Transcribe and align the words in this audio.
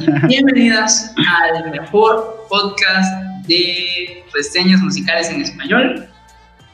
y 0.00 0.06
bienvenidas 0.26 1.14
al 1.16 1.70
mejor 1.70 2.46
podcast 2.48 3.12
de 3.46 4.24
reseñas 4.32 4.80
musicales 4.80 5.28
en 5.30 5.42
español. 5.42 6.06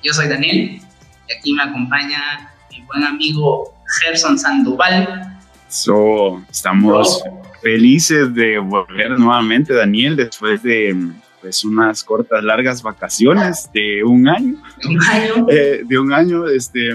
Yo 0.02 0.12
soy 0.12 0.28
Daniel 0.28 0.80
y 1.28 1.32
aquí 1.32 1.52
me 1.52 1.62
acompaña 1.62 2.52
mi 2.70 2.82
buen 2.82 3.04
amigo 3.04 3.74
Gerson 4.00 4.38
Sandoval. 4.38 5.38
So, 5.68 6.42
estamos 6.50 7.22
felices 7.62 8.32
de 8.34 8.59
volver 8.59 9.18
nuevamente, 9.18 9.74
Daniel, 9.74 10.16
después 10.16 10.62
de 10.62 10.96
pues 11.41 11.64
unas 11.64 12.05
cortas, 12.05 12.45
largas 12.45 12.82
vacaciones 12.82 13.70
de 13.73 14.05
un 14.05 14.28
año. 14.28 14.56
Un 14.84 15.02
año. 15.02 15.46
Eh, 15.50 15.82
de 15.84 15.98
un 15.98 16.12
año, 16.12 16.46
este, 16.48 16.91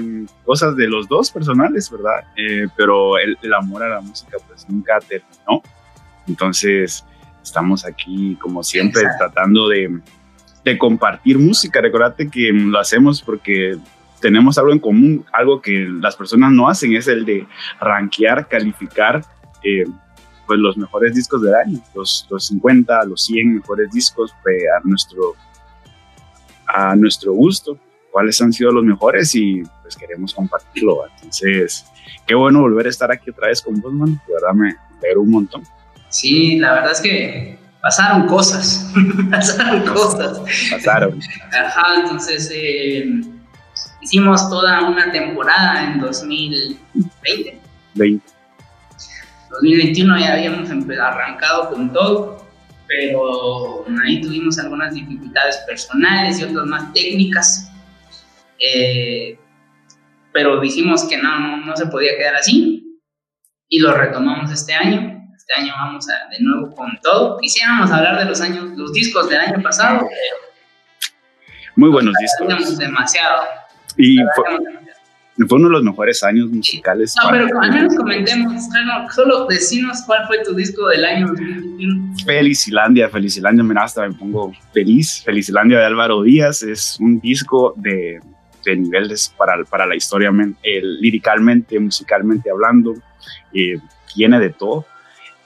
cosas 0.46 0.76
de 0.76 0.88
los 0.88 1.08
dos 1.08 1.32
personales, 1.32 1.90
¿verdad? 1.90 2.26
Eh, 2.36 2.68
pero 2.78 3.18
el, 3.18 3.38
el, 3.42 3.54
amor 3.54 3.84
a 3.84 3.90
la 3.90 4.02
música 4.02 4.38
pues 4.48 4.68
nunca 4.70 5.00
terminó. 5.00 5.64
Entonces, 6.28 7.06
estamos 7.44 7.86
aquí, 7.86 8.38
como 8.42 8.64
siempre, 8.64 9.02
Exacto. 9.02 9.26
tratando 9.26 9.70
de, 9.70 10.00
de, 10.64 10.78
compartir 10.78 11.38
música. 11.38 11.82
Recordate 11.82 12.30
que 12.30 12.52
lo 12.52 12.80
hacemos 12.80 13.22
porque 13.22 13.78
tenemos 14.20 14.58
algo 14.58 14.72
en 14.72 14.80
común, 14.80 15.26
algo 15.32 15.62
que 15.62 15.88
las 16.02 16.16
personas 16.16 16.52
no 16.52 16.68
hacen, 16.68 16.96
es 16.96 17.08
el 17.08 17.26
de 17.26 17.48
rankear, 17.80 18.48
calificar. 18.48 19.24
Eh, 19.64 19.86
pues 20.46 20.60
los 20.60 20.78
mejores 20.78 21.16
discos 21.16 21.42
del 21.42 21.56
año, 21.56 21.80
los, 21.94 22.28
los 22.30 22.48
50, 22.48 23.06
los 23.06 23.24
100 23.26 23.56
mejores 23.56 23.90
discos 23.92 24.34
pues, 24.44 24.64
a, 24.78 24.88
nuestro, 24.88 25.34
a 26.68 26.96
nuestro 26.96 27.34
gusto, 27.34 27.80
cuáles 28.12 28.40
han 28.42 28.54
sido 28.54 28.72
los 28.72 28.84
mejores 28.84 29.34
y 29.36 29.64
pues 29.82 29.96
queremos 29.96 30.34
compartirlo. 30.34 31.06
Entonces, 31.16 31.86
qué 32.26 32.36
bueno 32.36 32.62
volver 32.62 32.86
a 32.86 32.90
estar 32.90 33.12
aquí 33.12 33.30
otra 33.30 33.48
vez 33.48 33.62
con 33.62 33.80
vos, 33.82 33.94
man. 33.94 34.22
De 34.28 34.34
verdad 34.34 34.54
me 34.54 34.76
alegro 35.00 35.22
un 35.22 35.32
montón. 35.32 35.64
Sí, 36.16 36.56
la 36.60 36.76
verdad 36.76 36.94
es 36.94 37.02
que 37.02 37.58
pasaron 37.82 38.26
cosas, 38.28 38.90
pasaron 39.30 39.82
cosas. 39.84 40.40
Pasaron. 40.72 41.20
Ajá, 41.52 41.96
entonces 42.00 42.50
eh, 42.56 43.06
hicimos 44.02 44.50
toda 44.50 44.88
una 44.88 45.12
temporada 45.12 45.84
en 45.84 46.00
2020. 46.00 47.60
20. 47.96 48.26
2021 49.52 50.20
ya 50.20 50.34
habíamos 50.36 50.70
arrancado 50.70 51.72
con 51.72 51.92
todo, 51.92 52.46
pero 52.88 53.86
ahí 54.06 54.22
tuvimos 54.22 54.58
algunas 54.58 54.94
dificultades 54.94 55.58
personales 55.68 56.40
y 56.40 56.46
otras 56.46 56.66
más 56.66 56.94
técnicas. 56.94 57.70
Eh, 58.58 59.38
pero 60.32 60.62
dijimos 60.62 61.04
que 61.10 61.18
no, 61.18 61.40
no, 61.42 61.58
no, 61.58 61.76
se 61.76 61.88
podía 61.88 62.18
quedar 62.18 62.36
así 62.36 63.02
y 63.68 63.80
lo 63.80 63.94
retomamos 63.94 64.50
este 64.50 64.74
año. 64.74 65.16
Este 65.48 65.62
año 65.62 65.74
vamos 65.78 66.08
a, 66.10 66.28
de 66.32 66.40
nuevo 66.40 66.74
con 66.74 66.98
todo. 67.04 67.38
Quisiéramos 67.38 67.92
hablar 67.92 68.18
de 68.18 68.26
los 68.26 68.42
años, 68.42 68.66
los 68.76 68.92
discos 68.94 69.30
del 69.30 69.40
año 69.40 69.62
pasado, 69.62 70.00
pero 70.00 71.12
muy 71.76 71.90
buenos 71.90 72.16
discos. 72.20 72.80
demasiado. 72.80 73.44
Y 73.96 74.18
fue 75.48 75.60
uno 75.60 75.68
de 75.68 75.74
los 75.74 75.84
mejores 75.84 76.24
años 76.24 76.50
musicales. 76.50 77.14
No, 77.22 77.30
pero 77.30 77.48
al 77.62 77.72
menos 77.72 77.94
comentemos, 77.96 78.64
solo 79.14 79.46
decinos 79.46 80.02
cuál 80.08 80.26
fue 80.26 80.44
tu 80.44 80.56
disco 80.56 80.88
del 80.88 81.06
año 81.06 81.28
2021. 81.28 82.16
Felicilandia, 82.26 83.08
Felicilandia, 83.10 83.64
mira, 83.64 83.84
hasta 83.84 84.08
me 84.08 84.16
pongo 84.16 84.52
feliz. 84.74 85.22
Felicilandia 85.24 85.78
de 85.78 85.86
Álvaro 85.86 86.24
Díaz 86.24 86.64
es 86.64 86.98
un 87.00 87.20
disco 87.20 87.76
de, 87.78 88.20
de 88.66 88.76
niveles 88.78 89.32
para, 89.38 89.64
para 89.66 89.86
la 89.86 89.96
historia, 89.96 90.32
el, 90.64 91.02
líricamente, 91.02 91.80
musicalmente 91.80 92.50
hablando, 92.50 92.96
eh, 93.54 93.78
tiene 94.12 94.40
de 94.40 94.50
todo. 94.50 94.88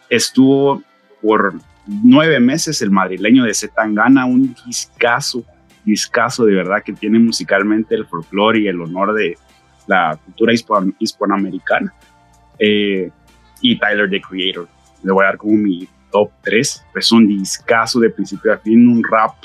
Estuvo 0.10 0.82
por 1.22 1.54
nueve 1.86 2.40
meses 2.40 2.82
el 2.82 2.92
madrileño 2.92 3.44
de 3.44 3.54
Zetangana, 3.54 4.26
un 4.26 4.56
discazo, 4.66 5.44
discazo 5.84 6.46
de 6.46 6.56
verdad 6.56 6.84
que 6.84 6.94
tiene 6.94 7.20
musicalmente 7.20 7.96
el 7.96 8.06
folclore 8.06 8.62
y 8.62 8.68
el 8.68 8.82
honor 8.82 9.14
de 9.14 9.38
la 9.88 10.18
cultura 10.24 10.54
hispano, 10.54 10.94
hispanoamericana. 11.00 11.94
Eh, 12.60 13.10
y 13.62 13.78
Tyler, 13.80 14.10
the 14.10 14.22
Creator. 14.22 14.68
Le 15.04 15.12
voy 15.12 15.24
a 15.24 15.28
dar 15.28 15.38
como 15.38 15.58
mi 15.58 15.88
top 16.12 16.32
3. 16.44 16.86
Es 16.96 17.12
un 17.12 17.28
discazo 17.28 18.00
de 18.00 18.10
principio 18.10 18.54
a 18.54 18.58
fin, 18.58 18.88
un 18.88 19.04
rap 19.04 19.36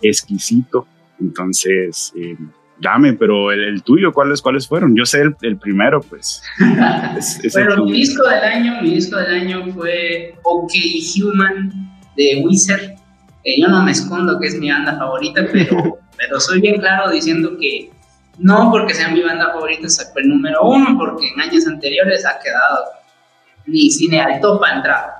exquisito. 0.00 0.86
Entonces, 1.20 2.12
eh, 2.16 2.36
dame, 2.80 3.12
pero 3.12 3.52
el, 3.52 3.62
el, 3.62 3.82
tuyo, 3.82 4.12
¿cuáles, 4.12 4.40
¿cuáles 4.42 4.66
fueron? 4.66 4.96
Yo 4.96 5.04
sé 5.04 5.20
el, 5.20 5.36
el 5.42 5.56
primero, 5.56 6.00
pues. 6.00 6.42
es, 7.16 7.44
es 7.44 7.52
bueno, 7.52 7.84
mi 7.84 7.92
disco 7.92 8.26
del 8.28 8.42
año, 8.42 8.82
mi 8.82 8.94
disco 8.94 9.16
del 9.16 9.34
año 9.34 9.72
fue 9.72 10.34
OK 10.42 10.72
Human 11.16 11.72
de 12.16 12.42
Wizard. 12.44 12.96
Eh, 13.44 13.60
yo 13.60 13.68
no 13.68 13.82
me 13.82 13.92
escondo 13.92 14.38
que 14.38 14.48
es 14.48 14.58
mi 14.58 14.70
banda 14.70 14.96
favorita, 14.96 15.46
pero, 15.52 15.98
pero 16.16 16.40
soy 16.40 16.60
bien 16.60 16.80
claro 16.80 17.10
diciendo 17.10 17.56
que 17.58 17.90
no 18.38 18.70
porque 18.70 18.94
sea 18.94 19.08
mi 19.08 19.22
banda 19.22 19.52
favorita 19.52 19.88
sacó 19.88 20.18
el 20.18 20.28
número 20.28 20.62
uno, 20.62 20.96
porque 20.98 21.28
en 21.28 21.40
años 21.40 21.66
anteriores 21.66 22.24
ha 22.24 22.38
quedado 22.42 22.84
ni 23.66 23.90
cine 23.90 24.20
alto 24.20 24.58
para 24.58 24.76
entrar. 24.76 25.10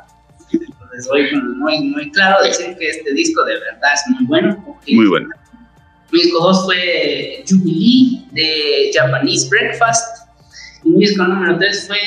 Entonces 0.53 1.04
soy 1.04 1.31
muy, 1.56 1.81
muy 1.91 2.10
claro 2.10 2.42
decir 2.42 2.77
que 2.78 2.88
este 2.88 3.12
disco 3.12 3.44
de 3.44 3.54
verdad 3.54 3.92
es 3.94 4.15
muy 4.15 4.27
bueno. 4.27 4.78
Muy 4.88 5.09
bueno. 5.09 5.28
Mi 6.12 6.31
2 6.31 6.65
fue 6.65 7.44
Jubilee 7.48 8.26
de 8.32 8.91
Japanese 8.93 9.48
Breakfast. 9.48 10.28
Y 10.84 10.91
mi 10.91 11.00
disco 11.00 11.25
número 11.25 11.59
3 11.59 11.87
fue 11.87 11.98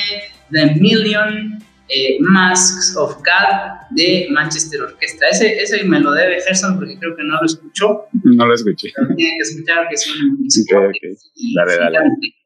The 0.50 0.74
Million 0.74 1.58
eh, 1.88 2.16
Masks 2.20 2.96
of 2.96 3.16
God 3.16 3.86
de 3.90 4.26
Manchester 4.30 4.82
Orchestra. 4.82 5.28
Ese, 5.30 5.62
ese 5.62 5.84
me 5.84 6.00
lo 6.00 6.12
debe 6.12 6.40
Gerson 6.40 6.76
porque 6.76 6.98
creo 6.98 7.16
que 7.16 7.22
no 7.24 7.36
lo 7.40 7.46
escuchó. 7.46 8.06
No 8.24 8.46
lo 8.46 8.54
escuché. 8.54 8.90
Pero 8.94 9.14
tiene 9.14 9.36
que 9.36 9.42
escuchar 9.42 9.88
que 9.88 9.94
es 9.94 10.06
un 10.08 10.42
disco. 10.42 10.76
Okay, 10.76 10.88
okay. 10.88 11.16
Dale, 11.54 11.76
dale. 11.76 11.98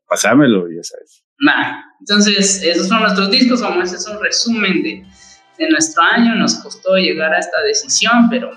Pasámelo, 0.08 0.68
ya 0.70 0.82
sabes. 0.82 1.22
Nah. 1.40 1.82
Entonces, 2.00 2.62
esos 2.62 2.88
son 2.88 3.00
nuestros 3.00 3.30
discos. 3.30 3.62
Como 3.62 3.82
ese 3.82 3.96
es 3.96 4.06
un 4.06 4.22
resumen 4.22 4.82
de, 4.82 5.04
de 5.58 5.70
nuestro 5.70 6.02
año. 6.02 6.34
Nos 6.34 6.56
costó 6.56 6.96
llegar 6.96 7.32
a 7.32 7.38
esta 7.38 7.62
decisión, 7.62 8.28
pero 8.30 8.50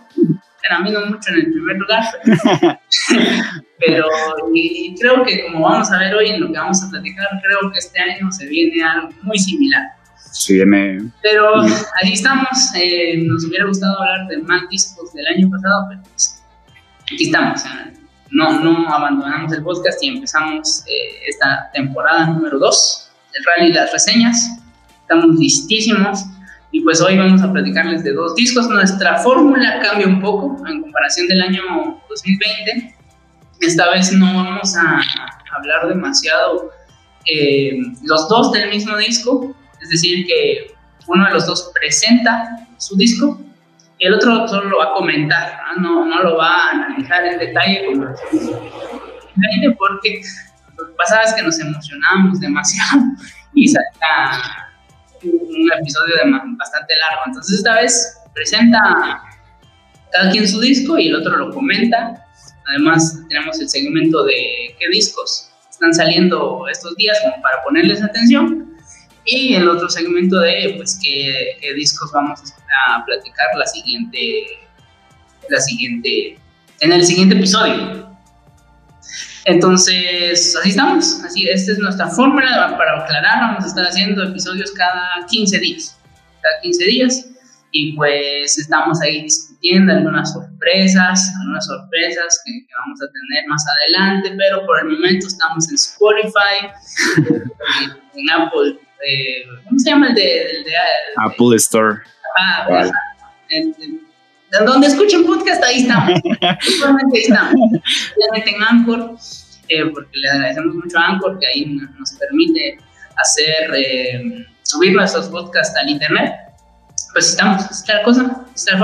caminó 0.70 1.06
mucho 1.06 1.30
en 1.30 1.36
el 1.36 1.52
primer 1.52 1.78
lugar. 1.78 2.04
pero 3.80 4.08
y 4.54 4.96
creo 5.00 5.24
que 5.24 5.44
como 5.46 5.62
vamos 5.62 5.92
a 5.92 6.00
ver 6.00 6.16
hoy 6.16 6.30
en 6.30 6.42
lo 6.42 6.48
que 6.52 6.58
vamos 6.58 6.84
a 6.84 6.90
platicar, 6.90 7.28
creo 7.42 7.72
que 7.72 7.80
este 7.80 8.00
año 8.00 8.32
se 8.32 8.48
viene 8.48 8.84
algo 8.84 9.10
muy 9.24 9.38
similar. 9.38 9.84
Se 10.32 10.54
viene... 10.54 11.12
Pero 11.22 11.62
ahí 11.62 12.14
estamos. 12.14 12.50
Eh, 12.76 13.24
nos 13.26 13.44
hubiera 13.46 13.66
gustado 13.66 14.00
hablar 14.00 14.28
de 14.28 14.38
más 14.44 14.70
discos 14.70 15.14
del 15.14 15.28
año 15.28 15.50
pasado, 15.50 15.88
pero 15.90 16.02
pues, 16.04 16.44
aquí 17.02 17.26
estamos. 17.26 17.64
No, 18.30 18.60
no 18.62 18.88
abandonamos 18.94 19.52
el 19.52 19.62
podcast 19.62 20.02
y 20.04 20.08
empezamos 20.08 20.84
eh, 20.88 21.20
esta 21.28 21.70
temporada 21.74 22.28
número 22.28 22.60
2 22.60 23.12
del 23.34 23.44
Rally 23.44 23.72
y 23.72 23.74
las 23.74 23.92
reseñas. 23.92 24.58
Estamos 25.02 25.36
listísimos. 25.38 26.24
Y 26.72 26.82
pues 26.82 27.02
hoy 27.02 27.18
vamos 27.18 27.42
a 27.42 27.52
platicarles 27.52 28.04
de 28.04 28.14
dos 28.14 28.36
discos. 28.36 28.70
Nuestra 28.70 29.18
fórmula 29.20 29.80
cambia 29.82 30.08
un 30.08 30.22
poco 30.22 30.58
en 30.68 30.82
comparación 30.82 31.28
del 31.28 31.42
año 31.42 31.62
2020. 32.10 32.96
Esta 33.60 33.92
vez 33.92 34.12
no 34.14 34.26
vamos 34.26 34.76
a 34.76 35.02
hablar 35.56 35.88
demasiado 35.90 36.72
eh, 37.28 37.78
los 38.04 38.28
dos 38.30 38.52
del 38.54 38.70
mismo 38.70 38.96
disco. 38.98 39.54
Es 39.82 39.90
decir, 39.90 40.26
que 40.26 40.74
uno 41.08 41.26
de 41.26 41.32
los 41.34 41.46
dos 41.46 41.72
presenta 41.80 42.68
su 42.78 42.96
disco 42.96 43.40
y 44.00 44.08
el 44.08 44.14
otro 44.16 44.48
solo 44.48 44.70
lo 44.70 44.78
va 44.80 44.86
a 44.86 44.94
comentar, 44.94 45.60
no, 45.78 46.06
no 46.06 46.24
lo 46.24 46.38
va 46.38 46.56
a 46.56 46.72
analizar 46.72 47.24
en 47.26 47.38
detalle 47.38 47.86
como 47.86 48.06
porque 49.78 50.22
lo 50.78 51.36
que 51.36 51.44
nos 51.44 51.60
emocionábamos 51.60 52.40
demasiado 52.40 53.04
y 53.54 53.68
salta 53.68 54.71
un 55.24 55.70
episodio 55.80 56.16
de 56.16 56.32
bastante 56.58 56.94
largo. 56.96 57.24
Entonces 57.28 57.58
esta 57.58 57.76
vez 57.76 58.18
presenta 58.34 59.22
cada 60.12 60.32
quien 60.32 60.48
su 60.48 60.60
disco 60.60 60.98
y 60.98 61.08
el 61.08 61.16
otro 61.16 61.38
lo 61.38 61.52
comenta. 61.52 62.26
Además 62.68 63.20
tenemos 63.30 63.60
el 63.60 63.70
segmento 63.70 64.24
de 64.24 64.76
qué 64.80 64.90
discos 64.90 65.50
están 65.70 65.94
saliendo 65.94 66.68
estos 66.70 66.96
días 66.96 67.18
como 67.24 67.42
para 67.42 67.64
ponerles 67.64 68.04
atención. 68.04 68.76
Y 69.26 69.54
el 69.54 69.70
otro 69.70 69.90
segmento 69.90 70.40
de 70.40 70.74
pues 70.78 71.00
qué, 71.02 71.58
qué 71.62 71.74
discos 71.74 72.12
vamos 72.12 72.40
a 72.88 73.06
platicar 73.06 73.48
la 73.56 73.66
siguiente, 73.68 74.46
la 75.50 75.60
siguiente, 75.60 76.40
en 76.80 76.92
el 76.92 77.06
siguiente 77.06 77.36
episodio. 77.36 78.11
Entonces, 79.46 80.56
así 80.56 80.70
estamos. 80.70 81.22
Así, 81.24 81.48
esta 81.50 81.72
es 81.72 81.80
nuestra 81.80 82.08
fórmula 82.08 82.76
para 82.78 83.04
aclarar. 83.04 83.42
Vamos 83.42 83.64
a 83.64 83.68
estar 83.68 83.86
haciendo 83.86 84.24
episodios 84.24 84.72
cada 84.72 85.26
15 85.30 85.60
días. 85.60 85.98
Cada 86.42 86.62
15 86.62 86.86
días. 86.86 87.28
Y 87.72 87.94
pues 87.94 88.58
estamos 88.58 89.02
ahí 89.02 89.24
discutiendo 89.24 89.94
algunas 89.94 90.34
sorpresas, 90.34 91.32
algunas 91.40 91.66
sorpresas 91.66 92.42
que, 92.46 92.52
que 92.52 92.74
vamos 92.86 93.02
a 93.02 93.06
tener 93.06 93.48
más 93.48 93.64
adelante. 93.78 94.36
Pero 94.38 94.66
por 94.66 94.80
el 94.80 94.90
momento 94.90 95.28
estamos 95.28 95.70
en 95.70 95.76
Spotify, 95.76 96.68
en 98.16 98.30
Apple. 98.30 98.78
Eh, 99.08 99.46
¿Cómo 99.66 99.80
se 99.80 99.90
llama 99.90 100.10
el 100.10 100.16
de, 100.16 100.42
el 100.52 100.64
de, 100.64 100.72
Apple 101.18 101.56
Store. 101.56 102.00
Ah, 102.38 102.68
vale. 102.70 102.92
en, 103.50 103.74
donde 104.60 104.88
escuchen 104.88 105.26
podcast, 105.26 105.64
ahí 105.64 105.82
estamos. 105.82 106.20
ahí 106.42 107.20
estamos. 107.22 107.54
en 108.34 108.64
Anchor, 108.64 109.16
eh, 109.70 109.86
porque 109.94 110.18
le 110.18 110.30
agradecemos 110.30 110.76
mucho 110.76 110.98
a 111.00 111.08
Anchor, 111.08 111.40
que 111.40 111.48
ahí 111.48 111.66
nos 111.98 112.12
permite 112.14 112.78
hacer, 113.16 113.72
eh, 113.76 114.46
subir 114.64 114.94
nuestros 114.94 115.30
podcasts 115.30 115.78
al 115.78 115.90
internet. 115.90 116.34
Pues 117.14 117.30
estamos, 117.30 117.70
esta 117.70 117.96
la 117.96 118.04
cosa, 118.04 118.46
esta 118.56 118.78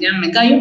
ya 0.00 0.12
me 0.18 0.30
callo. 0.30 0.56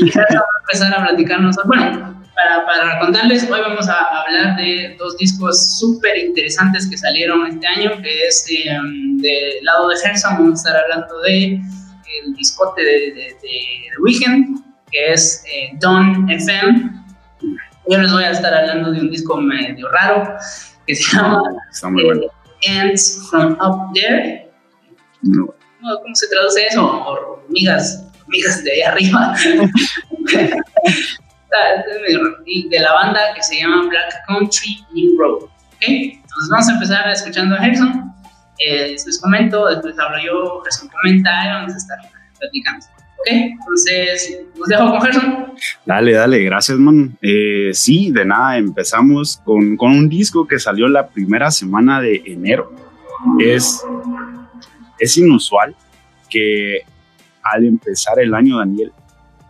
Y 0.00 0.10
vamos 0.10 0.32
a 0.32 0.60
empezar 0.62 0.94
a 0.94 1.06
platicarnos. 1.06 1.56
Bueno, 1.64 2.24
para, 2.34 2.66
para, 2.66 2.98
contarles, 2.98 3.48
hoy 3.50 3.60
vamos 3.60 3.88
a 3.88 4.22
hablar 4.22 4.56
de 4.56 4.96
dos 4.98 5.16
discos 5.16 5.78
súper 5.78 6.18
interesantes 6.18 6.86
que 6.88 6.96
salieron 6.96 7.46
este 7.46 7.66
año, 7.66 8.02
que 8.02 8.26
es 8.26 8.46
eh, 8.50 8.68
del 8.68 9.64
lado 9.64 9.88
de 9.88 9.96
Gerson, 9.96 10.34
vamos 10.34 10.64
a 10.64 10.70
estar 10.70 10.82
hablando 10.82 11.20
de 11.20 11.60
el 12.22 12.34
discote 12.34 12.82
de, 12.82 12.90
de, 12.90 13.12
de 13.12 13.36
The 13.42 14.02
Weeknd, 14.02 14.64
que 14.90 15.12
es 15.12 15.44
eh, 15.46 15.70
Don 15.80 16.28
FM. 16.30 16.90
Yo 17.88 17.98
les 17.98 18.12
voy 18.12 18.24
a 18.24 18.30
estar 18.30 18.52
hablando 18.52 18.90
de 18.92 19.00
un 19.00 19.10
disco 19.10 19.36
medio 19.36 19.88
raro 19.90 20.36
que 20.86 20.94
se 20.94 21.16
llama 21.16 21.42
eh, 21.82 22.28
Ants 22.68 23.28
from 23.30 23.56
Up 23.60 23.92
There. 23.94 24.50
¿Cómo 25.22 26.14
se 26.14 26.28
traduce 26.28 26.66
eso? 26.66 26.84
Hormigas, 26.84 28.04
hormigas 28.22 28.64
de 28.64 28.72
allá 28.72 28.92
arriba. 28.92 29.34
y 32.44 32.68
de 32.68 32.80
la 32.80 32.92
banda 32.92 33.20
que 33.34 33.42
se 33.42 33.60
llama 33.60 33.88
Black 33.88 34.26
Country 34.26 34.84
New 34.92 35.18
Road. 35.18 35.48
Entonces 35.80 36.48
vamos 36.50 36.68
a 36.68 36.72
empezar 36.72 37.08
escuchando 37.08 37.54
a 37.54 37.58
Gerson. 37.60 38.14
Eh, 38.58 38.96
les 39.04 39.20
comento, 39.20 39.66
después 39.66 39.98
hablo 39.98 40.16
yo, 40.24 40.62
Gerson 40.62 40.88
comenta 40.88 41.30
y 41.44 41.48
vamos 41.48 41.74
a 41.74 41.76
estar 41.76 41.98
platicando. 42.38 42.86
¿Ok? 43.18 43.26
Entonces, 43.28 44.40
los 44.56 44.68
dejo 44.68 44.90
con 44.90 45.00
Gerson. 45.00 45.54
Dale, 45.84 46.12
dale, 46.12 46.42
gracias, 46.44 46.78
man. 46.78 47.16
Eh, 47.22 47.70
sí, 47.72 48.10
de 48.10 48.24
nada, 48.24 48.58
empezamos 48.58 49.40
con, 49.44 49.76
con 49.76 49.92
un 49.92 50.08
disco 50.08 50.46
que 50.46 50.58
salió 50.58 50.88
la 50.88 51.08
primera 51.08 51.50
semana 51.50 52.00
de 52.00 52.22
enero. 52.26 52.72
Es, 53.38 53.82
es 54.98 55.16
inusual 55.16 55.74
que 56.28 56.82
al 57.42 57.64
empezar 57.64 58.18
el 58.18 58.34
año, 58.34 58.58
Daniel, 58.58 58.92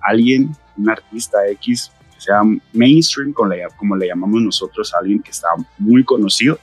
alguien, 0.02 0.54
un 0.76 0.90
artista 0.90 1.46
X, 1.48 1.90
sea 2.18 2.42
mainstream, 2.72 3.32
como 3.32 3.50
le, 3.50 3.66
como 3.76 3.96
le 3.96 4.08
llamamos 4.08 4.42
nosotros, 4.42 4.92
alguien 4.94 5.22
que 5.22 5.30
está 5.30 5.48
muy 5.78 6.04
conocido, 6.04 6.58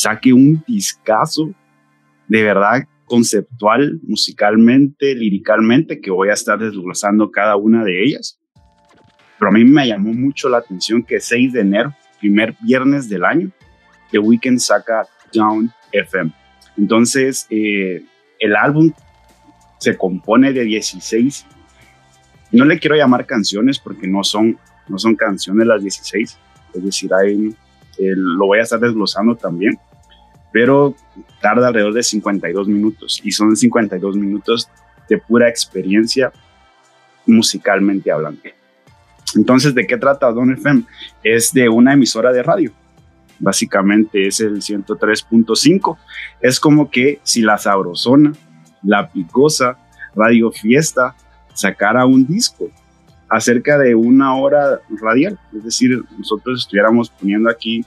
saque 0.00 0.32
un 0.32 0.62
discazo 0.66 1.52
de 2.28 2.42
verdad 2.42 2.86
conceptual, 3.06 4.00
musicalmente, 4.02 5.14
líricamente, 5.14 6.00
que 6.00 6.10
voy 6.10 6.28
a 6.28 6.34
estar 6.34 6.58
desglosando 6.58 7.30
cada 7.30 7.56
una 7.56 7.84
de 7.84 8.04
ellas. 8.04 8.38
Pero 9.38 9.50
a 9.50 9.54
mí 9.54 9.64
me 9.64 9.88
llamó 9.88 10.12
mucho 10.12 10.48
la 10.48 10.58
atención 10.58 11.02
que 11.02 11.18
6 11.18 11.52
de 11.52 11.60
enero, 11.60 11.94
primer 12.20 12.54
viernes 12.62 13.08
del 13.08 13.24
año, 13.24 13.50
The 14.12 14.18
Weeknd 14.18 14.58
saca 14.58 15.06
Down 15.32 15.72
FM. 15.92 16.32
Entonces, 16.76 17.46
eh, 17.50 18.04
el 18.38 18.54
álbum 18.54 18.92
se 19.78 19.96
compone 19.96 20.52
de 20.52 20.64
16 20.64 21.46
no 22.52 22.64
le 22.64 22.78
quiero 22.78 22.96
llamar 22.96 23.26
canciones 23.26 23.78
porque 23.78 24.06
no 24.06 24.24
son, 24.24 24.58
no 24.88 24.98
son 24.98 25.14
canciones 25.14 25.66
las 25.66 25.82
16, 25.82 26.38
es 26.74 26.84
decir, 26.84 27.10
hay, 27.14 27.54
lo 27.98 28.46
voy 28.46 28.58
a 28.58 28.62
estar 28.62 28.80
desglosando 28.80 29.36
también, 29.36 29.78
pero 30.52 30.94
tarda 31.40 31.68
alrededor 31.68 31.94
de 31.94 32.02
52 32.02 32.68
minutos 32.68 33.20
y 33.24 33.32
son 33.32 33.56
52 33.56 34.16
minutos 34.16 34.68
de 35.08 35.18
pura 35.18 35.48
experiencia 35.48 36.32
musicalmente 37.26 38.10
hablando. 38.10 38.40
Entonces, 39.36 39.74
¿de 39.74 39.86
qué 39.86 39.96
trata 39.96 40.32
Don 40.32 40.52
FM? 40.52 40.82
Es 41.22 41.52
de 41.52 41.68
una 41.68 41.92
emisora 41.92 42.32
de 42.32 42.42
radio. 42.42 42.72
Básicamente 43.38 44.26
es 44.26 44.40
el 44.40 44.56
103.5. 44.60 45.96
Es 46.40 46.58
como 46.58 46.90
que 46.90 47.20
si 47.22 47.42
la 47.42 47.56
sabrosona, 47.56 48.32
la 48.82 49.10
picosa, 49.10 49.78
Radio 50.14 50.50
Fiesta, 50.50 51.14
sacara 51.54 52.06
un 52.06 52.26
disco 52.26 52.70
acerca 53.28 53.78
de 53.78 53.94
una 53.94 54.34
hora 54.34 54.80
radial, 55.00 55.38
es 55.56 55.64
decir, 55.64 56.02
nosotros 56.18 56.62
estuviéramos 56.64 57.10
poniendo 57.10 57.48
aquí 57.48 57.84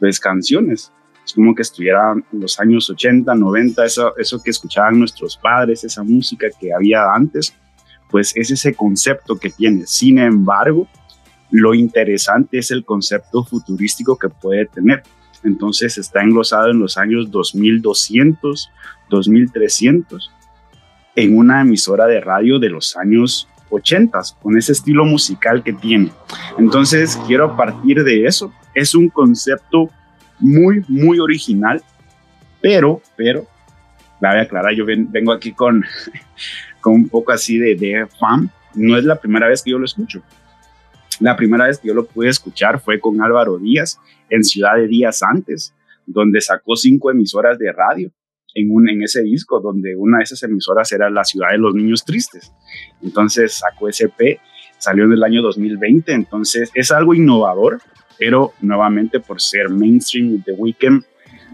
pues 0.00 0.18
canciones, 0.18 0.92
es 1.24 1.32
como 1.32 1.54
que 1.54 1.62
estuvieran 1.62 2.24
los 2.32 2.58
años 2.60 2.88
80, 2.90 3.34
90, 3.34 3.84
eso, 3.84 4.16
eso 4.16 4.42
que 4.42 4.50
escuchaban 4.50 4.98
nuestros 4.98 5.36
padres, 5.36 5.84
esa 5.84 6.02
música 6.02 6.46
que 6.60 6.72
había 6.72 7.12
antes, 7.12 7.54
pues 8.10 8.32
es 8.36 8.50
ese 8.50 8.74
concepto 8.74 9.36
que 9.36 9.50
tiene. 9.50 9.86
Sin 9.86 10.18
embargo, 10.18 10.88
lo 11.50 11.74
interesante 11.74 12.58
es 12.58 12.70
el 12.70 12.84
concepto 12.84 13.44
futurístico 13.44 14.18
que 14.18 14.28
puede 14.28 14.66
tener. 14.66 15.02
Entonces 15.42 15.98
está 15.98 16.22
englosado 16.22 16.70
en 16.70 16.78
los 16.78 16.96
años 16.96 17.30
2200, 17.30 18.70
2300 19.10 20.30
en 21.16 21.36
una 21.36 21.62
emisora 21.62 22.06
de 22.06 22.20
radio 22.20 22.58
de 22.58 22.70
los 22.70 22.96
años 22.96 23.48
80, 23.70 24.20
con 24.42 24.56
ese 24.56 24.72
estilo 24.72 25.04
musical 25.04 25.62
que 25.62 25.72
tiene. 25.72 26.12
Entonces, 26.58 27.18
quiero 27.26 27.56
partir 27.56 28.02
de 28.04 28.26
eso. 28.26 28.52
Es 28.74 28.94
un 28.94 29.08
concepto 29.08 29.90
muy, 30.44 30.84
muy 30.88 31.18
original, 31.18 31.82
pero, 32.60 33.00
pero, 33.16 33.46
la 34.20 34.30
voy 34.30 34.38
a 34.38 34.42
aclarar, 34.42 34.74
yo 34.74 34.84
vengo 34.86 35.32
aquí 35.32 35.52
con, 35.52 35.84
con 36.80 36.94
un 36.94 37.08
poco 37.08 37.32
así 37.32 37.58
de, 37.58 37.74
de 37.74 38.06
fan. 38.20 38.50
No 38.74 38.96
es 38.98 39.04
la 39.04 39.16
primera 39.16 39.48
vez 39.48 39.62
que 39.62 39.70
yo 39.70 39.78
lo 39.78 39.84
escucho. 39.84 40.22
La 41.20 41.36
primera 41.36 41.66
vez 41.66 41.78
que 41.78 41.88
yo 41.88 41.94
lo 41.94 42.04
pude 42.04 42.28
escuchar 42.28 42.80
fue 42.80 43.00
con 43.00 43.20
Álvaro 43.22 43.58
Díaz 43.58 43.98
en 44.28 44.42
Ciudad 44.42 44.76
de 44.76 44.88
Díaz 44.88 45.22
antes, 45.22 45.74
donde 46.06 46.40
sacó 46.40 46.76
cinco 46.76 47.10
emisoras 47.10 47.58
de 47.58 47.72
radio 47.72 48.10
en, 48.54 48.70
un, 48.70 48.88
en 48.88 49.02
ese 49.02 49.22
disco, 49.22 49.60
donde 49.60 49.96
una 49.96 50.18
de 50.18 50.24
esas 50.24 50.42
emisoras 50.42 50.90
era 50.92 51.08
La 51.08 51.24
Ciudad 51.24 51.50
de 51.50 51.58
los 51.58 51.74
Niños 51.74 52.04
Tristes. 52.04 52.52
Entonces 53.02 53.54
sacó 53.54 53.88
ese 53.88 54.08
P, 54.08 54.40
salió 54.78 55.04
en 55.04 55.12
el 55.12 55.22
año 55.22 55.42
2020, 55.42 56.12
entonces 56.12 56.70
es 56.74 56.90
algo 56.90 57.14
innovador, 57.14 57.80
pero 58.18 58.52
nuevamente 58.60 59.20
por 59.20 59.40
ser 59.40 59.68
mainstream, 59.68 60.42
The 60.42 60.52
Weeknd 60.52 61.04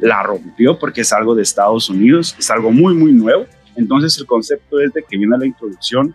la 0.01 0.23
rompió 0.23 0.79
porque 0.79 1.03
es 1.03 1.13
algo 1.13 1.35
de 1.35 1.43
Estados 1.43 1.89
Unidos, 1.89 2.35
es 2.39 2.51
algo 2.51 2.71
muy, 2.71 2.95
muy 2.95 3.13
nuevo. 3.13 3.47
Entonces 3.77 4.19
el 4.19 4.27
concepto 4.27 4.81
es 4.81 4.93
de 4.93 5.03
que 5.03 5.17
viene 5.17 5.37
la 5.39 5.47
introducción, 5.47 6.15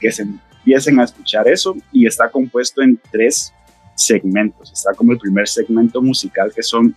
que 0.00 0.10
se 0.10 0.22
empiecen 0.22 1.00
a 1.00 1.04
escuchar 1.04 1.48
eso 1.48 1.76
y 1.92 2.06
está 2.06 2.30
compuesto 2.30 2.82
en 2.82 3.00
tres 3.10 3.52
segmentos. 3.94 4.72
Está 4.72 4.92
como 4.94 5.12
el 5.12 5.18
primer 5.18 5.48
segmento 5.48 6.02
musical 6.02 6.52
que 6.54 6.62
son 6.62 6.94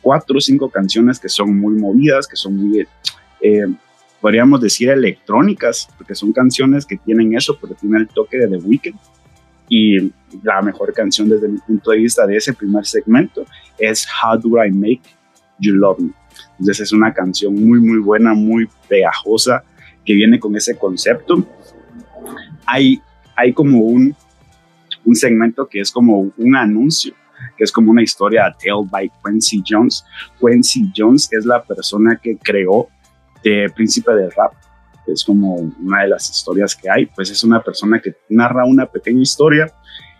cuatro 0.00 0.36
o 0.36 0.40
cinco 0.40 0.68
canciones 0.68 1.18
que 1.18 1.28
son 1.28 1.58
muy 1.58 1.74
movidas, 1.74 2.26
que 2.26 2.36
son 2.36 2.56
muy, 2.56 2.86
eh, 3.40 3.66
podríamos 4.20 4.60
decir, 4.60 4.90
electrónicas, 4.90 5.88
porque 5.96 6.14
son 6.14 6.32
canciones 6.32 6.84
que 6.86 6.96
tienen 6.96 7.34
eso, 7.34 7.58
porque 7.58 7.74
tienen 7.74 8.02
el 8.02 8.08
toque 8.08 8.38
de 8.38 8.48
The 8.48 8.56
Weeknd. 8.56 8.98
Y 9.68 10.12
la 10.42 10.60
mejor 10.62 10.92
canción 10.92 11.28
desde 11.28 11.48
mi 11.48 11.58
punto 11.58 11.90
de 11.90 11.98
vista 11.98 12.26
de 12.26 12.36
ese 12.36 12.52
primer 12.52 12.84
segmento 12.84 13.44
es 13.78 14.06
How 14.06 14.38
Do 14.38 14.62
I 14.62 14.70
Make 14.70 15.02
You 15.58 15.74
Love 15.74 16.00
Me. 16.00 16.12
Entonces 16.58 16.80
es 16.80 16.92
una 16.92 17.12
canción 17.12 17.54
muy, 17.54 17.80
muy 17.80 17.98
buena, 17.98 18.34
muy 18.34 18.68
pegajosa, 18.88 19.64
que 20.04 20.14
viene 20.14 20.38
con 20.38 20.54
ese 20.56 20.76
concepto. 20.76 21.46
Hay, 22.66 23.00
hay 23.36 23.52
como 23.52 23.80
un, 23.80 24.14
un 25.04 25.14
segmento 25.14 25.66
que 25.66 25.80
es 25.80 25.90
como 25.90 26.32
un 26.36 26.56
anuncio 26.56 27.14
que 27.56 27.64
es 27.64 27.72
como 27.72 27.90
una 27.90 28.02
historia 28.02 28.54
Tale 28.58 28.88
by 28.90 29.10
Quincy 29.24 29.62
Jones. 29.66 30.04
Quincy 30.40 30.90
Jones 30.96 31.28
es 31.32 31.44
la 31.44 31.62
persona 31.62 32.18
que 32.22 32.36
creó 32.36 32.88
Príncipe 33.74 34.12
del 34.14 34.30
Rap. 34.32 34.54
Es 35.06 35.24
como 35.24 35.54
una 35.56 36.02
de 36.02 36.08
las 36.08 36.30
historias 36.30 36.74
que 36.74 36.90
hay. 36.90 37.06
Pues 37.06 37.30
es 37.30 37.44
una 37.44 37.62
persona 37.62 38.00
que 38.00 38.14
narra 38.28 38.64
una 38.64 38.86
pequeña 38.86 39.22
historia 39.22 39.72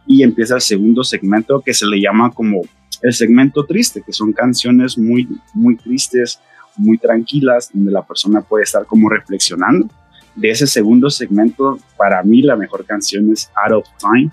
y 0.06 0.22
empieza 0.22 0.56
el 0.56 0.60
segundo 0.60 1.02
segmento 1.02 1.60
que 1.60 1.72
se 1.72 1.86
le 1.86 2.00
llama 2.00 2.30
como 2.30 2.62
el 3.02 3.12
segmento 3.12 3.64
triste, 3.64 4.02
que 4.04 4.12
son 4.12 4.32
canciones 4.32 4.96
muy, 4.96 5.28
muy 5.52 5.76
tristes, 5.76 6.40
muy 6.76 6.98
tranquilas, 6.98 7.70
donde 7.72 7.92
la 7.92 8.02
persona 8.02 8.40
puede 8.40 8.64
estar 8.64 8.86
como 8.86 9.08
reflexionando. 9.08 9.88
De 10.34 10.50
ese 10.50 10.66
segundo 10.66 11.10
segmento, 11.10 11.78
para 11.96 12.22
mí 12.22 12.42
la 12.42 12.56
mejor 12.56 12.84
canción 12.84 13.32
es 13.32 13.50
Out 13.54 13.72
of 13.72 13.88
Time, 13.98 14.30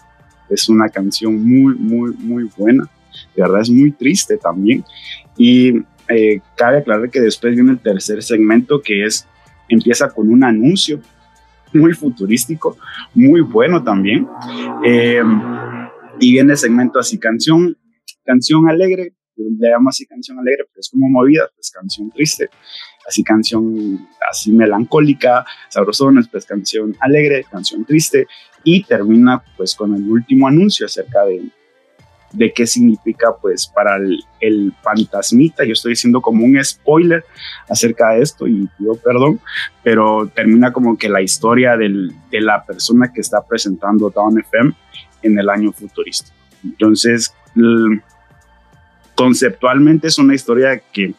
es 0.49 0.67
una 0.67 0.89
canción 0.89 1.43
muy, 1.43 1.75
muy, 1.75 2.13
muy 2.13 2.49
buena. 2.57 2.89
De 3.35 3.41
verdad 3.41 3.61
es 3.61 3.69
muy 3.69 3.91
triste 3.91 4.37
también. 4.37 4.83
Y 5.37 5.83
eh, 6.07 6.41
cabe 6.55 6.79
aclarar 6.79 7.09
que 7.09 7.21
después 7.21 7.55
viene 7.55 7.71
el 7.71 7.79
tercer 7.79 8.23
segmento 8.23 8.81
que 8.81 9.05
es, 9.05 9.27
empieza 9.73 10.09
con 10.09 10.29
un 10.29 10.43
anuncio 10.43 11.01
muy 11.73 11.93
futurístico, 11.93 12.77
muy 13.13 13.41
bueno 13.41 13.83
también. 13.83 14.27
Eh, 14.85 15.23
y 16.19 16.33
viene 16.33 16.51
el 16.51 16.57
segmento 16.57 16.99
así, 16.99 17.17
canción, 17.17 17.77
canción 18.23 18.69
alegre, 18.69 19.15
le 19.35 19.69
llamo 19.69 19.89
así 19.89 20.05
canción 20.05 20.37
alegre, 20.39 20.65
pero 20.71 20.79
es 20.79 20.89
como 20.89 21.09
movida, 21.09 21.49
pues 21.55 21.71
canción 21.71 22.11
triste, 22.11 22.49
así 23.07 23.23
canción 23.23 24.07
así 24.29 24.51
melancólica, 24.51 25.45
sabrosona, 25.69 26.21
pues 26.29 26.45
canción 26.45 26.95
alegre, 26.99 27.45
canción 27.49 27.85
triste, 27.85 28.27
y 28.63 28.83
termina 28.83 29.43
pues 29.57 29.73
con 29.75 29.95
el 29.95 30.07
último 30.09 30.47
anuncio 30.47 30.85
acerca 30.85 31.25
de, 31.25 31.41
de 32.33 32.51
qué 32.53 32.65
significa 32.65 33.35
pues 33.41 33.67
para 33.67 33.97
el, 34.39 34.73
fantasmita. 34.81 35.63
Yo 35.65 35.73
estoy 35.73 35.91
diciendo 35.91 36.21
como 36.21 36.45
un 36.45 36.63
spoiler 36.63 37.23
acerca 37.69 38.11
de 38.11 38.21
esto 38.21 38.47
y 38.47 38.67
pido 38.77 38.95
perdón, 38.95 39.39
pero 39.83 40.27
termina 40.33 40.71
como 40.71 40.97
que 40.97 41.09
la 41.09 41.21
historia 41.21 41.77
de 41.77 42.41
la 42.41 42.63
persona 42.65 43.11
que 43.13 43.21
está 43.21 43.41
presentando 43.41 44.09
Dawn 44.09 44.39
FM 44.39 44.73
en 45.23 45.39
el 45.39 45.49
año 45.49 45.71
futurista. 45.71 46.31
Entonces, 46.63 47.33
conceptualmente 49.15 50.07
es 50.07 50.17
una 50.17 50.35
historia 50.35 50.81
que 50.91 51.13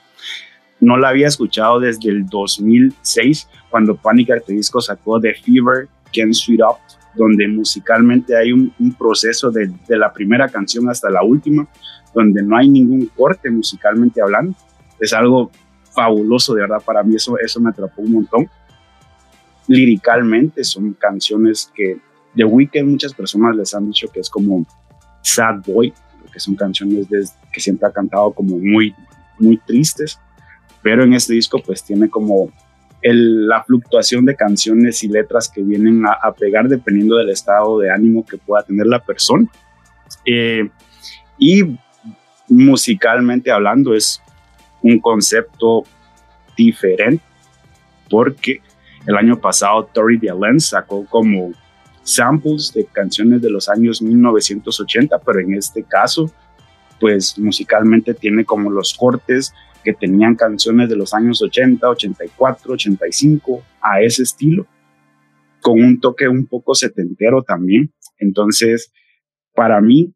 no 0.81 0.97
la 0.97 1.11
había 1.11 1.29
escuchado 1.29 1.79
desde 1.79 2.11
el 2.11 2.27
2006 2.27 3.49
cuando 3.71 3.97
Panic! 3.97 4.31
At 4.31 4.47
Disco 4.47 4.81
sacó 4.81 5.21
The 5.21 5.35
Fever, 5.35 5.89
Can't 6.13 6.35
Sweet 6.35 6.61
Up 6.63 6.79
donde 7.15 7.47
musicalmente 7.49 8.37
hay 8.37 8.53
un, 8.53 8.73
proceso 8.99 9.51
de, 9.51 9.71
la 9.89 10.13
primera 10.13 10.49
canción 10.49 10.89
hasta 10.89 11.11
la 11.11 11.23
última, 11.23 11.67
donde 12.15 12.43
no 12.43 12.57
hay 12.57 12.69
ningún 12.69 13.07
corte 13.07 13.51
musicalmente 13.51 14.21
hablando. 14.21 14.57
Es 14.99 15.13
algo 15.13 15.51
fabuloso, 15.95 16.55
de 16.55 16.63
verdad, 16.63 16.83
para 16.85 17.03
mí 17.03 17.17
eso, 17.17 17.39
eso 17.39 17.61
me 17.61 17.71
atrapó 17.71 18.03
un 18.03 18.13
montón. 18.13 18.49
Líricamente 19.69 20.65
son 20.65 20.95
canciones 20.95 21.71
que 21.75 22.01
The 22.35 22.45
Weeknd 22.45 22.85
muchas 22.85 23.13
personas 23.13 23.57
les 23.57 23.75
han 23.75 23.87
dicho 23.87 24.09
que 24.13 24.21
es 24.21 24.31
como 24.31 24.67
Sad 25.23 25.63
Boy, 25.67 25.93
que 26.33 26.41
son 26.41 26.57
canciones 26.57 27.07
que 27.53 27.61
siempre 27.61 27.87
ha 27.89 27.93
cantado 27.93 28.33
como 28.33 28.59
muy, 28.59 28.95
muy 29.39 29.59
tristes, 29.59 30.19
pero 30.83 31.05
en 31.05 31.13
este 31.13 31.35
disco 31.35 31.61
pues 31.65 31.85
tiene 31.85 32.09
como 32.09 32.51
la 33.03 33.65
fluctuación 33.65 34.25
de 34.25 34.37
canciones 34.37 35.03
y 35.03 35.09
letras 35.09 35.49
que 35.49 35.63
vienen 35.63 36.05
a, 36.07 36.33
pegar 36.33 36.69
dependiendo 36.69 37.17
del 37.17 37.31
estado 37.31 37.81
de 37.81 37.91
ánimo 37.91 38.25
que 38.25 38.39
pueda 38.39 38.63
tener 38.63 38.87
la 38.87 39.01
persona. 39.01 39.49
Eh, 40.25 40.69
y 41.39 41.77
musicalmente 42.49 43.51
hablando 43.51 43.95
es 43.95 44.23
un 44.83 44.99
concepto 45.01 45.85
diferente 46.57 47.25
porque 48.09 48.61
el 49.07 49.17
año 49.17 49.41
pasado 49.41 49.89
Tori 49.93 50.21
Allen 50.29 50.61
sacó 50.61 51.05
como 51.07 51.53
samples 52.05 52.73
de 52.73 52.85
canciones 52.85 53.41
de 53.43 53.51
los 53.51 53.69
años 53.69 54.03
1980, 54.03 55.19
pero 55.21 55.41
en 55.41 55.55
este 55.55 55.83
caso, 55.83 56.31
pues 57.01 57.39
musicalmente 57.39 58.15
tiene 58.15 58.45
como 58.45 58.71
los 58.71 58.95
cortes 58.95 59.53
que 59.83 59.93
tenían 59.93 60.35
canciones 60.35 60.89
de 60.89 60.97
los 60.97 61.15
años 61.15 61.43
80, 61.43 61.89
84, 61.89 62.73
85, 62.73 63.63
a 63.81 64.01
ese 64.01 64.23
estilo, 64.23 64.67
con 65.61 65.81
un 65.81 66.01
toque 66.01 66.29
un 66.29 66.47
poco 66.47 66.75
setentero 66.75 67.43
también. 67.43 67.93
Entonces, 68.19 68.93
para 69.55 69.81
mí, 69.81 70.13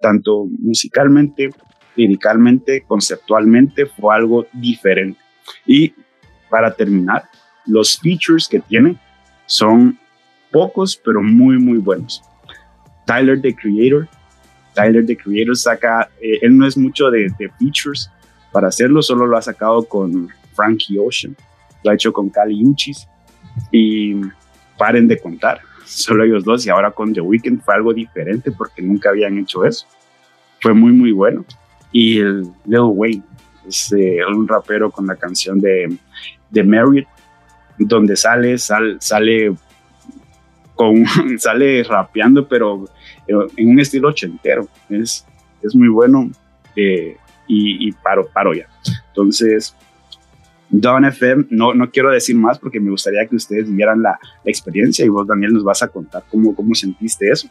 tanto 0.00 0.46
musicalmente, 0.58 1.50
liricalmente, 1.96 2.84
conceptualmente, 2.86 3.86
fue 3.86 4.14
algo 4.14 4.46
diferente. 4.52 5.18
Y 5.66 5.94
para 6.50 6.74
terminar, 6.74 7.24
los 7.66 7.98
features 7.98 8.48
que 8.48 8.60
tiene 8.60 8.98
son 9.46 9.98
pocos, 10.50 11.00
pero 11.04 11.22
muy, 11.22 11.58
muy 11.58 11.78
buenos. 11.78 12.22
Tyler, 13.06 13.40
the 13.40 13.54
Creator. 13.54 14.08
Tyler, 14.74 15.04
the 15.04 15.16
Creator 15.16 15.56
saca, 15.56 16.10
eh, 16.20 16.38
él 16.42 16.56
no 16.56 16.66
es 16.66 16.76
mucho 16.76 17.10
de, 17.10 17.28
de 17.38 17.50
features, 17.58 18.10
para 18.54 18.68
hacerlo 18.68 19.02
solo 19.02 19.26
lo 19.26 19.36
ha 19.36 19.42
sacado 19.42 19.82
con 19.84 20.28
Frankie 20.52 20.96
Ocean, 20.96 21.36
lo 21.82 21.90
ha 21.90 21.94
hecho 21.94 22.12
con 22.12 22.30
Kali 22.30 22.64
Uchis 22.64 23.08
y 23.72 24.14
paren 24.78 25.08
de 25.08 25.18
contar, 25.18 25.58
solo 25.84 26.22
ellos 26.22 26.44
dos 26.44 26.64
y 26.64 26.70
ahora 26.70 26.92
con 26.92 27.12
The 27.12 27.20
Weeknd 27.20 27.60
fue 27.62 27.74
algo 27.74 27.92
diferente 27.92 28.52
porque 28.52 28.80
nunca 28.80 29.10
habían 29.10 29.36
hecho 29.38 29.64
eso. 29.64 29.86
Fue 30.60 30.72
muy 30.72 30.92
muy 30.92 31.10
bueno. 31.10 31.44
Y 31.90 32.20
el 32.20 32.42
Lil 32.64 32.90
Wayne 32.92 33.22
es 33.66 33.92
eh, 33.92 34.18
un 34.24 34.46
rapero 34.46 34.88
con 34.88 35.04
la 35.08 35.16
canción 35.16 35.60
de, 35.60 35.98
de 36.48 36.62
Marriott, 36.62 37.08
donde 37.76 38.14
sale, 38.14 38.56
sale 38.56 39.52
con, 40.76 41.04
sale 41.38 41.82
rapeando, 41.82 42.46
pero 42.46 42.84
en 43.26 43.68
un 43.68 43.80
estilo 43.80 44.08
ochentero. 44.10 44.68
Es, 44.88 45.26
es 45.60 45.74
muy 45.74 45.88
bueno. 45.88 46.30
Eh, 46.76 47.16
y, 47.46 47.92
paro, 47.92 48.26
paro 48.32 48.54
ya. 48.54 48.66
Entonces, 49.08 49.74
Don 50.70 51.04
FM, 51.04 51.46
no, 51.50 51.74
no 51.74 51.90
quiero 51.90 52.10
decir 52.10 52.36
más 52.36 52.58
porque 52.58 52.80
me 52.80 52.90
gustaría 52.90 53.26
que 53.26 53.36
ustedes 53.36 53.72
vieran 53.72 54.02
la, 54.02 54.18
experiencia 54.44 55.04
y 55.04 55.08
vos, 55.08 55.26
Daniel, 55.26 55.52
nos 55.52 55.64
vas 55.64 55.82
a 55.82 55.88
contar 55.88 56.24
cómo, 56.30 56.54
cómo 56.54 56.74
sentiste 56.74 57.30
eso. 57.30 57.48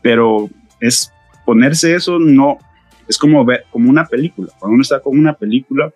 Pero 0.00 0.48
es 0.80 1.12
ponerse 1.44 1.94
eso, 1.94 2.18
no, 2.18 2.58
es 3.08 3.18
como 3.18 3.44
ver, 3.44 3.64
como 3.70 3.90
una 3.90 4.04
película. 4.04 4.52
Cuando 4.58 4.74
uno 4.74 4.82
está 4.82 5.00
con 5.00 5.18
una 5.18 5.34
película, 5.34 5.92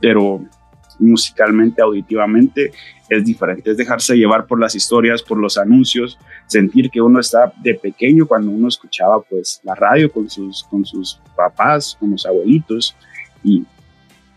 pero 0.00 0.44
musicalmente, 0.98 1.80
auditivamente, 1.80 2.72
es 3.08 3.24
diferente. 3.24 3.70
Es 3.70 3.76
dejarse 3.76 4.16
llevar 4.16 4.46
por 4.46 4.60
las 4.60 4.74
historias, 4.74 5.22
por 5.22 5.38
los 5.38 5.56
anuncios, 5.56 6.18
sentir 6.48 6.90
que 6.90 7.00
uno 7.00 7.20
está 7.20 7.52
de 7.62 7.74
pequeño 7.74 8.26
cuando 8.26 8.50
uno 8.50 8.68
escuchaba 8.68 9.20
pues 9.20 9.60
la 9.62 9.74
radio 9.74 10.10
con 10.10 10.28
sus, 10.28 10.64
con 10.64 10.84
sus 10.84 11.20
papás, 11.36 11.96
con 12.00 12.10
los 12.10 12.26
abuelitos 12.26 12.96
y 13.44 13.64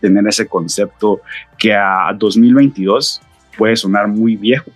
tener 0.00 0.26
ese 0.28 0.46
concepto 0.46 1.22
que 1.58 1.74
a 1.74 2.12
2022 2.16 3.20
puede 3.56 3.76
sonar 3.76 4.08
muy 4.08 4.36
viejo, 4.36 4.70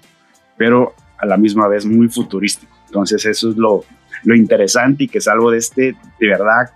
pero 0.56 0.94
a 1.18 1.26
la 1.26 1.36
misma 1.36 1.68
vez 1.68 1.84
muy 1.84 2.08
futurístico. 2.08 2.74
Entonces 2.86 3.24
eso 3.26 3.50
es 3.50 3.56
lo, 3.56 3.84
lo 4.24 4.34
interesante 4.34 5.04
y 5.04 5.08
que 5.08 5.18
es 5.18 5.28
algo 5.28 5.50
de 5.50 5.58
este, 5.58 5.94
de 6.18 6.28
verdad, 6.28 6.70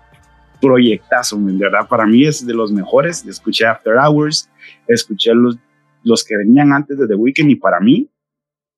proyectazo, 0.61 1.37
de 1.37 1.57
verdad 1.57 1.87
para 1.87 2.05
mí 2.05 2.25
es 2.25 2.45
de 2.45 2.53
los 2.53 2.71
mejores. 2.71 3.25
Escuché 3.25 3.65
After 3.65 3.95
Hours, 3.95 4.47
escuché 4.87 5.33
los, 5.33 5.57
los 6.03 6.23
que 6.23 6.37
venían 6.37 6.71
antes 6.71 6.99
de 6.99 7.07
The 7.07 7.15
Weeknd 7.15 7.49
y 7.49 7.55
para 7.55 7.79
mí 7.79 8.07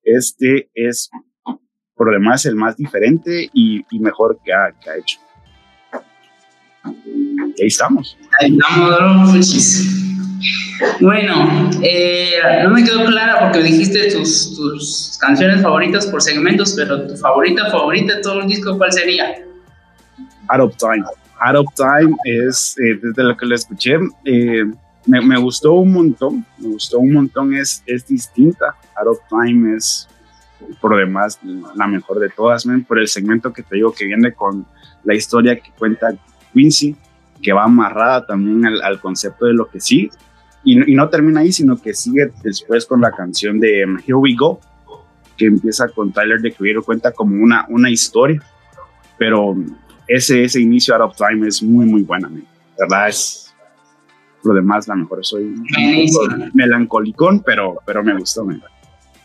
este 0.02 0.70
es 0.74 1.10
por 1.96 2.08
lo 2.08 2.12
demás 2.12 2.44
el 2.46 2.56
más 2.56 2.76
diferente 2.76 3.48
y, 3.52 3.84
mejor 4.00 4.38
que 4.44 4.52
ha, 4.52 4.72
que 4.72 4.90
ha 4.90 4.96
hecho. 4.96 5.18
Y 7.56 7.62
ahí 7.62 7.68
estamos. 7.68 8.16
Ahí 8.40 8.56
estamos, 8.58 10.04
bueno, 11.00 11.70
eh, 11.82 12.32
no 12.62 12.70
me 12.70 12.84
quedó 12.84 13.04
clara 13.06 13.40
porque 13.40 13.62
dijiste 13.62 14.10
tus, 14.10 14.54
tus, 14.56 15.18
canciones 15.20 15.62
favoritas 15.62 16.06
por 16.06 16.20
segmentos, 16.20 16.74
pero 16.76 17.06
tu 17.06 17.16
favorita, 17.16 17.70
favorita 17.70 18.16
de 18.16 18.22
todo 18.22 18.40
el 18.40 18.48
disco, 18.48 18.76
¿cuál 18.76 18.92
sería? 18.92 19.36
Out 20.48 20.60
of 20.60 20.76
Time. 20.76 21.04
Out 21.40 21.56
of 21.56 21.74
Time 21.74 22.14
es, 22.24 22.76
eh, 22.78 22.98
desde 23.02 23.22
lo 23.22 23.36
que 23.36 23.46
lo 23.46 23.54
escuché, 23.54 23.94
eh, 24.24 24.64
me, 25.06 25.20
me, 25.20 25.38
gustó 25.38 25.72
un 25.72 25.92
montón, 25.92 26.44
me 26.58 26.68
gustó 26.68 26.98
un 26.98 27.12
montón, 27.12 27.54
es, 27.54 27.82
es 27.86 28.06
distinta. 28.06 28.74
Out 28.96 29.08
of 29.08 29.18
Time 29.30 29.76
es, 29.76 30.08
por 30.80 30.96
demás, 30.96 31.38
la 31.74 31.86
mejor 31.86 32.18
de 32.18 32.28
todas, 32.28 32.66
por 32.86 32.98
el 32.98 33.08
segmento 33.08 33.52
que 33.52 33.62
te 33.62 33.76
digo 33.76 33.92
que 33.92 34.06
viene 34.06 34.32
con 34.32 34.66
la 35.04 35.14
historia 35.14 35.56
que 35.56 35.70
cuenta 35.78 36.14
Quincy, 36.52 36.96
que 37.42 37.52
va 37.52 37.64
amarrada 37.64 38.26
también 38.26 38.64
al, 38.66 39.00
concepto 39.00 39.46
de 39.46 39.54
lo 39.54 39.68
que 39.68 39.80
sí, 39.80 40.10
y, 40.62 40.92
y, 40.92 40.94
no 40.94 41.08
termina 41.10 41.40
ahí, 41.40 41.52
sino 41.52 41.76
que 41.76 41.92
sigue 41.92 42.30
después 42.42 42.86
con 42.86 43.00
la 43.00 43.10
canción 43.10 43.60
de 43.60 43.84
um, 43.84 43.98
Here 43.98 44.14
We 44.14 44.34
Go, 44.34 44.60
que 45.36 45.46
empieza 45.46 45.88
con 45.88 46.12
Tyler 46.12 46.40
de 46.40 46.52
Creator, 46.52 46.84
cuenta 46.84 47.12
como 47.12 47.42
una, 47.42 47.66
una 47.68 47.90
historia, 47.90 48.42
pero 49.18 49.54
ese, 50.06 50.44
ese 50.44 50.60
inicio 50.60 50.94
Out 50.94 51.10
of 51.10 51.16
Time 51.16 51.46
es 51.46 51.62
muy, 51.62 51.84
muy 51.86 52.02
buena, 52.02 52.30
¿verdad? 52.78 53.08
Es 53.08 53.54
lo 54.42 54.54
demás, 54.54 54.86
la 54.88 54.94
mejor. 54.94 55.24
Soy 55.24 55.54
melancolicón, 56.52 57.40
pero, 57.40 57.78
pero 57.84 58.04
me 58.04 58.16
gustó, 58.16 58.44
pues, 58.44 58.60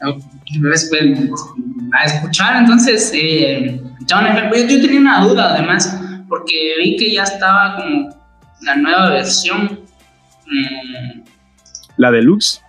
a 0.01 2.05
escuchar, 2.05 2.57
entonces, 2.57 3.11
eh, 3.13 3.81
yo 4.07 4.81
tenía 4.81 4.99
una 4.99 5.23
duda 5.23 5.53
además, 5.53 5.97
porque 6.27 6.73
vi 6.79 6.97
que 6.97 7.13
ya 7.13 7.23
estaba 7.23 7.77
como 7.77 8.09
la 8.61 8.75
nueva 8.75 9.09
versión. 9.09 9.79
Mm, 10.45 11.21
¿La 11.97 12.11
deluxe? 12.11 12.61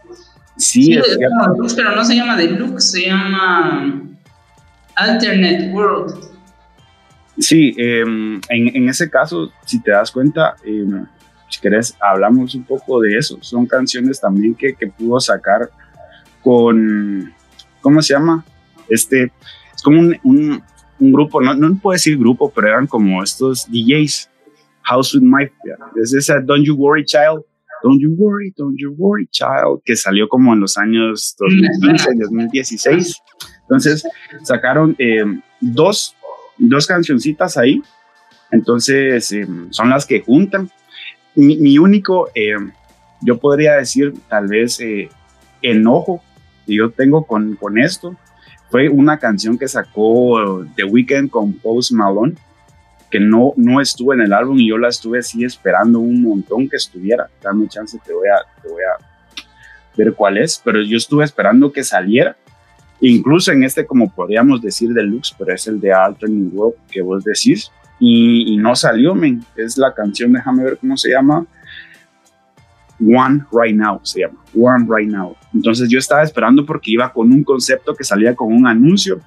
Sí, 0.56 0.84
sí 0.84 0.94
deluxe, 0.94 1.74
pero 1.74 1.94
no 1.94 2.04
se 2.04 2.16
llama 2.16 2.36
deluxe, 2.36 2.90
se 2.90 3.06
llama 3.06 4.02
Alternate 4.96 5.70
World. 5.72 6.30
Sí, 7.38 7.74
em, 7.78 8.40
en, 8.50 8.76
en, 8.76 8.88
ese 8.88 9.08
caso, 9.08 9.50
si 9.64 9.80
te 9.80 9.92
das 9.92 10.10
cuenta, 10.10 10.56
em, 10.62 11.06
si 11.48 11.60
querés, 11.60 11.96
hablamos 12.00 12.54
un 12.54 12.64
poco 12.64 13.00
de 13.00 13.16
eso. 13.16 13.38
Son 13.40 13.66
canciones 13.66 14.20
también 14.20 14.54
que, 14.54 14.74
que 14.74 14.88
pudo 14.88 15.18
sacar 15.20 15.70
con, 16.42 17.32
¿cómo 17.80 18.02
se 18.02 18.14
llama? 18.14 18.44
Este, 18.88 19.32
es 19.74 19.82
como 19.82 20.00
un, 20.00 20.62
un, 20.98 21.12
grupo, 21.12 21.40
no, 21.40 21.54
no 21.54 21.74
puedo 21.76 21.94
decir 21.94 22.18
grupo, 22.18 22.52
pero 22.54 22.68
eran 22.68 22.86
como 22.86 23.22
estos 23.22 23.66
DJs, 23.70 24.28
House 24.82 25.14
with 25.14 25.22
My, 25.22 25.48
es 26.02 26.12
esa 26.14 26.40
Don't 26.40 26.66
You 26.66 26.74
Worry 26.74 27.04
Child, 27.04 27.42
Don't 27.82 28.00
You 28.00 28.14
Worry, 28.16 28.52
Don't 28.56 28.78
You 28.78 28.94
Worry 28.96 29.26
Child, 29.28 29.82
que 29.84 29.96
salió 29.96 30.28
como 30.28 30.52
en 30.52 30.60
los 30.60 30.76
años 30.76 31.34
2015, 31.38 32.10
2016. 32.18 33.22
Entonces 33.62 34.04
sacaron 34.42 34.96
eh, 34.98 35.24
dos, 35.60 36.16
dos 36.58 36.86
cancioncitas 36.86 37.56
ahí, 37.56 37.82
entonces 38.50 39.32
eh, 39.32 39.46
son 39.70 39.90
las 39.90 40.06
que 40.06 40.20
juntan. 40.20 40.70
Mi, 41.36 41.78
único, 41.78 42.28
eh, 42.34 42.56
yo 43.22 43.38
podría 43.38 43.76
decir 43.76 44.12
tal 44.28 44.48
vez 44.48 44.80
enojo 45.62 46.22
que 46.70 46.76
yo 46.76 46.90
tengo 46.90 47.24
con, 47.24 47.56
con 47.56 47.78
esto, 47.78 48.14
fue 48.70 48.88
una 48.88 49.18
canción 49.18 49.58
que 49.58 49.66
sacó 49.66 50.64
The 50.76 50.84
Weeknd 50.84 51.28
con 51.28 51.52
Post 51.54 51.90
Malone 51.92 52.34
que 53.10 53.18
no, 53.18 53.52
no 53.56 53.80
estuvo 53.80 54.14
en 54.14 54.20
el 54.20 54.32
álbum 54.32 54.58
y 54.58 54.68
yo 54.68 54.78
la 54.78 54.88
estuve 54.88 55.18
así 55.18 55.44
esperando 55.44 55.98
un 55.98 56.22
montón 56.22 56.68
que 56.68 56.76
estuviera. 56.76 57.28
Dame 57.42 57.66
chance, 57.66 57.98
te 58.06 58.12
voy 58.12 58.28
a, 58.28 58.62
te 58.62 58.68
voy 58.68 58.82
a 58.82 59.04
ver 59.96 60.14
cuál 60.14 60.38
es, 60.38 60.62
pero 60.64 60.80
yo 60.80 60.96
estuve 60.96 61.24
esperando 61.24 61.72
que 61.72 61.82
saliera. 61.82 62.36
Incluso 63.00 63.50
en 63.50 63.64
este, 63.64 63.84
como 63.84 64.12
podríamos 64.14 64.62
decir, 64.62 64.90
deluxe, 64.90 65.34
pero 65.36 65.52
es 65.52 65.66
el 65.66 65.80
de 65.80 65.92
Alternate 65.92 66.54
World 66.54 66.76
que 66.88 67.02
vos 67.02 67.24
decís. 67.24 67.72
Y, 67.98 68.56
no 68.58 68.76
salió, 68.76 69.14
men. 69.14 69.44
Es 69.56 69.76
la 69.76 69.92
canción, 69.92 70.32
déjame 70.32 70.62
ver 70.62 70.78
cómo 70.78 70.96
se 70.96 71.10
llama. 71.10 71.44
One 73.00 73.44
Right 73.52 73.74
Now 73.74 74.00
se 74.02 74.20
llama. 74.20 74.38
One 74.54 74.86
Right 74.88 75.10
Now. 75.10 75.36
Entonces 75.54 75.88
yo 75.88 75.98
estaba 75.98 76.22
esperando 76.22 76.64
porque 76.66 76.90
iba 76.90 77.12
con 77.12 77.32
un 77.32 77.42
concepto 77.44 77.94
que 77.94 78.04
salía 78.04 78.34
con 78.34 78.52
un 78.52 78.66
anuncio 78.66 79.20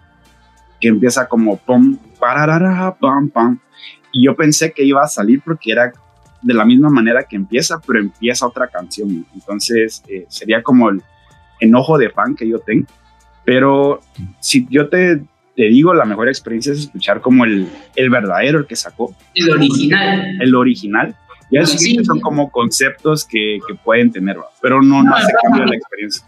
que 0.80 0.90
empieza 0.90 1.28
como 1.28 1.58
pom, 1.58 1.98
pararara, 2.20 2.96
pam, 3.00 3.30
pam. 3.30 3.60
Y 4.12 4.26
yo 4.26 4.36
pensé 4.36 4.72
que 4.72 4.84
iba 4.84 5.02
a 5.02 5.08
salir 5.08 5.42
porque 5.44 5.72
era 5.72 5.92
de 6.42 6.54
la 6.54 6.66
misma 6.66 6.90
manera 6.90 7.24
que 7.24 7.36
empieza, 7.36 7.80
pero 7.86 8.00
empieza 8.00 8.46
otra 8.46 8.68
canción. 8.68 9.26
Entonces 9.34 10.04
eh, 10.08 10.26
sería 10.28 10.62
como 10.62 10.90
el 10.90 11.02
enojo 11.60 11.98
de 11.98 12.10
fan 12.10 12.36
que 12.36 12.48
yo 12.48 12.60
tengo. 12.60 12.86
Pero 13.46 14.02
si 14.40 14.68
yo 14.70 14.90
te, 14.90 15.24
te 15.56 15.64
digo, 15.64 15.94
la 15.94 16.06
mejor 16.06 16.28
experiencia 16.28 16.74
es 16.74 16.80
escuchar 16.80 17.22
como 17.22 17.46
el, 17.46 17.68
el 17.96 18.10
verdadero, 18.10 18.60
el 18.60 18.68
que 18.68 18.76
sacó. 18.76 19.16
El 19.34 19.50
original. 19.52 20.38
El 20.42 20.56
original. 20.56 21.16
Y 21.54 21.58
eso 21.58 21.78
sí, 21.78 22.04
son 22.04 22.20
como 22.20 22.50
conceptos 22.52 23.26
que, 23.26 23.60
que 23.68 23.76
pueden 23.76 24.12
tener, 24.12 24.38
pero 24.62 24.82
no, 24.82 25.04
no, 25.04 25.10
no 25.10 25.16
hace 25.16 25.32
cambio 25.44 25.66
la 25.66 25.76
experiencia. 25.76 26.26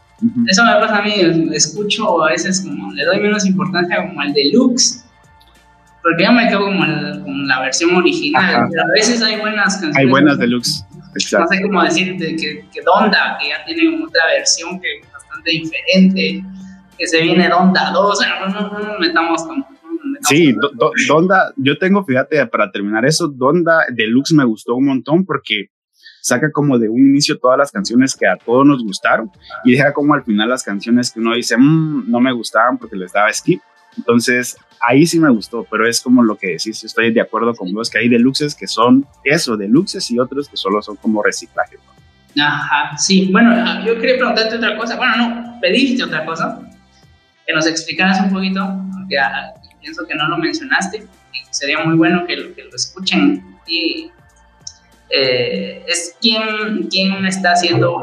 Eso 0.47 0.63
me 0.63 0.71
pasa 0.73 0.99
a 0.99 1.01
mí, 1.01 1.13
escucho 1.53 2.23
a 2.23 2.31
veces 2.31 2.61
como, 2.61 2.93
le 2.93 3.03
doy 3.03 3.19
menos 3.19 3.45
importancia 3.45 4.07
como 4.07 4.21
al 4.21 4.33
deluxe 4.33 5.05
porque 6.05 6.23
yo 6.23 6.31
me 6.33 6.47
quedo 6.47 6.59
como 6.59 6.81
con 7.23 7.47
la 7.47 7.61
versión 7.61 7.95
original, 7.95 8.67
pero 8.69 8.83
a 8.83 8.91
veces 8.91 9.23
hay 9.23 9.39
buenas 9.39 9.73
canciones. 9.73 9.97
Hay 9.97 10.05
buenas 10.05 10.37
deluxe. 10.37 10.85
Exacto. 11.15 11.47
No 11.49 11.57
sé 11.57 11.63
cómo 11.63 11.83
decirte 11.83 12.35
que, 12.35 12.63
que 12.71 12.81
Donda, 12.83 13.39
que 13.41 13.49
ya 13.49 13.65
tiene 13.65 14.03
otra 14.03 14.27
versión 14.27 14.79
que 14.79 14.99
es 14.99 15.11
bastante 15.11 15.49
diferente, 15.49 16.43
que 16.95 17.07
se 17.07 17.21
viene 17.23 17.49
Donda 17.49 17.89
2, 17.89 18.11
o 18.11 18.15
sea, 18.15 18.39
no, 18.39 18.49
no, 18.49 18.69
nos 18.69 18.99
metamos 18.99 19.41
como... 19.45 19.67
sí, 20.27 20.55
Donda, 21.07 21.53
yo 21.57 21.77
tengo, 21.77 22.03
fíjate, 22.03 22.45
para 22.47 22.71
terminar 22.71 23.05
eso, 23.05 23.27
Donda 23.27 23.85
Deluxe 23.91 24.33
me 24.33 24.45
gustó 24.45 24.75
un 24.75 24.85
montón 24.85 25.25
porque 25.25 25.69
saca 26.21 26.51
como 26.51 26.79
de 26.79 26.89
un 26.89 26.99
inicio 26.99 27.37
todas 27.37 27.57
las 27.57 27.71
canciones 27.71 28.15
que 28.15 28.27
a 28.27 28.35
todos 28.35 28.65
nos 28.65 28.83
gustaron 28.83 29.29
y 29.63 29.73
deja 29.73 29.93
como 29.93 30.15
al 30.15 30.23
final 30.23 30.49
las 30.49 30.63
canciones 30.63 31.11
que 31.11 31.19
uno 31.19 31.35
dice, 31.35 31.55
mmm, 31.55 32.09
no 32.09 32.19
me 32.19 32.31
gustaban 32.31 32.79
porque 32.79 32.95
les 32.95 33.13
daba 33.13 33.31
skip. 33.31 33.61
Entonces, 33.95 34.57
ahí 34.81 35.05
sí 35.05 35.19
me 35.19 35.29
gustó, 35.29 35.65
pero 35.69 35.87
es 35.87 36.01
como 36.01 36.23
lo 36.23 36.35
que 36.35 36.47
decís, 36.47 36.83
estoy 36.83 37.13
de 37.13 37.21
acuerdo 37.21 37.53
con 37.53 37.71
vos, 37.73 37.89
que 37.89 37.99
hay 37.99 38.09
deluxes 38.09 38.55
que 38.55 38.67
son 38.67 39.05
eso, 39.23 39.55
deluxes 39.55 40.09
y 40.11 40.19
otros 40.19 40.49
que 40.49 40.57
solo 40.57 40.81
son 40.81 40.95
como 40.97 41.23
reciclaje. 41.23 41.77
Ajá, 42.37 42.97
sí, 42.97 43.29
bueno, 43.31 43.51
ah, 43.55 43.83
yo 43.85 43.97
quería 43.99 44.17
preguntarte 44.17 44.55
otra 44.55 44.75
cosa, 44.77 44.97
bueno, 44.97 45.15
no, 45.17 45.59
pedirte 45.61 46.03
otra 46.03 46.25
cosa, 46.25 46.59
que 47.45 47.53
nos 47.53 47.65
explicaras 47.67 48.19
un 48.21 48.33
poquito, 48.33 48.61
ah, 48.61 49.53
pienso 49.85 50.05
que 50.07 50.15
no 50.15 50.27
lo 50.29 50.37
mencionaste, 50.39 50.97
y 50.97 51.37
sería 51.51 51.83
muy 51.83 51.95
bueno 51.95 52.25
que, 52.25 52.35
que 52.53 52.63
lo 52.63 52.75
escuchen, 52.75 53.43
y 53.67 54.09
eh, 55.11 55.83
es 55.87 56.15
quién, 56.19 56.87
quién 56.89 57.23
está 57.25 57.51
haciendo 57.51 58.01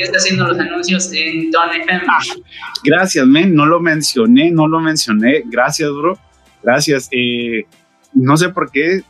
está 0.00 0.18
haciendo 0.18 0.46
los 0.46 0.58
anuncios 0.58 1.12
en 1.12 1.50
Don 1.50 1.70
FM. 1.70 2.02
Ah, 2.08 2.18
gracias, 2.84 3.26
men. 3.26 3.54
No 3.54 3.66
lo 3.66 3.80
mencioné, 3.80 4.50
no 4.50 4.66
lo 4.66 4.80
mencioné. 4.80 5.42
Gracias, 5.46 5.90
bro. 5.90 6.18
Gracias. 6.62 7.08
Eh, 7.10 7.64
no 8.12 8.36
sé 8.36 8.48
por 8.50 8.70
qué 8.70 9.02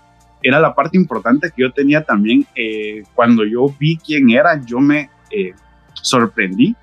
era 0.43 0.61
la 0.61 0.75
parte 0.75 0.97
importante 0.97 1.51
que 1.55 1.63
yo 1.63 1.73
tenía 1.73 2.03
también. 2.03 2.47
Eh, 2.55 3.03
cuando 3.15 3.45
yo 3.45 3.67
vi 3.79 3.97
quién 3.97 4.31
era, 4.31 4.61
yo 4.65 4.81
me 4.81 5.11
eh, 5.31 5.53
sorprendí. 5.95 6.75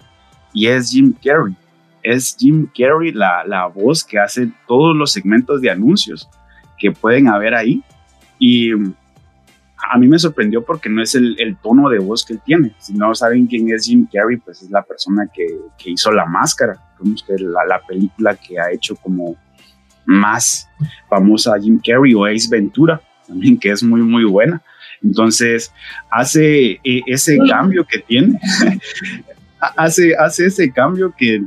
Y 0.54 0.68
es 0.68 0.92
Jim 0.92 1.14
Carrey. 1.24 1.56
Es 2.04 2.36
Jim 2.38 2.68
Carrey 2.78 3.12
la, 3.12 3.44
la 3.46 3.68
voz 3.68 4.04
que 4.04 4.20
hace 4.20 4.50
todos 4.68 4.96
los 4.96 5.12
segmentos 5.12 5.62
de 5.62 5.70
anuncios 5.70 6.30
que 6.78 6.92
pueden 6.92 7.28
haber 7.28 7.54
ahí. 7.54 7.84
Y 8.40 8.72
a 8.72 9.98
mí 9.98 10.08
me 10.08 10.20
sorprendió 10.20 10.64
porque 10.64 10.90
no 10.90 11.02
es 11.02 11.16
el, 11.16 11.58
tono 11.62 11.90
de 11.90 12.00
voz 12.00 12.26
que 12.26 12.34
él 12.34 12.42
tiene. 12.46 12.74
Si 12.80 12.94
no 12.94 13.14
saben 13.16 13.48
quién 13.48 13.70
es 13.74 13.86
Jim 13.86 14.08
Carrey, 14.12 14.38
pues 14.38 14.62
es 14.62 14.70
la 14.70 14.84
persona 14.84 15.28
que, 15.34 15.46
hizo 15.86 16.12
La 16.12 16.26
Máscara, 16.26 16.80
como 16.98 17.14
usted, 17.14 17.38
la, 17.40 17.66
la, 17.66 17.82
película 17.82 18.36
que 18.36 18.60
ha 18.60 18.72
hecho 18.72 18.96
como 18.96 19.36
más 20.06 20.70
famosa 21.10 21.60
Jim 21.60 21.80
Carrey 21.84 22.14
o 22.14 22.26
Ace 22.26 22.48
Ventura, 22.50 23.02
también 23.28 23.58
que 23.58 23.72
es 23.72 23.84
muy, 23.84 24.02
muy 24.02 24.26
buena. 24.26 24.62
Entonces, 25.02 25.72
hace 26.12 26.80
eh, 26.84 27.02
ese 27.06 27.38
cambio 27.50 27.86
que 27.86 28.00
tiene, 28.00 28.40
hace, 29.78 30.16
hace 30.16 30.48
ese 30.48 30.72
cambio 30.72 31.14
que 31.18 31.44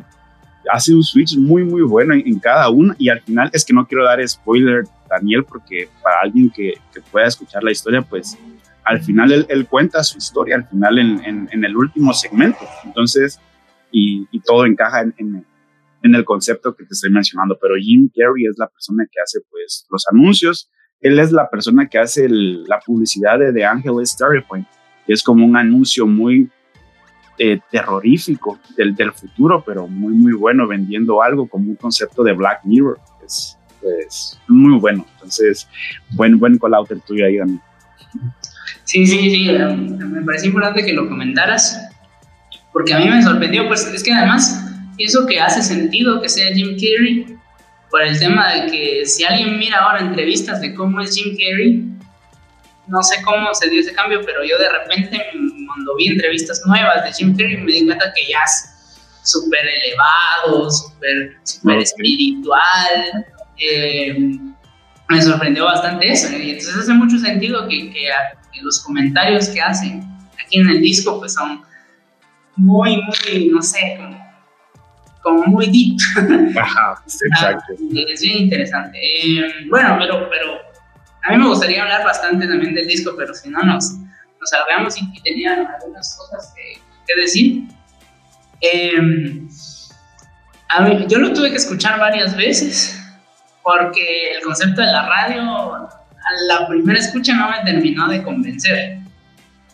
hace 0.71 0.95
un 0.95 1.03
switch 1.03 1.37
muy, 1.37 1.65
muy 1.65 1.83
bueno 1.83 2.15
en, 2.15 2.27
en 2.27 2.39
cada 2.39 2.69
una 2.71 2.95
y 2.99 3.09
al 3.09 3.21
final 3.21 3.51
es 3.53 3.65
que 3.65 3.73
no 3.73 3.87
quiero 3.87 4.05
dar 4.05 4.27
spoiler 4.27 4.85
Daniel, 5.13 5.45
porque 5.45 5.89
para 6.03 6.21
alguien 6.23 6.51
que, 6.51 6.75
pueda 7.11 7.27
escuchar 7.27 7.63
la 7.63 7.71
historia, 7.71 8.03
pues 8.03 8.39
al 8.85 9.01
final 9.03 9.47
él, 9.49 9.67
cuenta 9.67 10.03
su 10.03 10.19
historia, 10.19 10.57
al 10.57 10.67
final 10.67 10.99
en, 10.99 11.65
el 11.65 11.77
último 11.77 12.13
segmento. 12.13 12.61
Entonces, 12.85 13.39
y, 13.91 14.27
todo 14.41 14.65
encaja 14.67 15.03
en, 15.03 15.45
el 16.03 16.25
concepto 16.25 16.75
que 16.75 16.85
te 16.85 16.95
estoy 16.95 17.11
mencionando. 17.11 17.57
Pero 17.61 17.75
Jim 17.77 18.09
Carrey 18.15 18.47
es 18.47 18.57
la 18.59 18.67
persona 18.67 19.05
que 19.11 19.21
hace 19.21 19.41
pues 19.51 19.87
los 19.91 20.05
anuncios. 20.09 20.71
Él 21.01 21.19
es 21.19 21.31
la 21.31 21.49
persona 21.49 21.89
que 21.89 21.99
hace 21.99 22.29
la 22.29 22.81
publicidad 22.81 23.39
de 23.39 23.53
The 23.53 23.65
Angel 23.65 23.95
Terrifying, 24.19 24.67
que 25.07 25.13
es 25.13 25.23
como 25.23 25.45
un 25.45 25.57
anuncio 25.57 26.07
muy 26.07 26.51
eh, 27.39 27.61
terrorífico 27.71 28.59
del, 28.77 28.95
del 28.95 29.13
futuro, 29.13 29.63
pero 29.65 29.89
muy, 29.89 30.13
muy 30.15 30.33
bueno, 30.33 30.67
vendiendo 30.67 31.23
algo 31.23 31.49
como 31.49 31.71
un 31.71 31.77
concepto 31.77 32.23
de 32.23 32.33
Black 32.33 32.61
Mirror. 32.65 32.99
Es, 33.25 33.59
muy 34.49 34.79
bueno. 34.79 35.05
Entonces, 35.15 35.67
buen, 36.11 36.39
buen 36.39 36.59
call 36.59 36.75
out 36.75 36.91
el 36.91 37.01
tuyo 37.01 37.27
ahí, 37.27 37.39
Dani. 37.39 37.59
Sí, 38.85 39.07
sí, 39.07 39.31
sí, 39.31 39.51
eh, 39.51 39.75
me 39.75 40.23
parece 40.23 40.47
importante 40.47 40.85
que 40.85 40.93
lo 40.93 41.09
comentaras, 41.09 41.81
porque 42.73 42.95
a 42.95 42.99
mí 42.99 43.09
me 43.09 43.23
sorprendió, 43.23 43.67
pues 43.67 43.87
es 43.87 44.03
que 44.03 44.13
además 44.13 44.65
pienso 44.97 45.27
que 45.27 45.41
hace 45.41 45.63
sentido 45.63 46.21
que 46.21 46.29
sea 46.29 46.55
Jim 46.55 46.77
Carrey, 46.77 47.37
por 47.91 48.03
el 48.03 48.19
tema 48.19 48.53
de 48.53 48.71
que 48.71 49.07
si 49.07 49.25
alguien 49.25 49.59
mira 49.59 49.79
ahora 49.79 50.01
entrevistas 50.01 50.61
de 50.61 50.75
cómo 50.75 51.01
es 51.01 51.15
Jim 51.15 51.37
Carrey, 51.37 51.92
no 52.87 53.03
sé 53.03 53.23
cómo 53.23 53.55
se 53.55 53.71
dio 53.71 53.81
ese 53.81 53.93
cambio, 53.95 54.21
pero 54.25 54.45
yo 54.45 54.59
de 54.59 54.69
repente 54.69 55.25
cuando 55.67 55.97
vi 55.97 56.09
entrevistas 56.09 56.61
nuevas 56.67 57.05
de 57.05 57.13
Jim 57.13 57.37
Carrey 57.37 57.57
me 57.59 57.73
di 57.73 57.87
cuenta 57.87 58.13
que 58.15 58.31
ya 58.31 58.39
es 58.45 58.73
súper 59.23 59.61
elevado, 59.61 60.71
súper 60.71 61.37
super 61.45 61.79
espiritual, 61.79 63.27
eh, 63.59 64.39
me 65.09 65.23
sorprendió 65.23 65.65
bastante 65.65 66.11
eso. 66.11 66.31
Y 66.37 66.51
entonces 66.51 66.77
hace 66.77 66.93
mucho 66.95 67.19
sentido 67.19 67.69
que, 67.69 68.11
los 68.63 68.79
comentarios 68.85 69.49
que 69.49 69.61
hacen 69.61 70.05
aquí 70.41 70.61
en 70.61 70.69
el 70.69 70.81
disco 70.81 71.19
pues 71.19 71.35
son 71.35 71.63
muy, 72.55 72.97
muy, 73.03 73.47
no 73.49 73.61
sé, 73.61 73.99
como, 75.21 75.45
muy 75.47 75.67
deep. 75.67 75.97
Ajá, 76.57 77.03
exacto. 77.33 77.73
es 78.09 78.21
bien 78.21 78.39
interesante. 78.39 78.99
Eh, 79.01 79.67
bueno, 79.69 79.97
pero, 79.99 80.29
pero 80.31 80.61
a 81.25 81.31
mí 81.31 81.39
me 81.39 81.49
gustaría 81.49 81.83
hablar 81.83 82.05
bastante 82.05 82.47
también 82.47 82.75
del 82.75 82.87
disco, 82.87 83.13
pero 83.17 83.33
si 83.35 83.49
no 83.49 83.61
nos, 83.63 83.93
nos 83.93 84.51
salgamos 84.51 84.97
y, 85.01 85.23
tenía 85.23 85.69
algunas 85.79 86.17
cosas 86.17 86.53
que, 86.55 86.81
decir. 87.21 87.65
Eh, 88.61 89.47
yo 91.09 91.19
lo 91.19 91.35
tuve 91.35 91.51
que 91.51 91.57
escuchar 91.57 92.01
varias 92.01 92.35
veces 92.35 92.99
porque 93.63 94.33
el 94.33 94.43
concepto 94.43 94.81
de 94.81 94.87
la 94.87 95.07
radio, 95.07 95.43
a 95.75 96.33
la 96.49 96.67
primera 96.67 96.99
escucha 96.99 97.35
no 97.35 97.51
me 97.51 97.71
terminó 97.71 98.09
de 98.09 98.23
convencer. 98.23 98.99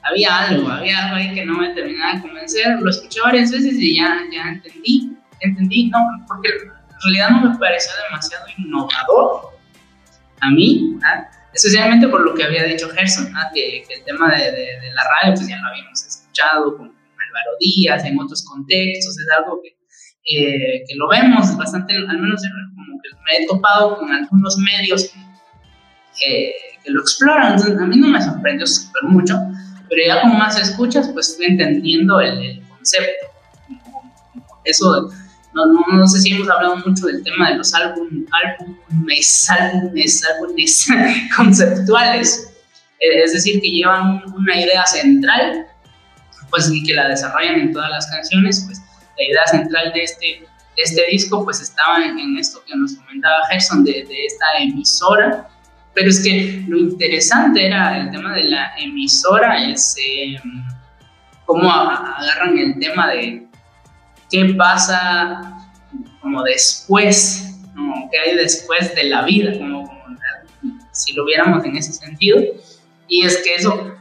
Había 0.02 0.38
algo, 0.38 0.68
había 0.68 1.04
algo 1.04 1.16
ahí 1.16 1.34
que 1.34 1.44
no 1.44 1.54
me 1.54 1.68
terminaba 1.74 2.14
de 2.14 2.22
convencer. 2.22 2.80
Lo 2.80 2.90
escuché 2.90 3.20
varias 3.20 3.50
veces 3.50 3.74
y 3.74 3.96
ya, 3.96 4.20
ya 4.32 4.48
entendí, 4.48 5.16
entendí, 5.40 5.88
no, 5.90 5.98
porque 6.26 6.48
en 6.48 7.00
realidad 7.04 7.30
no 7.30 7.50
me 7.50 7.58
pareció 7.58 7.92
demasiado 8.10 8.46
innovador 8.56 9.58
a 10.40 10.50
mí, 10.50 10.98
especialmente 11.52 12.08
por 12.08 12.22
lo 12.22 12.34
que 12.34 12.44
había 12.44 12.64
dicho 12.64 12.88
Gerson, 12.90 13.32
que, 13.54 13.84
el 13.88 14.04
tema 14.04 14.34
de, 14.34 14.78
la 14.94 15.04
radio 15.04 15.34
pues 15.34 15.48
ya 15.48 15.58
lo 15.58 15.68
habíamos 15.68 16.04
escuchado 16.04 16.76
con 16.76 16.86
Álvaro 16.86 17.50
Díaz 17.60 18.04
en 18.04 18.18
otros 18.18 18.44
contextos, 18.44 19.18
es 19.18 19.26
algo 19.36 19.60
que, 19.62 19.76
eh, 20.30 20.84
que 20.86 20.94
lo 20.96 21.08
vemos 21.08 21.56
bastante, 21.56 21.94
al 21.96 22.18
menos 22.18 22.42
como 22.74 23.00
que 23.00 23.08
me 23.24 23.44
he 23.44 23.46
topado 23.46 23.96
con 23.98 24.12
algunos 24.12 24.56
medios 24.58 25.10
que, 26.18 26.52
lo 26.86 27.02
exploran, 27.02 27.60
a 27.60 27.86
mí 27.86 27.96
no 27.98 28.08
me 28.08 28.22
sorprendió 28.22 28.66
súper 28.66 29.02
mucho, 29.02 29.38
pero 29.90 30.02
ya 30.06 30.22
como 30.22 30.34
más 30.34 30.58
escuchas, 30.58 31.10
pues 31.12 31.30
estoy 31.30 31.46
entendiendo 31.46 32.18
el, 32.20 32.62
concepto. 32.68 33.26
Eso, 34.64 35.10
no, 35.66 35.96
no, 35.96 36.06
sé 36.06 36.20
si 36.20 36.32
hemos 36.32 36.48
hablado 36.48 36.76
mucho 36.76 37.06
del 37.06 37.22
tema 37.22 37.50
de 37.50 37.56
los 37.56 37.74
álbum, 37.74 38.24
álbumes, 38.32 39.50
álbumes, 39.50 40.22
álbumes 40.24 40.88
conceptuales, 41.36 42.50
eh, 43.00 43.22
es 43.24 43.32
decir, 43.32 43.60
que 43.60 43.70
llevan 43.70 44.22
una 44.34 44.60
idea 44.60 44.84
central, 44.86 45.66
pues 46.50 46.70
y 46.72 46.82
que 46.82 46.94
la 46.94 47.08
desarrollan 47.08 47.60
en 47.60 47.72
todas 47.72 47.90
las 47.90 48.06
canciones, 48.06 48.64
pues 48.66 48.80
la 49.18 49.24
idea 49.24 49.46
central 49.46 49.92
de 49.92 50.02
este, 50.02 50.26
de 50.76 50.82
este 50.82 51.02
disco 51.10 51.44
pues 51.44 51.60
estaba 51.60 52.04
en, 52.04 52.38
esto 52.38 52.62
que 52.66 52.76
nos 52.76 52.94
comentaba 52.94 53.36
Gerson, 53.50 53.84
de, 53.84 53.92
de 53.92 54.26
esta 54.26 54.46
emisora, 54.60 55.48
pero 55.94 56.10
es 56.10 56.22
que 56.22 56.64
lo 56.68 56.78
interesante 56.78 57.66
era 57.66 57.98
el 57.98 58.10
tema 58.10 58.32
de 58.32 58.44
la 58.44 58.72
emisora, 58.78 59.68
es 59.68 59.96
eh, 59.98 60.40
cómo 61.44 61.70
agarran 61.70 62.56
el 62.58 62.78
tema 62.78 63.08
de 63.08 63.47
qué 64.30 64.54
pasa 64.54 65.68
como 66.20 66.42
después, 66.42 67.56
qué 68.10 68.18
hay 68.18 68.36
después 68.36 68.94
de 68.94 69.04
la 69.04 69.24
vida, 69.24 69.52
como, 69.58 69.90
si 70.92 71.12
lo 71.12 71.24
viéramos 71.24 71.64
en 71.64 71.76
ese 71.76 71.92
sentido. 71.92 72.40
Y 73.08 73.24
es 73.24 73.38
que 73.38 73.54
eso, 73.54 73.94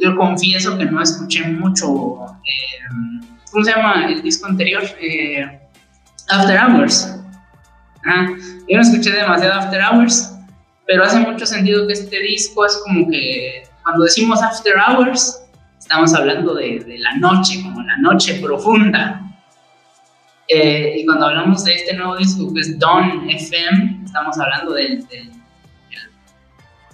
yo, 0.00 0.16
confieso 0.16 0.78
que 0.78 0.86
no 0.86 1.02
escuché 1.02 1.44
mucho, 1.44 2.24
eh, 2.44 3.28
¿cómo 3.50 3.64
se 3.64 3.72
llama 3.72 4.06
el 4.08 4.22
disco 4.22 4.46
anterior? 4.46 4.82
Eh, 5.00 5.60
After 6.28 6.58
Hours. 6.58 7.18
yo 8.68 8.76
no 8.76 8.80
escuché 8.80 9.10
demasiado 9.10 9.60
After 9.60 9.82
Hours 9.82 10.34
pero 10.86 11.04
hace 11.04 11.18
mucho 11.18 11.46
sentido 11.46 11.86
que 11.86 11.94
este 11.94 12.20
disco 12.20 12.64
es 12.66 12.80
como 12.84 13.08
que 13.08 13.62
cuando 13.82 14.04
decimos 14.04 14.42
After 14.42 14.74
Hours, 14.76 15.42
estamos 15.78 16.14
hablando 16.14 16.54
de, 16.54 16.84
la 16.98 17.16
noche, 17.16 17.62
como 17.62 17.82
la 17.82 17.96
noche 17.98 18.40
profunda. 18.42 19.20
Eh, 20.48 20.96
y 20.98 21.06
cuando 21.06 21.26
hablamos 21.26 21.64
de 21.64 21.74
este 21.74 21.94
nuevo 21.94 22.16
disco 22.16 22.52
que 22.52 22.60
es 22.60 22.78
Dawn 22.78 23.28
FM, 23.30 24.02
estamos 24.04 24.38
hablando 24.38 24.74
de, 24.74 25.04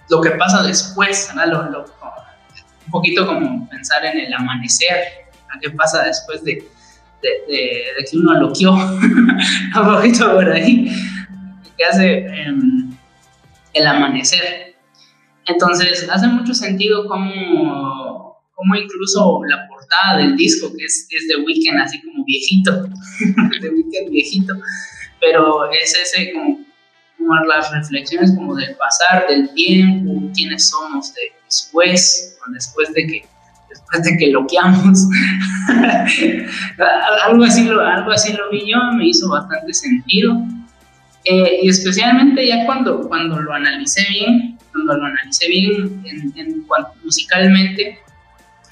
lo 0.08 0.20
que 0.20 0.30
pasa 0.32 0.62
después, 0.62 1.32
un 1.34 2.90
poquito 2.90 3.26
como 3.26 3.68
pensar 3.68 4.04
en 4.04 4.18
el 4.20 4.34
amanecer, 4.34 5.04
qué 5.60 5.70
pasa 5.70 6.04
después 6.04 6.42
de, 6.44 6.64
que 7.22 8.16
uno 8.16 8.34
loqueó, 8.34 8.72
un 8.72 9.94
poquito 9.94 10.32
por 10.34 10.50
ahí, 10.50 10.90
que 11.76 11.84
hace... 11.84 12.26
Em, 12.26 12.90
el 13.72 13.86
amanecer. 13.86 14.76
Entonces, 15.46 16.08
hace 16.10 16.26
mucho 16.28 16.54
sentido 16.54 17.06
como, 17.06 18.09
como 18.60 18.74
incluso 18.74 19.40
la 19.48 19.66
portada 19.68 20.18
del 20.18 20.36
disco, 20.36 20.70
que 20.76 20.84
es, 20.84 21.08
es 21.10 21.28
The 21.28 21.42
Weeknd, 21.42 21.80
así 21.80 22.00
como 22.02 22.24
viejito, 22.24 22.88
The 23.60 23.70
Weeknd 23.70 24.10
viejito, 24.10 24.54
pero 25.18 25.70
es 25.72 25.96
ese 25.96 26.32
como, 26.32 26.58
las 27.46 27.70
reflexiones 27.72 28.34
como 28.36 28.54
del 28.54 28.76
pasar, 28.76 29.26
del 29.28 29.52
tiempo, 29.54 30.30
quiénes 30.34 30.68
somos 30.68 31.12
después, 31.46 32.38
después 32.52 32.92
de 32.92 33.06
que 33.06 33.24
después 33.70 34.02
de 34.02 34.16
que 34.18 34.30
loqueamos. 34.30 35.06
algo, 37.26 37.44
así 37.44 37.64
lo, 37.64 37.80
algo 37.80 38.10
así 38.10 38.32
lo 38.32 38.50
vi 38.50 38.70
yo, 38.70 38.78
me 38.96 39.06
hizo 39.08 39.28
bastante 39.28 39.72
sentido. 39.72 40.36
Eh, 41.24 41.60
y 41.62 41.68
especialmente 41.68 42.46
ya 42.46 42.66
cuando, 42.66 43.06
cuando 43.08 43.38
lo 43.40 43.52
analicé 43.52 44.04
bien, 44.10 44.58
cuando 44.72 44.96
lo 44.96 45.04
analicé 45.04 45.48
bien 45.48 46.02
en, 46.04 46.32
en 46.36 46.66
musicalmente, 47.04 47.98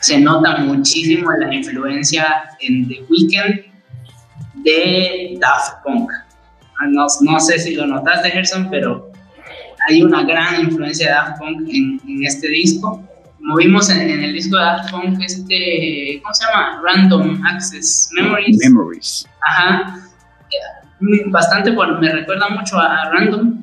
se 0.00 0.20
nota 0.20 0.58
muchísimo 0.58 1.30
la 1.32 1.54
influencia 1.54 2.50
en 2.60 2.88
The 2.88 3.04
Weeknd 3.08 3.60
de 4.64 5.36
Daft 5.40 5.82
Punk. 5.84 6.10
Ah, 6.80 6.86
no, 6.88 7.06
no 7.22 7.40
sé 7.40 7.58
si 7.58 7.74
lo 7.74 7.86
notaste, 7.86 8.30
Gerson, 8.30 8.68
pero 8.70 9.10
hay 9.88 10.02
una 10.02 10.22
gran 10.22 10.60
influencia 10.60 11.06
de 11.06 11.12
Daft 11.12 11.38
Punk 11.38 11.68
en, 11.68 12.00
en 12.06 12.24
este 12.24 12.48
disco. 12.48 13.02
Como 13.38 13.56
vimos 13.56 13.88
en, 13.90 14.00
en, 14.00 14.24
el 14.24 14.32
disco 14.32 14.56
de 14.56 14.62
Daft 14.64 14.90
Punk, 14.90 15.20
este, 15.20 16.20
¿cómo 16.22 16.34
se 16.34 16.44
llama? 16.44 16.82
Random 16.84 17.42
Access 17.46 18.10
Memories. 18.14 18.58
Memories. 18.58 19.26
Ajá 19.40 20.04
bastante, 21.26 21.70
bueno, 21.70 21.98
me 22.00 22.10
recuerda 22.10 22.48
mucho 22.48 22.78
a, 22.78 23.10
Random. 23.10 23.56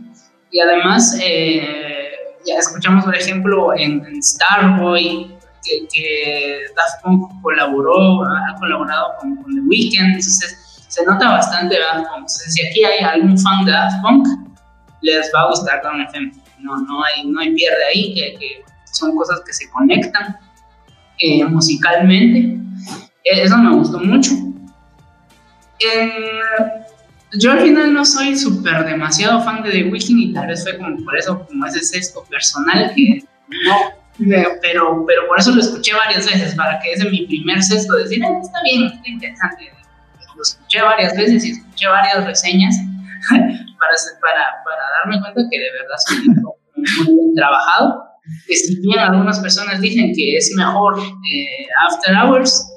Y 0.51 0.59
además, 0.59 1.19
eh, 1.21 2.11
ya 2.45 2.55
escuchamos, 2.59 3.03
por 3.03 3.15
ejemplo, 3.15 3.73
en, 3.75 4.21
Starboy, 4.21 5.34
que, 5.65 5.87
que, 5.93 6.59
Daft 6.75 7.03
Punk 7.03 7.41
colaboró, 7.41 8.23
ha 8.23 8.55
colaborado 8.59 9.13
con, 9.19 9.35
The 9.35 9.61
Weeknd, 9.61 10.15
entonces 10.15 10.85
se 10.87 11.05
nota 11.05 11.29
bastante 11.29 11.79
Daft 11.79 12.07
Punk. 12.07 12.17
Entonces, 12.17 12.53
si 12.53 12.67
aquí 12.67 12.83
hay 12.83 13.03
algún 13.03 13.37
fan 13.37 13.65
de 13.65 13.71
Daft 13.71 14.01
Punk, 14.01 14.27
les 15.01 15.31
va 15.33 15.41
a 15.41 15.49
gustar 15.49 15.81
Down 15.83 16.01
FM. 16.01 16.31
No, 16.59 16.77
no, 16.77 17.03
hay, 17.03 17.25
no 17.25 17.39
hay 17.39 17.53
pierde 17.53 17.85
ahí, 17.93 18.13
que, 18.13 18.63
son 18.91 19.15
cosas 19.15 19.41
que 19.45 19.53
se 19.53 19.69
conectan 19.69 20.37
eh, 21.19 21.43
musicalmente. 21.45 22.57
Eh, 23.23 23.43
eso 23.43 23.57
me 23.57 23.75
gustó 23.75 23.99
mucho. 23.99 24.31
Yo 27.37 27.51
al 27.51 27.59
final 27.59 27.93
no 27.93 28.05
soy 28.05 28.37
súper 28.37 28.85
demasiado 28.85 29.43
fan 29.43 29.61
de 29.63 29.71
The 29.71 29.83
Weeknd 29.89 30.19
y 30.19 30.33
tal 30.33 30.47
vez 30.47 30.63
fue 30.63 30.77
como 30.77 31.03
por 31.03 31.17
eso, 31.17 31.45
como 31.45 31.65
ese 31.65 31.81
sexto 31.81 32.23
personal 32.29 32.93
que 32.95 33.23
no, 33.65 33.75
pero, 34.17 35.05
pero 35.05 35.27
por 35.27 35.39
eso 35.39 35.51
lo 35.51 35.61
escuché 35.61 35.93
varias 35.93 36.25
veces, 36.25 36.55
para 36.55 36.79
que 36.79 36.93
ese 36.93 37.09
mi 37.09 37.25
primer 37.27 37.61
sexto, 37.61 37.95
decir, 37.95 38.21
está 38.23 38.61
bien, 38.63 38.85
está 38.85 39.09
interesante. 39.09 39.71
Lo 40.35 40.41
escuché 40.41 40.81
varias 40.81 41.15
veces 41.15 41.45
y 41.45 41.51
escuché 41.51 41.87
varias 41.87 42.25
reseñas 42.25 42.75
para, 43.29 43.95
para, 44.21 44.43
para 44.63 44.81
darme 44.99 45.21
cuenta 45.21 45.41
que 45.49 45.59
de 45.59 45.71
verdad 45.71 45.95
es 45.97 46.11
un 46.11 46.21
libro 46.23 46.55
muy 46.75 47.15
bien 47.15 47.35
trabajado. 47.35 48.03
Que 48.47 48.55
si 48.55 48.79
bien 48.81 48.99
algunas 48.99 49.39
personas 49.39 49.79
dicen 49.81 50.11
que 50.15 50.37
es 50.37 50.51
mejor 50.57 50.97
eh, 50.99 51.67
After 51.87 52.15
Hours, 52.15 52.67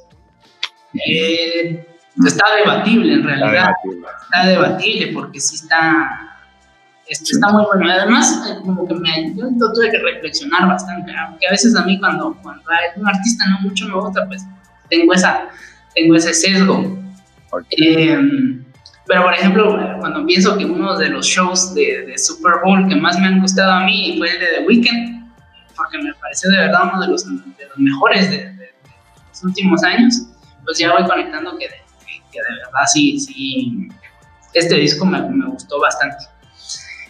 eh, 1.07 1.87
está 2.27 2.45
debatible 2.57 3.15
en 3.15 3.25
realidad. 3.25 3.71
Está 4.23 4.47
debatible, 4.47 5.13
porque 5.13 5.41
sí 5.41 5.57
está, 5.57 6.38
está 7.09 7.49
muy 7.51 7.65
bueno. 7.65 7.91
Además, 7.91 8.45
eh, 8.49 8.59
como 8.65 8.87
que 8.87 8.95
me, 8.95 9.35
yo 9.35 9.49
tuve 9.75 9.91
que 9.91 9.99
reflexionar 9.99 10.67
bastante, 10.67 11.13
aunque 11.17 11.47
a 11.47 11.51
veces 11.51 11.75
a 11.77 11.85
mí 11.85 11.99
cuando, 11.99 12.37
cuando 12.43 12.63
un 12.97 13.09
artista 13.09 13.45
no 13.49 13.61
mucho 13.61 13.87
me 13.89 13.95
gusta, 13.95 14.27
pues 14.27 14.43
tengo, 14.91 15.13
esa, 15.13 15.49
tengo 15.95 16.15
ese 16.17 16.35
sesgo. 16.35 16.99
Em, 17.71 18.65
pero, 19.07 19.23
por 19.23 19.35
ejemplo, 19.35 19.79
cuando 20.01 20.27
pienso 20.27 20.57
que 20.59 20.67
uno 20.67 20.97
de 20.99 21.09
los 21.09 21.27
shows 21.27 21.75
de, 21.75 22.05
de, 22.07 22.19
Super 22.19 22.55
Bowl 22.63 22.87
que 22.89 22.97
más 22.97 23.19
me 23.19 23.27
han 23.27 23.41
gustado 23.41 23.73
a 23.73 23.85
mí 23.85 24.17
fue 24.19 24.31
el 24.31 24.41
de 24.41 24.47
The 24.47 24.67
Weeknd, 24.67 25.33
porque 25.75 25.99
me 25.99 26.13
pareció 26.15 26.51
de 26.51 26.59
verdad 26.59 26.91
uno 26.93 27.01
de 27.01 27.09
los, 27.09 27.25
de 27.27 27.67
los 27.69 27.79
mejores 27.79 28.31
de, 28.31 28.53
de, 28.53 28.75
los 29.31 29.43
últimos 29.43 29.83
años, 29.83 30.25
pues 30.65 30.79
ya 30.79 30.93
voy 30.93 31.07
conectando 31.09 31.57
que 31.57 31.69
que 32.33 32.41
de 32.41 32.59
verdad 32.59 32.87
sí, 32.87 33.19
sí, 33.19 33.89
este 34.55 34.75
disco 34.77 35.05
me, 35.05 35.21
me, 35.23 35.47
gustó 35.47 35.81
bastante. 35.81 36.17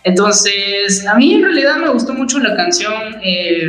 Entonces, 0.04 1.06
a 1.06 1.14
mí 1.14 1.34
en 1.34 1.42
realidad 1.42 1.78
me 1.78 1.88
gustó 1.88 2.14
mucho 2.14 2.38
la 2.38 2.56
canción 2.56 3.16
eh, 3.22 3.66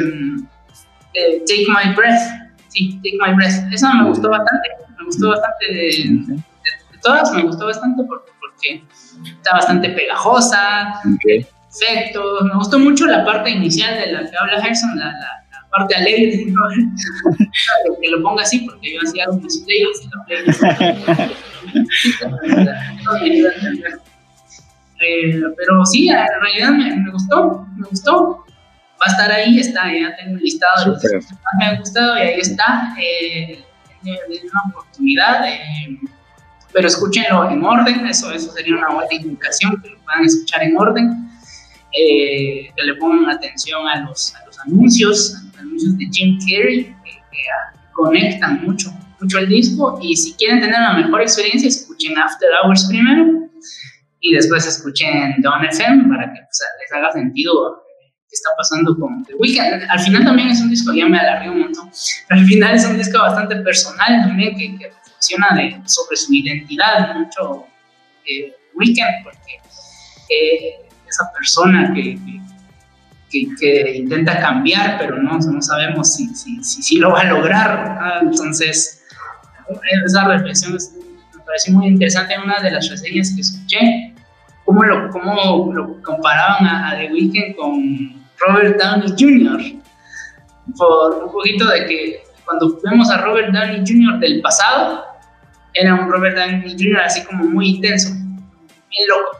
eh, 1.13 1.43
Take 1.47 1.65
My 1.67 1.93
Breath. 1.95 2.21
Sí, 2.69 2.99
Take 3.03 3.17
My 3.19 3.35
Breath. 3.35 3.71
Esa 3.71 3.93
me 3.95 4.09
gustó 4.09 4.29
bastante. 4.29 4.69
Me 4.97 5.05
gustó 5.05 5.29
bastante 5.29 5.73
de, 5.73 6.39
todas, 7.01 7.31
me 7.33 7.43
gustó 7.43 7.65
bastante 7.65 8.03
porque, 8.03 8.31
porque 8.39 8.83
está 9.37 9.53
bastante 9.53 9.89
pegajosa, 9.89 11.01
efectos. 11.19 12.43
Me 12.43 12.53
gustó 12.55 12.79
mucho 12.79 13.05
la 13.05 13.25
parte 13.25 13.49
inicial 13.49 13.95
de 13.95 14.11
la 14.11 14.29
que 14.29 14.37
habla 14.37 14.61
Gerson, 14.61 14.99
la, 14.99 15.05
la 15.05 15.67
parte 15.71 15.95
alegre, 15.95 16.45
¿no? 16.47 16.61
que 18.01 18.09
lo 18.09 18.21
ponga 18.21 18.43
así, 18.43 18.59
porque 18.59 18.93
yo 18.93 18.99
hacía 19.01 19.29
un 19.29 19.41
display 19.41 19.79
eh, 24.99 25.41
pero 25.57 25.85
sí, 25.85 26.09
en 26.09 26.17
realidad 26.41 26.71
me, 26.71 26.95
me, 26.95 27.11
gustó, 27.11 27.65
me 27.75 27.87
gustó. 27.87 28.45
Va 29.01 29.05
a 29.05 29.11
estar 29.11 29.31
ahí, 29.31 29.59
está, 29.59 29.85
ya 29.93 30.15
tengo 30.17 30.33
un 30.33 30.39
listado 30.39 30.83
de 30.83 30.91
los 30.91 31.01
que 31.01 31.15
más 31.15 31.53
me 31.57 31.65
han 31.65 31.79
gustado 31.79 32.17
y 32.17 32.21
ahí 32.21 32.39
está. 32.39 32.95
Eh, 33.01 33.63
una 34.03 34.71
oportunidad, 34.71 35.47
eh, 35.47 35.99
pero 36.73 36.87
escúchenlo 36.87 37.49
en 37.49 37.63
orden, 37.63 38.05
eso, 38.07 38.31
eso 38.31 38.51
sería 38.51 38.75
una 38.75 38.89
buena 38.89 39.13
indicación, 39.13 39.81
que 39.81 39.89
lo 39.89 39.99
puedan 39.99 40.25
escuchar 40.25 40.63
en 40.63 40.77
orden. 40.77 41.25
eh, 41.91 42.71
que 42.75 42.83
le 42.83 42.93
pongan 42.95 43.31
atención 43.31 43.87
a 43.87 44.01
los, 44.01 44.35
a 44.35 44.45
los 44.45 44.59
anuncios, 44.59 45.35
a 45.35 45.43
los 45.43 45.57
anuncios 45.57 45.97
de 45.97 46.07
Jim 46.11 46.37
Carrey, 46.39 46.95
que, 47.03 47.19
conectan 47.93 48.63
mucho, 48.63 48.93
mucho 49.19 49.39
el 49.39 49.49
disco. 49.49 49.99
Y 50.01 50.15
si 50.15 50.33
quieren 50.33 50.61
tener 50.61 50.75
una 50.79 50.93
mejor 50.93 51.21
experiencia, 51.21 51.67
escuchen 51.67 52.17
After 52.17 52.47
Hours 52.63 52.85
primero 52.87 53.49
y 54.21 54.33
después 54.33 54.65
escuchen 54.65 55.35
Don 55.39 55.63
FM 55.65 56.09
para 56.09 56.31
que 56.33 56.39
les 56.41 56.91
haga 56.93 57.11
sentido 57.11 57.83
qué 58.29 58.35
está 58.35 58.49
pasando 58.57 58.95
con 58.97 59.23
The. 59.23 59.33
Al 59.89 59.99
final 59.99 60.25
también 60.25 60.49
es 60.49 60.61
un 60.61 60.69
disco, 60.69 60.93
ya 60.93 61.07
me 61.07 61.19
alargué 61.19 61.49
un 61.49 61.61
montón, 61.61 61.89
pero 62.27 62.41
al 62.41 62.45
final 62.45 62.75
es 62.75 62.85
un 62.85 62.97
disco 62.97 63.17
bastante 63.19 63.55
personal 63.57 64.27
también 64.27 64.55
que, 64.57 64.91
reflexiona 65.19 65.83
sobre 65.85 66.15
su 66.15 66.33
identidad 66.33 67.15
mucho 67.15 67.65
eh, 68.25 68.55
Weeknd, 68.75 69.23
porque 69.23 69.59
eh, 70.29 70.87
esa 71.07 71.31
persona 71.33 71.91
que, 71.93 72.17
que, 73.29 73.95
intenta 73.95 74.39
cambiar, 74.39 74.97
pero 74.97 75.21
no, 75.21 75.37
no 75.39 75.61
sabemos 75.61 76.13
si, 76.13 76.27
si, 76.35 76.61
si, 76.63 76.97
lo 76.97 77.11
va 77.11 77.21
a 77.21 77.25
lograr. 77.25 78.21
Entonces, 78.21 79.03
esa 80.05 80.27
reflexión 80.27 80.73
me 80.73 80.98
pareció 81.49 81.73
muy 81.73 81.87
interesante 81.87 82.35
en 82.35 82.41
una 82.41 82.61
de 82.61 82.71
las 82.71 82.87
reseñas 82.89 83.33
que 83.33 83.41
escuché, 83.41 84.13
cómo 84.65 84.83
lo, 84.83 85.09
cómo 85.09 85.73
lo 85.73 86.01
comparaban 86.03 86.65
a, 86.65 86.95
The 86.95 87.11
Weeknd 87.11 87.55
con 87.55 88.13
Robert 88.37 88.79
Downey 88.79 89.09
Jr., 89.17 89.59
por 90.77 91.23
un 91.23 91.31
poquito 91.31 91.67
de 91.67 91.85
que 91.87 92.23
cuando 92.45 92.79
vemos 92.83 93.09
a 93.09 93.21
Robert 93.21 93.51
Downey 93.51 93.83
Jr. 93.85 94.19
del 94.19 94.41
pasado, 94.41 95.03
era 95.73 95.95
un 95.95 96.11
Robert 96.11 96.37
Downey 96.37 96.75
Jr. 96.77 96.99
así 96.99 97.23
como 97.23 97.45
muy 97.45 97.75
intenso, 97.75 98.09
bien 98.11 99.07
loco 99.09 99.39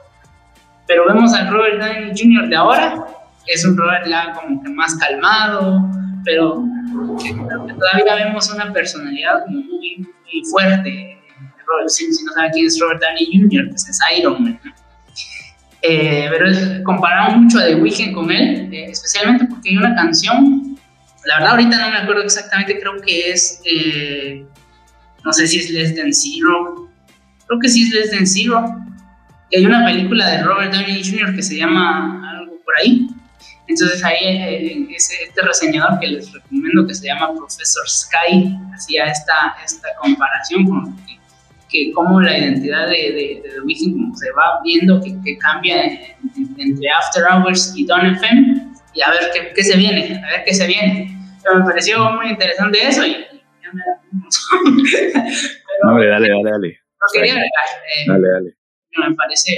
pero 0.89 1.05
vemos 1.05 1.31
al 1.35 1.51
Robert 1.51 1.79
Downey 1.79 2.13
Jr. 2.17 2.49
de 2.49 2.55
ahora, 2.55 3.05
es 3.45 3.63
un 3.63 3.77
Robert 3.77 4.07
ya 4.07 4.33
como 4.33 4.61
que 4.63 4.69
más 4.69 4.95
calmado, 4.95 5.87
pero 6.25 6.63
todavía 6.89 8.25
vemos 8.25 8.51
una 8.51 8.73
personalidad 8.73 9.45
muy, 9.45 9.97
muy 9.99 10.43
fuerte. 10.51 11.18
Robert, 11.69 11.89
si, 11.89 12.08
no 12.08 12.34
saben 12.34 12.51
quién 12.51 12.65
es 12.65 12.79
Robert 12.79 13.01
Downey 13.01 13.25
Jr., 13.32 13.69
pues 13.69 13.88
es 13.88 13.99
Iron 14.17 14.43
Man. 14.43 14.60
Eh, 15.82 16.27
pero 16.29 16.84
comparamos 16.84 17.43
mucho 17.43 17.60
a 17.60 17.65
The 17.65 17.75
Weeknd 17.75 18.13
con 18.13 18.29
él, 18.32 18.69
eh, 18.73 18.88
especialmente 18.91 19.45
porque 19.45 19.69
hay 19.69 19.77
una 19.77 19.95
canción, 19.95 20.77
la 21.25 21.36
verdad 21.36 21.51
ahorita 21.51 21.77
no 21.77 21.91
me 21.91 21.97
acuerdo 21.97 22.23
exactamente, 22.23 22.79
creo 22.79 22.99
que 23.01 23.32
es, 23.32 23.62
eh, 23.63 24.45
no 25.23 25.32
sé 25.32 25.47
si 25.47 25.60
es 25.60 25.69
Less 25.69 25.95
Than 25.95 26.13
Zero, 26.13 26.89
creo 27.47 27.60
que 27.62 27.69
sí 27.69 27.84
es 27.84 27.93
Less 27.93 28.12
Than 28.12 28.27
Zero, 28.27 28.75
hay 29.55 29.65
una 29.65 29.86
película 29.86 30.27
de 30.27 30.43
Robert 30.43 30.73
Downey 30.73 31.01
Jr. 31.01 31.34
que 31.34 31.41
se 31.41 31.55
llama 31.55 32.29
algo 32.29 32.58
por 32.63 32.73
ahí. 32.79 33.08
Entonces 33.67 34.03
ahí 34.03 34.17
eh, 34.25 34.88
este 34.95 35.41
reseñador 35.41 35.99
que 35.99 36.08
les 36.08 36.32
recomiendo 36.32 36.88
que 36.88 36.93
se 36.93 37.08
llama 37.08 37.34
Professor 37.36 37.88
Sky 37.88 38.55
hacía 38.73 39.05
esta, 39.05 39.55
esta 39.63 39.88
comparación 40.01 40.65
con 40.65 40.95
que, 41.69 41.91
cómo 41.93 42.19
la 42.21 42.38
identidad 42.38 42.88
de, 42.88 42.97
de, 42.97 43.41
de 43.43 43.49
The 43.53 43.62
Weeknd 43.62 44.13
se 44.15 44.32
va 44.32 44.60
viendo 44.63 45.01
que, 45.01 45.15
que 45.23 45.38
cambia 45.38 45.86
entre 45.86 46.89
After 46.89 47.23
Hours 47.32 47.73
y 47.75 47.86
Don 47.86 48.05
FM 48.05 48.67
y 48.93 49.01
a 49.01 49.12
ver 49.12 49.19
qué, 49.34 49.53
qué, 49.55 49.63
se 49.63 49.77
viene, 49.77 50.21
a 50.25 50.32
ver 50.32 50.43
qué 50.45 50.53
se 50.53 50.67
viene. 50.67 51.15
Pero 51.43 51.60
me 51.60 51.65
pareció 51.65 52.12
muy 52.12 52.29
interesante 52.29 52.79
eso 52.86 53.05
y, 53.05 53.12
ya 53.12 53.71
me 53.73 53.82
Pero, 55.82 55.93
dale, 55.93 56.08
dale, 56.08 56.29
dale, 56.29 56.51
dale. 56.51 56.67
Lo 56.67 57.08
quería 57.13 57.34
agregar. 57.34 57.67
Eh, 57.95 58.05
dale, 58.08 58.27
dale 58.27 58.60
me 58.97 59.15
parece... 59.15 59.53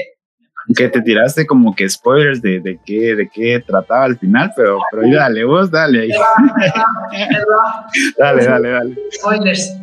que 0.76 0.90
te 0.90 1.02
tiraste 1.02 1.48
como 1.48 1.76
que 1.76 1.90
spoilers 1.90 2.42
de, 2.42 2.60
de, 2.60 2.80
qué, 2.86 3.16
de 3.16 3.30
qué 3.30 3.64
trataba 3.66 4.06
al 4.06 4.18
final, 4.18 4.54
pero, 4.56 4.80
pero 4.92 5.04
dale, 5.10 5.44
vos 5.44 5.72
dale 5.72 6.02
ahí. 6.02 6.10
dale, 8.18 8.46
dale, 8.46 8.70
dale. 8.70 8.96
Spoilers. 9.12 9.74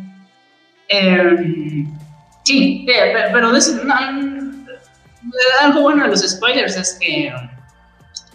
Eh, 0.87 1.85
sí, 2.49 2.83
pero, 2.85 3.51
algo 5.61 5.81
bueno 5.81 6.03
de 6.03 6.09
los 6.09 6.27
spoilers 6.27 6.75
es 6.75 6.97
que 6.99 7.31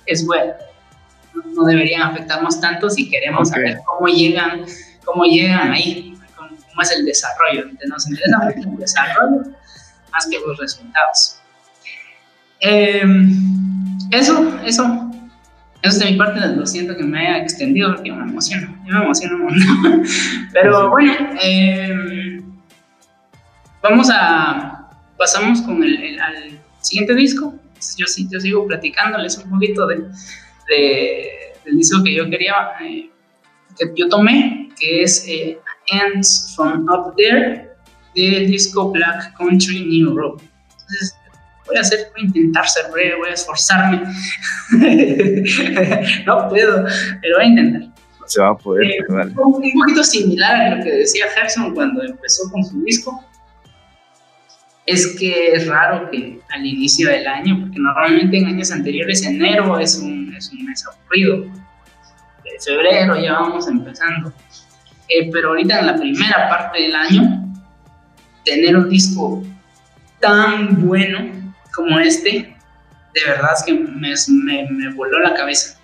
es 0.07 0.27
bueno. 0.27 0.53
No 1.57 1.65
deberían 1.65 2.03
afectarnos 2.03 2.61
tanto 2.61 2.89
si 2.91 3.11
queremos 3.11 3.49
saber 3.49 3.79
cómo 3.85 4.07
llegan, 4.07 4.65
cómo 5.05 5.25
llegan 5.25 5.73
ahí, 5.73 6.17
cómo, 6.37 6.83
es 6.83 6.93
el 6.93 7.05
desarrollo. 7.05 7.67
Nos 7.89 8.09
interesa 8.09 8.39
mucho 8.39 8.69
el 8.69 8.77
desarrollo 8.77 9.43
más 10.13 10.27
que 10.29 10.39
los 10.47 10.59
resultados. 10.59 11.41
Em, 12.61 13.99
eso, 14.13 14.61
eso, 14.65 15.11
eso 15.83 15.99
de 15.99 16.13
mi 16.13 16.17
parte, 16.17 16.41
lo 16.41 16.67
siento 16.67 16.97
que 16.97 17.03
me 17.03 17.27
haya 17.27 17.43
extendido 17.43 17.95
porque 17.95 18.13
me 18.13 18.23
emociono, 18.23 18.69
yo 18.87 18.99
me 18.99 19.05
emociono 19.05 19.39
montón. 19.39 20.05
Pero 20.53 20.89
bueno, 20.89 21.13
em, 21.41 22.24
vamos 23.85 24.09
a, 24.11 24.89
pasamos 25.19 25.61
con 25.63 25.85
el, 25.85 26.19
al 26.19 26.59
siguiente 26.81 27.15
disco. 27.15 27.55
Yo, 27.99 28.07
yo 28.31 28.41
sigo 28.41 28.67
platicándoles 28.67 29.37
un 29.39 29.51
poquito 29.51 29.87
de, 29.87 29.99
del 31.65 31.77
disco 31.77 32.03
que 32.03 32.15
yo 32.15 32.29
quería, 32.31 32.55
eh, 32.83 33.11
que 33.79 33.93
yo 33.95 34.09
tomé, 34.09 34.71
que 34.79 35.03
es 35.03 35.27
eh, 35.29 35.59
Ends 35.89 36.55
from 36.57 36.87
Up 36.89 37.15
There 37.17 37.69
del 38.15 38.47
disco 38.47 38.91
Black 38.91 39.37
Country 39.37 39.85
New 39.85 40.17
Road. 40.17 40.41
Entonces, 40.41 41.17
voy 41.67 41.77
a 41.77 41.81
hacer, 41.81 42.09
voy 42.13 42.23
a 42.23 42.27
intentar 42.27 42.67
ser 42.67 42.91
breve, 42.91 43.17
voy 43.17 43.29
a 43.29 43.35
esforzarme. 43.35 44.03
no 46.27 46.49
puedo, 46.49 46.87
pero 47.21 47.37
voy 47.37 47.45
a 47.45 47.49
intentar. 47.49 47.83
Se 48.27 48.41
va 48.41 48.51
a 48.51 48.57
poder. 48.57 48.87
Eh, 48.87 48.99
un, 49.11 49.73
poquito 49.75 50.03
similar 50.03 50.57
a 50.57 50.77
lo 50.77 50.85
que 50.85 50.91
decía 50.91 51.27
Gerson 51.35 51.75
cuando 51.75 52.03
empezó 52.03 52.51
con 52.51 52.65
su 52.65 52.83
disco. 52.83 53.23
Es 54.87 55.17
que 55.19 55.53
es 55.53 55.67
raro 55.67 56.11
que 56.11 56.39
al 56.51 56.67
inicio 56.67 57.09
del 57.09 57.27
año, 57.27 57.59
porque 57.61 57.79
normalmente 57.79 58.39
en 58.39 58.47
años 58.47 58.71
anteriores 58.71 59.25
enero 59.25 59.79
es 59.79 59.97
un, 59.99 60.35
es 60.37 60.53
un 60.53 60.65
mes 60.67 60.85
aburrido. 60.87 61.47
De 62.45 62.51
febrero 62.65 63.19
ya 63.21 63.33
vamos 63.33 63.67
empezando. 63.67 64.33
Eh, 65.09 65.31
pero 65.33 65.51
ahorita 65.51 65.81
en 65.81 65.87
la 65.87 65.97
primera 65.97 66.49
parte 66.49 66.83
del 66.83 66.95
año 66.95 67.45
tener 68.45 68.77
un 68.77 68.89
disco 68.89 69.43
tan 70.21 70.87
bueno 70.87 71.19
como 71.75 71.99
este, 71.99 72.31
de 73.15 73.21
verdad 73.27 73.51
es 73.57 73.63
que 73.65 73.75
me, 73.75 74.15
me, 74.71 74.95
voló 74.95 75.19
la 75.21 75.35
cabeza. 75.35 75.79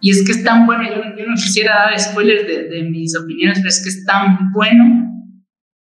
Y 0.00 0.10
es 0.10 0.24
que 0.24 0.32
es 0.32 0.44
tan 0.44 0.66
bueno, 0.66 0.84
yo, 0.84 1.26
no 1.26 1.34
quisiera 1.34 1.74
dar 1.74 2.00
spoilers 2.00 2.46
de, 2.46 2.82
mis 2.84 3.16
opiniones, 3.16 3.58
pero 3.58 3.68
es 3.68 3.82
que 3.82 3.90
es 3.90 4.04
tan 4.06 4.50
bueno 4.52 5.19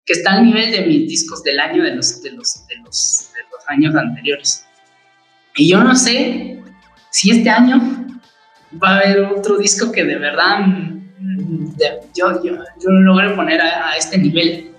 que 0.05 0.13
está 0.13 0.33
al 0.33 0.45
nivel 0.45 0.71
de 0.71 0.81
mis 0.81 1.07
discos 1.07 1.43
del 1.43 1.59
año 1.59 1.83
de 1.83 1.95
los, 1.95 2.21
de 2.21 2.31
los, 2.31 2.67
de 2.67 2.75
los, 2.77 3.31
de 3.33 3.41
los 3.51 3.67
años 3.67 3.95
anteriores. 3.95 4.65
Y 5.55 5.69
yo 5.69 5.83
no 5.83 5.95
sé 5.95 6.61
si 7.09 7.31
este 7.31 7.49
año 7.49 7.81
va 8.81 8.89
a 8.89 8.97
haber 8.97 9.21
otro 9.21 9.57
disco 9.57 9.91
que 9.91 10.03
de 10.03 10.17
verdad 10.17 10.59
mm, 10.59 11.75
yo, 12.13 12.43
yo, 12.43 12.57
yo 12.81 12.89
logre 12.89 13.31
poner 13.31 13.61
a, 13.61 13.89
a 13.89 13.97
este 13.97 14.17
nivel. 14.17 14.71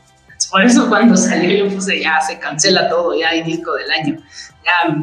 Por 0.51 0.63
eso 0.63 0.89
cuando 0.89 1.17
salió 1.17 1.65
yo 1.65 1.75
puse 1.75 2.01
ya 2.01 2.21
se 2.21 2.39
cancela 2.39 2.89
todo, 2.89 3.19
ya 3.19 3.31
hay 3.31 3.43
disco 3.43 3.75
del 3.75 3.91
año. 3.91 4.23
Ya 4.65 4.97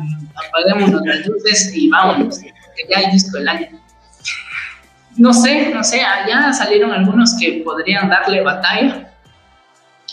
apaguemos 0.48 1.02
las 1.06 1.26
luces 1.26 1.72
y 1.74 1.90
vámonos, 1.90 2.40
que 2.40 2.54
ya 2.90 3.00
hay 3.00 3.12
disco 3.12 3.38
del 3.38 3.50
año. 3.50 3.68
No 5.18 5.34
sé, 5.34 5.70
no 5.70 5.84
sé, 5.84 5.98
ya 6.28 6.54
salieron 6.54 6.92
algunos 6.92 7.36
que 7.40 7.62
podrían 7.64 8.10
darle 8.10 8.42
batalla, 8.42 9.13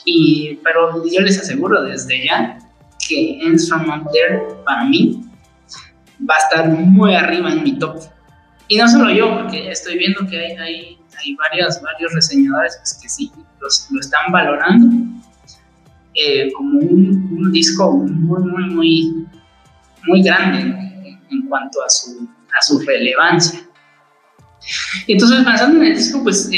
y, 0.04 0.58
pero 0.62 1.02
yo 1.04 1.20
les 1.20 1.38
aseguro 1.38 1.82
desde 1.82 2.24
ya 2.24 2.58
que 3.06 3.40
There 4.12 4.42
para 4.64 4.84
mí 4.84 5.24
va 6.28 6.34
a 6.34 6.38
estar 6.38 6.68
muy 6.68 7.14
arriba 7.14 7.52
en 7.52 7.62
mi 7.62 7.78
top. 7.78 8.00
Y 8.68 8.78
no 8.78 8.88
solo 8.88 9.10
yo, 9.10 9.40
porque 9.40 9.70
estoy 9.70 9.98
viendo 9.98 10.26
que 10.28 10.38
hay, 10.38 10.52
hay, 10.52 10.98
hay 11.18 11.36
varios, 11.36 11.80
varios 11.82 12.14
reseñadores 12.14 12.76
pues, 12.78 12.98
que 13.02 13.08
sí 13.08 13.32
lo 13.90 14.00
están 14.00 14.32
valorando 14.32 14.86
eh, 16.14 16.50
como 16.52 16.78
un, 16.78 17.52
disco 17.52 17.92
muy, 17.92 18.42
muy, 18.42 18.64
muy, 18.74 19.26
muy 20.06 20.22
grande 20.22 20.60
en, 21.30 21.48
cuanto 21.48 21.82
a 21.82 21.88
su, 21.88 22.28
a 22.56 22.62
su 22.62 22.78
relevancia. 22.80 23.60
Entonces, 25.08 25.44
pensando 25.44 25.80
en 25.80 25.86
el 25.86 25.96
disco, 25.96 26.22
pues 26.22 26.48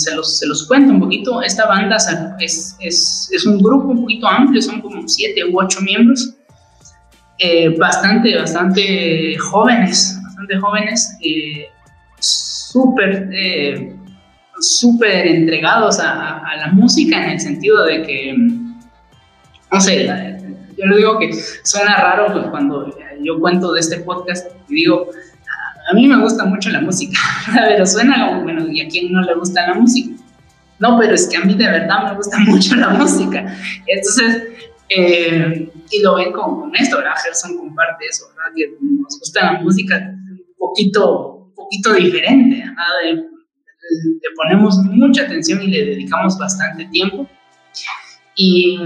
se, 0.00 0.14
los, 0.14 0.38
se 0.38 0.46
los 0.46 0.66
cuento 0.66 0.92
un 0.92 1.00
poquito. 1.00 1.42
Esta 1.42 1.66
banda 1.66 1.96
es, 2.38 2.76
es, 2.80 3.28
es, 3.32 3.46
un 3.46 3.58
grupo 3.58 3.88
un 3.88 4.00
poquito 4.02 4.26
amplio, 4.26 4.60
son 4.62 4.80
como 4.80 5.06
siete 5.06 5.44
u 5.44 5.60
ocho 5.60 5.80
miembros, 5.82 6.34
eh, 7.38 7.76
bastante, 7.78 8.36
bastante 8.36 9.36
jóvenes, 9.38 10.18
bastante 10.24 10.58
jóvenes, 10.58 11.16
eh, 11.22 11.68
súper 12.18 13.28
súper 14.60 15.26
entregados 15.26 15.98
a, 16.00 16.42
la 16.56 16.68
música 16.72 17.24
en 17.24 17.30
el 17.30 17.40
sentido 17.40 17.84
de 17.84 18.02
que, 18.02 18.34
no 18.36 19.80
sé, 19.80 20.06
yo 20.76 20.86
le 20.86 20.96
digo 20.96 21.18
que 21.18 21.32
suena 21.64 21.96
raro 21.96 22.50
cuando 22.50 22.94
yo 23.22 23.38
cuento 23.40 23.72
de 23.72 23.80
este 23.80 24.00
podcast 24.00 24.50
y 24.68 24.74
digo, 24.74 25.10
a 25.90 25.94
mí 25.94 26.06
me 26.06 26.20
gusta 26.20 26.44
mucho 26.44 26.70
la 26.70 26.80
música, 26.80 27.18
pero 27.54 27.84
suena 27.84 28.28
como, 28.28 28.42
bueno, 28.42 28.66
¿y 28.68 28.80
a 28.80 28.88
quién 28.88 29.12
no 29.12 29.22
le 29.22 29.34
gusta 29.34 29.66
la 29.68 29.74
música? 29.74 30.14
No, 30.78 30.98
pero 30.98 31.14
es 31.14 31.28
que 31.28 31.36
a 31.36 31.40
mí 31.40 31.54
de 31.54 31.66
verdad 31.66 32.10
me 32.10 32.16
gusta 32.16 32.38
mucho 32.46 32.76
la 32.76 32.90
música. 32.90 33.54
Entonces, 33.86 34.44
eh, 34.88 35.70
y 35.90 36.02
lo 36.02 36.14
ven 36.14 36.32
con, 36.32 36.74
esto, 36.76 36.96
¿verdad? 36.96 37.12
Gerson 37.22 37.56
comparte 37.56 38.06
eso, 38.06 38.26
¿verdad? 38.36 38.52
Que 38.56 38.76
nos 38.80 39.18
gusta 39.18 39.52
la 39.52 39.60
música 39.60 39.96
un 39.98 40.54
poquito, 40.58 41.46
un 41.48 41.54
poquito 41.54 41.94
diferente, 41.94 42.56
¿verdad? 42.56 43.26
le 43.92 44.36
ponemos 44.36 44.76
mucha 44.84 45.22
atención 45.22 45.60
y 45.62 45.66
le 45.66 45.84
dedicamos 45.84 46.38
bastante 46.38 46.86
tiempo. 46.86 47.28
Y 48.36 48.78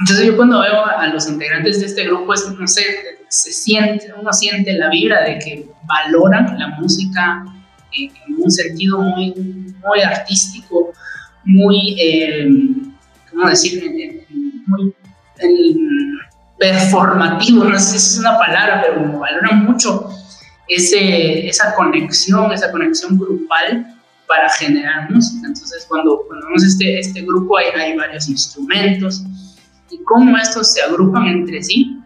entonces 0.00 0.26
yo 0.26 0.36
cuando 0.36 0.60
veo 0.60 0.84
a 0.84 1.06
los 1.08 1.28
integrantes 1.28 1.80
de 1.80 1.86
este 1.86 2.04
grupo, 2.04 2.34
es, 2.34 2.48
no 2.50 2.66
sé, 2.66 2.82
se 3.28 3.52
siente, 3.52 4.12
uno 4.18 4.32
siente 4.32 4.72
la 4.74 4.88
vibra 4.90 5.22
de 5.22 5.38
que 5.38 5.66
valoran 5.86 6.58
la 6.58 6.68
música 6.80 7.44
en, 7.92 8.10
un 8.36 8.50
sentido 8.50 9.00
muy, 9.00 9.32
muy 9.36 10.00
artístico, 10.00 10.92
muy, 11.44 11.96
eh, 12.00 12.48
¿cómo 13.30 13.48
decir? 13.48 13.84
Muy 14.66 14.94
performativo, 16.58 17.64
no 17.64 17.78
sé 17.78 17.90
si 17.90 17.96
es 17.96 18.18
una 18.18 18.36
palabra, 18.38 18.82
pero 18.82 19.18
valoran 19.18 19.64
mucho 19.64 20.08
ese, 20.68 21.46
esa 21.46 21.74
conexión, 21.74 22.50
esa 22.52 22.72
conexión 22.72 23.18
grupal 23.18 23.94
para 24.26 24.48
generar 24.50 25.10
música. 25.10 25.46
Entonces, 25.46 25.84
cuando, 25.88 26.22
cuando 26.26 26.46
vemos 26.46 26.64
este, 26.64 26.98
este 26.98 27.22
grupo, 27.22 27.58
hay, 27.58 27.66
hay 27.78 27.96
varios 27.96 28.28
instrumentos 28.28 29.24
y 29.94 30.04
cómo 30.04 30.36
estos 30.36 30.72
se 30.72 30.82
agrupan 30.82 31.26
entre 31.26 31.62
sí. 31.62 32.00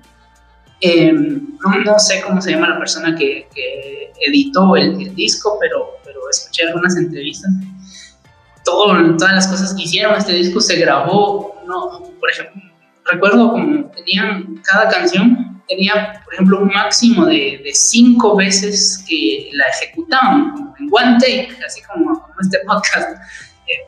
Eh, 0.80 1.12
no, 1.12 1.78
no, 1.84 1.98
sé 1.98 2.22
cómo 2.22 2.40
se 2.40 2.52
llama 2.52 2.68
la 2.68 2.78
persona 2.78 3.16
que, 3.16 3.48
que 3.54 4.12
editó 4.26 4.76
el, 4.76 5.00
el, 5.00 5.14
disco, 5.14 5.58
pero, 5.60 5.96
pero 6.04 6.20
escuché 6.30 6.66
algunas 6.66 6.96
entrevistas. 6.96 7.50
Todo, 8.64 9.16
todas 9.16 9.34
las 9.34 9.48
cosas 9.48 9.74
que 9.74 9.82
hicieron, 9.82 10.14
este 10.14 10.34
disco 10.34 10.60
se 10.60 10.76
grabó, 10.76 11.60
no, 11.66 12.02
por 12.20 12.30
ejemplo, 12.30 12.62
recuerdo 13.04 13.50
como 13.52 13.90
tenían 13.90 14.60
cada 14.62 14.88
canción 14.88 15.48
tenía, 15.68 16.20
por 16.24 16.34
ejemplo, 16.34 16.60
un 16.60 16.68
máximo 16.68 17.26
de, 17.26 17.60
de 17.62 17.70
cinco 17.74 18.34
veces 18.36 19.04
que 19.06 19.50
la 19.52 19.66
ejecutaban, 19.68 20.52
como 20.52 20.74
en 20.78 20.88
one 20.90 21.18
take, 21.20 21.56
así 21.64 21.82
como, 21.82 22.26
este 22.40 22.58
podcast. 22.66 23.10
Eh, 23.66 23.86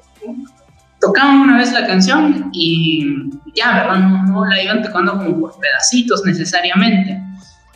tocaban 1.00 1.40
una 1.40 1.58
vez 1.58 1.72
la 1.72 1.86
canción 1.86 2.50
y 2.52 3.30
ya, 3.54 3.74
¿verdad? 3.74 3.98
No, 3.98 4.44
la 4.44 4.62
iban 4.62 4.82
tocando 4.82 5.12
como 5.12 5.40
por 5.40 5.58
pedacitos 5.58 6.24
necesariamente. 6.24 7.18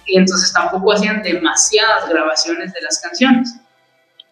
Y 0.06 0.18
entonces 0.18 0.52
tampoco 0.52 0.92
hacían 0.92 1.22
demasiadas 1.22 2.08
grabaciones 2.08 2.72
de 2.72 2.82
las 2.82 3.00
canciones. 3.00 3.56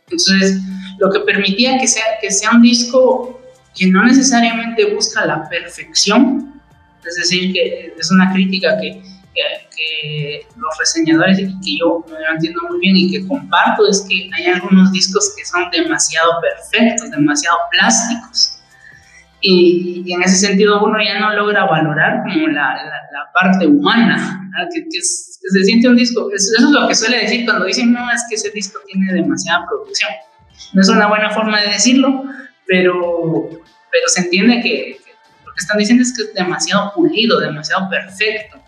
Entonces, 0.02 0.61
lo 0.98 1.11
que 1.11 1.20
permitía 1.20 1.78
que 1.78 1.88
sea, 1.88 2.05
que 2.20 2.31
sea 2.31 2.50
un 2.50 2.62
disco 2.62 3.40
que 3.74 3.87
no 3.87 4.02
necesariamente 4.05 4.94
busca 4.94 5.24
la 5.24 5.48
perfección, 5.48 6.61
es 7.07 7.16
decir, 7.16 7.52
que 7.55 7.94
es 7.98 8.11
una 8.11 8.33
crítica 8.33 8.78
que 8.78 9.02
que, 9.35 10.46
los 10.57 10.78
reseñadores 10.78 11.38
y 11.38 11.46
que 11.61 11.78
yo 11.81 12.05
no 12.09 12.35
entiendo 12.35 12.61
muy 12.68 12.81
bien 12.81 12.96
y 12.96 13.11
que 13.11 13.26
comparto 13.26 13.88
es 13.88 14.05
que 14.09 14.31
hay 14.35 14.46
algunos 14.46 14.92
discos 14.92 15.35
que 15.37 15.44
son 15.44 15.70
demasiado 15.70 16.33
perfectos, 16.40 17.11
demasiado 17.11 17.59
plásticos. 17.70 18.59
Y, 19.42 20.05
en 20.12 20.22
ese 20.22 20.37
sentido 20.37 20.85
uno 20.85 20.98
ya 21.02 21.18
no 21.18 21.35
logra 21.35 21.64
valorar 21.64 22.22
como 22.22 22.46
la, 22.48 22.74
la, 22.74 23.33
parte 23.35 23.66
humana, 23.66 24.50
que, 24.72 24.83
que, 24.83 25.00
se 25.00 25.64
siente 25.64 25.88
un 25.88 25.96
disco, 25.96 26.31
eso, 26.33 26.52
es 26.57 26.64
lo 26.70 26.87
que 26.87 26.94
suele 26.94 27.22
decir 27.22 27.44
cuando 27.44 27.64
dicen, 27.64 27.92
no, 27.92 28.11
es 28.11 28.22
que 28.28 28.37
ese 28.37 28.50
disco 28.50 28.78
tiene 28.87 29.12
demasiada 29.12 29.66
producción. 29.66 30.11
No 30.74 30.83
es 30.83 30.88
una 30.88 31.09
buena 31.09 31.31
forma 31.31 31.61
de 31.61 31.68
decirlo, 31.68 32.24
pero, 32.66 33.48
pero 33.48 34.09
se 34.09 34.20
entiende 34.20 34.61
que, 34.61 34.98
que 35.05 35.12
lo 35.44 35.52
que 35.52 35.59
están 35.59 35.78
diciendo 35.78 36.02
es 36.02 36.14
que 36.16 36.22
es 36.22 36.35
demasiado 36.35 36.92
pulido, 36.94 37.40
demasiado 37.40 37.88
perfecto. 37.88 38.62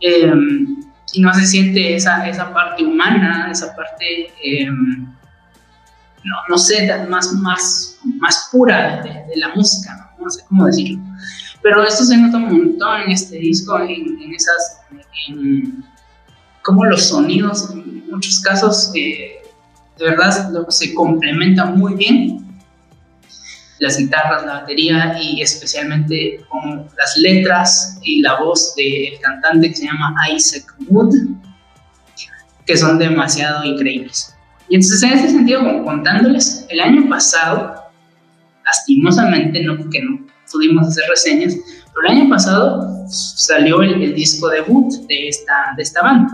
Em, 0.00 0.84
y 1.12 1.20
no 1.20 1.32
se 1.32 1.46
siente 1.46 1.94
esa, 1.94 2.28
esa 2.28 2.52
parte 2.52 2.84
humana, 2.84 3.48
esa 3.50 3.74
parte, 3.76 4.32
em, 4.42 5.13
no, 6.24 6.36
no, 6.48 6.58
sé, 6.58 6.88
más, 7.08 7.32
más, 7.34 7.98
más 8.18 8.48
pura 8.50 9.02
de, 9.02 9.36
la 9.36 9.54
música, 9.54 10.10
¿no? 10.18 10.30
sé 10.30 10.42
cómo 10.48 10.66
decirlo. 10.66 10.98
Pero 11.62 11.82
esto 11.82 12.04
se 12.04 12.16
nota 12.16 12.38
un 12.38 12.44
montón 12.44 13.02
en 13.02 13.12
este 13.12 13.38
disco, 13.38 13.78
en, 13.78 14.34
esas, 14.34 14.80
en, 15.28 15.84
como 16.62 16.84
los 16.84 17.08
sonidos, 17.08 17.70
en 17.70 18.10
muchos 18.10 18.40
casos, 18.40 18.90
eh, 18.94 19.42
de 19.98 20.04
verdad 20.04 20.50
se 20.68 20.92
complementan 20.94 21.78
muy 21.78 21.94
bien 21.94 22.44
las 23.78 23.98
guitarras, 23.98 24.44
la 24.44 24.60
batería 24.60 25.16
y 25.20 25.42
especialmente 25.42 26.44
con 26.48 26.86
las 26.96 27.16
letras 27.18 27.98
y 28.02 28.20
la 28.20 28.40
voz 28.40 28.74
del 28.76 29.18
cantante 29.20 29.68
que 29.68 29.76
se 29.76 29.84
llama 29.86 30.14
Isaac 30.34 30.74
Wood, 30.88 31.14
que 32.66 32.76
son 32.76 32.98
demasiado 32.98 33.64
increíbles. 33.64 34.33
Y 34.68 34.76
entonces 34.76 35.02
en 35.02 35.12
ese 35.12 35.28
sentido, 35.30 35.60
como 35.60 35.84
contándoles, 35.84 36.66
el 36.70 36.80
año 36.80 37.08
pasado, 37.08 37.74
lastimosamente 38.64 39.62
no, 39.62 39.76
porque 39.76 40.02
no 40.02 40.20
pudimos 40.50 40.88
hacer 40.88 41.04
reseñas, 41.08 41.54
pero 41.94 42.06
el 42.06 42.18
año 42.18 42.30
pasado 42.30 43.06
salió 43.08 43.82
el, 43.82 44.14
disco 44.14 44.48
debut 44.48 44.92
de 45.08 45.28
esta, 45.28 45.74
de 45.76 45.82
esta 45.82 46.02
banda. 46.02 46.32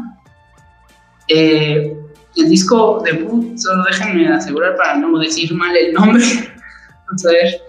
Eh, 1.28 1.96
el 2.36 2.48
disco 2.48 3.02
debut, 3.04 3.56
solo 3.58 3.84
déjenme 3.84 4.28
asegurar 4.28 4.76
para 4.76 4.96
no 4.96 5.18
decir 5.18 5.52
mal 5.54 5.76
el 5.76 5.92
nombre, 5.92 6.24
Vamos 7.06 7.26
a 7.26 7.30
ver. 7.30 7.60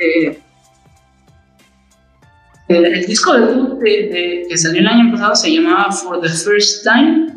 Eh, 0.00 0.40
el, 2.68 3.06
disco 3.06 3.32
de, 3.78 4.46
que 4.48 4.56
salió 4.56 4.80
el 4.80 4.86
año 4.88 5.12
pasado 5.12 5.36
se 5.36 5.52
llamaba 5.52 5.92
For 5.92 6.20
the 6.20 6.28
First 6.28 6.84
Time. 6.84 7.32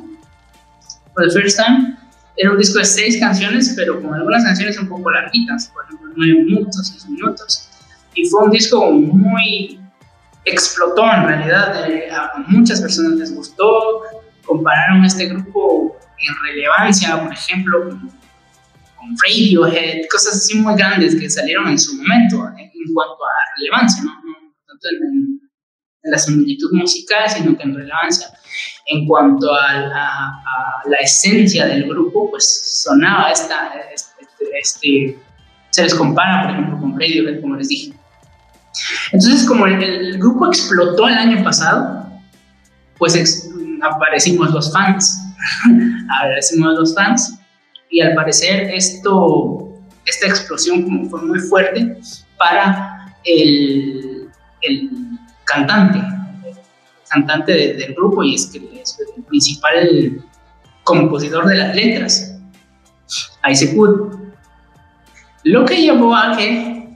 For 1.13 1.27
the 1.27 1.39
First 1.39 1.57
Time. 1.57 1.98
Era 2.41 2.52
un 2.52 2.58
disco 2.58 2.80
de 2.80 2.86
seis 2.86 3.19
canciones, 3.19 3.73
pero 3.75 4.02
con 4.02 4.13
algunas 4.13 4.45
canciones 4.45 4.80
un 4.80 4.88
poco 4.88 5.12
larguitas, 5.12 5.67
por 5.73 5.84
ejemplo, 5.84 6.13
nueve 6.15 6.41
minutos, 6.45 6.88
seis 6.88 7.06
minutos. 7.10 7.69
Y 8.15 8.30
fue 8.30 8.45
un 8.45 8.52
disco 8.52 8.91
muy. 8.91 9.78
explotó 10.45 11.04
en 11.12 11.28
realidad. 11.28 11.89
Eh, 11.91 12.10
a 12.10 12.45
muchas 12.47 12.80
personas 12.80 13.19
les 13.19 13.36
gustó. 13.36 14.04
Compararon 14.45 15.04
este 15.04 15.25
grupo 15.25 15.97
en 16.17 16.34
relevancia, 16.45 17.21
por 17.21 17.34
ejemplo, 17.34 17.89
con 17.89 19.15
Radiohead, 19.21 20.08
cosas 20.10 20.36
así 20.36 20.58
muy 20.60 20.75
grandes 20.75 21.15
que 21.19 21.30
salieron 21.30 21.67
en 21.67 21.78
su 21.78 21.93
momento 21.95 22.47
en, 22.58 22.93
cuanto 22.93 23.25
a 23.25 23.58
relevancia, 23.58 24.02
¿no? 24.04 24.12
tanto 24.65 24.88
en, 25.04 25.39
la 26.04 26.17
similitud 26.17 26.71
musical, 26.71 27.30
sino 27.30 27.58
que 27.58 27.63
en 27.63 27.75
relevancia. 27.75 28.28
En 28.91 29.06
cuanto 29.06 29.54
a 29.54 29.73
la, 30.86 30.97
esencia 31.02 31.67
del 31.67 31.88
grupo, 31.88 32.30
pues 32.32 32.82
sonaba 32.84 33.32
esta, 33.32 33.71
este, 33.93 34.25
este, 34.60 35.19
se 35.69 35.84
les 35.84 35.93
compara, 35.93 36.43
por 36.43 36.52
ejemplo, 36.52 36.80
con 36.80 36.99
Radiohead, 36.99 37.41
como 37.41 37.56
les 37.56 37.69
dije. 37.69 37.93
Entonces, 39.12 39.45
como 39.47 39.65
el, 39.65 40.17
grupo 40.17 40.47
explotó 40.47 41.08
el 41.08 41.15
año 41.15 41.43
pasado, 41.43 42.06
pues 42.97 43.49
aparecimos 43.82 44.52
los 44.52 44.71
fans, 44.73 45.21
aparecimos 46.21 46.73
los 46.75 46.95
fans, 46.95 47.39
y 47.89 48.02
al 48.02 48.13
parecer 48.13 48.69
esto, 48.71 49.73
esta 50.06 50.28
explosión 50.28 51.10
fue 51.10 51.21
muy 51.23 51.39
fuerte 51.39 51.97
para 52.38 53.15
el, 53.23 54.29
el 54.62 54.90
cantante, 55.46 56.00
cantante 57.10 57.73
del 57.73 57.93
grupo 57.93 58.23
y 58.23 58.35
es, 58.35 58.47
que 58.47 58.81
es 58.81 58.97
el 59.15 59.23
principal 59.23 60.23
compositor 60.83 61.47
de 61.47 61.55
las 61.55 61.75
letras, 61.75 62.35
Isaac 63.49 63.71
Wood. 63.75 64.17
Lo 65.43 65.65
que 65.65 65.81
llevó 65.81 66.15
a 66.15 66.35
que 66.35 66.89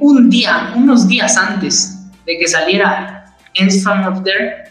un 0.00 0.30
día, 0.30 0.72
unos 0.76 1.06
días 1.06 1.36
antes 1.36 1.96
de 2.26 2.38
que 2.38 2.46
saliera 2.46 3.34
Ends 3.54 3.82
From 3.82 4.06
Up 4.06 4.24
There, 4.24 4.64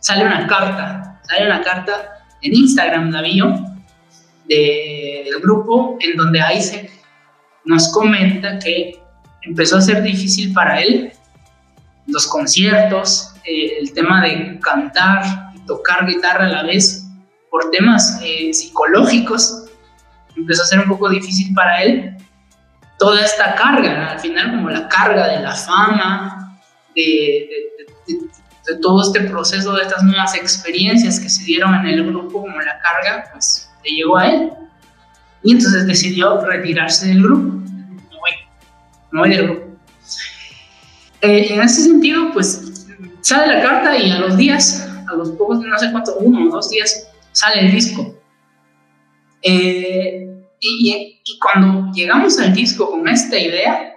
sale 0.00 0.24
una 0.24 0.46
carta, 0.46 1.20
sale 1.22 1.46
una 1.46 1.62
carta 1.62 2.24
en 2.42 2.54
Instagram, 2.54 3.10
la 3.10 3.22
vi 3.22 3.40
del 4.48 5.40
grupo 5.40 5.96
en 6.00 6.16
donde 6.16 6.40
Isaac 6.56 6.90
nos 7.64 7.92
comenta 7.92 8.58
que 8.58 9.00
empezó 9.42 9.76
a 9.76 9.80
ser 9.80 10.02
difícil 10.02 10.52
para 10.52 10.80
él 10.80 11.12
los 12.06 12.26
conciertos, 12.26 13.29
eh, 13.44 13.78
el 13.80 13.92
tema 13.92 14.22
de 14.22 14.58
cantar 14.60 15.52
y 15.54 15.60
tocar 15.66 16.06
guitarra 16.06 16.46
a 16.46 16.48
la 16.48 16.62
vez 16.62 17.06
por 17.50 17.70
temas 17.70 18.20
eh, 18.22 18.52
psicológicos, 18.52 19.64
empezó 20.36 20.62
a 20.62 20.66
ser 20.66 20.80
un 20.80 20.88
poco 20.88 21.08
difícil 21.08 21.52
para 21.54 21.82
él 21.82 22.16
toda 22.98 23.24
esta 23.24 23.54
carga, 23.54 24.12
al 24.12 24.20
final 24.20 24.50
como 24.50 24.70
la 24.70 24.86
carga 24.88 25.26
de 25.28 25.40
la 25.40 25.54
fama, 25.54 26.58
de, 26.94 27.48
de 28.66 28.76
todo 28.76 29.02
este 29.02 29.22
proceso, 29.22 29.72
de 29.74 29.82
estas 29.82 30.02
nuevas 30.04 30.34
experiencias 30.34 31.18
que 31.18 31.28
se 31.28 31.44
dieron 31.44 31.74
en 31.74 31.86
el 31.86 32.06
grupo, 32.06 32.42
como 32.42 32.60
la 32.60 32.78
carga, 32.78 33.30
pues 33.32 33.70
le 33.84 33.90
llegó 33.90 34.16
a 34.18 34.28
él. 34.28 34.50
Y 35.42 35.52
entonces 35.52 35.86
decidió 35.86 36.44
retirarse 36.44 37.08
del 37.08 37.22
grupo. 37.22 37.42
No 37.42 38.18
voy, 38.18 38.30
no 39.12 39.20
voy 39.20 39.30
del 39.30 39.44
grupo. 39.44 39.66
Eh, 41.22 41.54
en 41.54 41.62
ese 41.62 41.82
sentido, 41.82 42.30
pues 42.32 42.69
sale 43.20 43.54
la 43.54 43.62
carta 43.62 43.96
y 43.96 44.10
a 44.10 44.18
los 44.18 44.36
días, 44.36 44.88
a 45.08 45.14
los 45.14 45.30
pocos, 45.32 45.60
no 45.60 45.78
sé 45.78 45.90
cuánto, 45.92 46.16
uno 46.16 46.48
o 46.48 46.50
dos 46.50 46.70
días, 46.70 47.08
sale 47.32 47.60
el 47.60 47.72
disco. 47.72 48.14
Eh, 49.42 50.26
y, 50.60 51.16
cuando 51.40 51.90
llegamos 51.92 52.38
al 52.38 52.52
disco 52.52 52.90
con 52.90 53.08
esta 53.08 53.38
idea, 53.38 53.94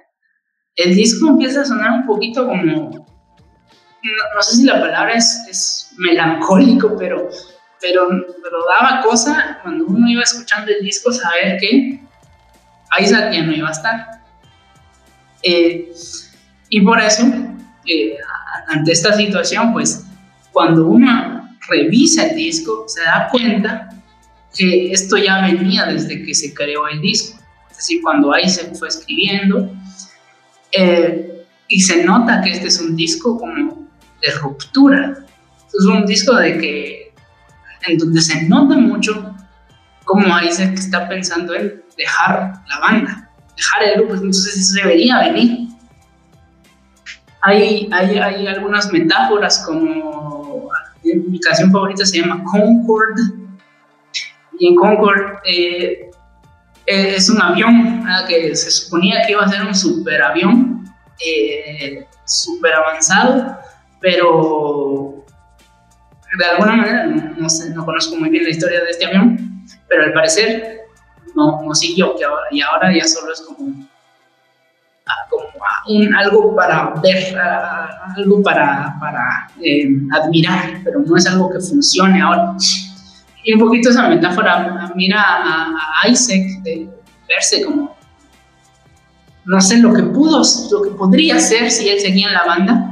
el 0.76 0.96
disco 0.96 1.30
empieza 1.30 1.62
a 1.62 1.66
sonar 1.66 1.92
un 1.92 2.06
poquito 2.06 2.48
como, 2.48 2.92
no, 2.92 4.42
sé 4.42 4.56
si 4.56 4.64
la 4.64 4.80
palabra 4.80 5.14
es, 5.14 5.46
es 5.50 5.92
melancólico, 5.98 6.96
pero, 6.98 7.30
pero, 7.82 8.08
pero, 8.08 8.58
daba 8.80 9.02
cosa 9.02 9.60
cuando 9.62 9.86
uno 9.86 10.08
iba 10.08 10.24
escuchando 10.24 10.72
el 10.72 10.84
disco 10.86 11.12
saber 11.12 11.58
que 11.60 12.00
Isaac 13.00 13.34
ya 13.34 13.44
no 13.44 13.54
iba 13.54 13.68
a 13.68 13.72
estar. 13.72 14.08
Eh, 15.44 15.92
y 16.70 16.82
por 16.82 17.00
eso, 17.00 17.24
eh, 17.86 18.18
ante 18.68 18.92
esta 18.92 19.14
situación, 19.14 19.74
pues 19.74 20.06
cuando 20.52 20.88
uno 20.88 21.50
revisa 21.68 22.28
el 22.28 22.36
disco, 22.36 22.86
se 22.88 23.02
da 23.02 23.28
cuenta 23.32 23.90
que 24.56 24.92
esto 24.92 25.18
ya 25.18 25.42
venía 25.42 25.86
desde 25.86 26.24
que 26.24 26.34
se 26.34 26.54
creó 26.54 26.88
el 26.88 27.02
disco. 27.02 27.40
Es 27.72 27.78
decir, 27.78 28.02
cuando 28.02 28.32
se 28.46 28.76
fue 28.76 28.88
escribiendo, 28.88 29.72
eh, 30.72 31.46
y 31.68 31.82
se 31.82 32.04
nota 32.04 32.42
que 32.42 32.52
este 32.52 32.68
es 32.68 32.80
un 32.80 32.96
disco 32.96 33.38
como 33.38 33.88
de 34.22 34.32
ruptura. 34.40 35.26
Es 35.68 35.86
un 35.86 36.06
disco 36.06 36.36
de 36.36 36.58
que, 36.58 37.14
en 37.88 37.98
donde 37.98 38.22
se 38.22 38.44
nota 38.44 38.78
mucho 38.78 39.36
cómo 40.06 40.26
se 40.52 40.66
está 40.74 41.08
pensando 41.08 41.56
en 41.56 41.84
dejar 41.98 42.54
la 42.68 42.80
banda, 42.80 43.30
dejar 43.56 43.84
el 43.84 43.96
grupo, 43.96 44.14
entonces 44.16 44.58
eso 44.58 44.76
debería 44.76 45.20
venir. 45.20 45.63
Hay, 47.44 47.90
hay, 47.92 48.18
hay 48.18 48.48
algunas 48.48 48.92
metáforas 48.92 49.64
como, 49.66 50.70
mi 51.04 51.40
canción 51.40 51.72
favorita 51.72 52.06
se 52.06 52.22
llama 52.22 52.44
Concord, 52.50 53.20
y 54.60 54.68
en 54.68 54.76
Concord 54.76 55.40
eh, 55.46 56.10
eh, 56.86 57.16
es 57.16 57.30
un 57.30 57.42
avión 57.42 58.06
que 58.28 58.56
se 58.56 58.72
suponía 58.72 59.22
que 59.26 59.34
iba 59.34 59.44
a 59.44 59.50
ser 59.50 59.66
un 59.66 59.76
superavión 59.76 60.86
eh, 61.26 62.06
super 62.26 62.74
avanzado, 62.74 63.58
pero 64.00 65.26
de 66.38 66.46
alguna 66.46 66.76
manera, 66.76 67.06
no, 67.06 67.50
sé, 67.50 67.70
no 67.72 67.86
conozco 67.86 68.16
muy 68.16 68.30
bien 68.30 68.44
la 68.44 68.50
historia 68.50 68.82
de 68.82 68.90
este 68.90 69.06
avión, 69.06 69.66
pero 69.88 70.04
al 70.04 70.14
parecer 70.14 70.82
no, 71.36 71.62
no 71.62 71.76
siguió, 71.76 72.16
que 72.16 72.26
y 72.52 72.62
ahora 72.62 72.96
ya 72.96 73.06
solo 73.06 73.34
es 73.34 73.42
como, 73.42 73.88
como 75.30 76.18
algo 76.18 76.56
para 76.56 76.94
ver, 77.02 77.38
algo 78.16 78.42
para, 78.42 78.96
para 79.00 79.48
admirar, 80.12 80.82
pero 80.84 81.00
no 81.00 81.16
es 81.18 81.28
algo 81.28 81.50
que 81.52 81.60
funcione 81.60 82.22
ahora. 82.22 82.56
Y 83.44 83.54
un 83.54 83.60
poquito 83.60 83.90
esa 83.90 84.08
metáfora 84.08 84.92
mira 84.96 85.22
a, 85.22 86.08
Isaac 86.08 86.64
de 86.64 86.90
verse 87.28 87.64
como, 87.66 87.96
no 89.46 89.62
sé, 89.62 89.78
lo 89.78 89.94
que 89.94 90.04
pudo, 90.04 90.42
lo 90.72 90.82
que 90.82 90.90
podría 90.92 91.40
ser 91.40 91.70
si 91.70 91.90
él 91.90 92.00
seguía 92.00 92.28
en 92.28 92.34
la 92.34 92.46
banda, 92.46 92.90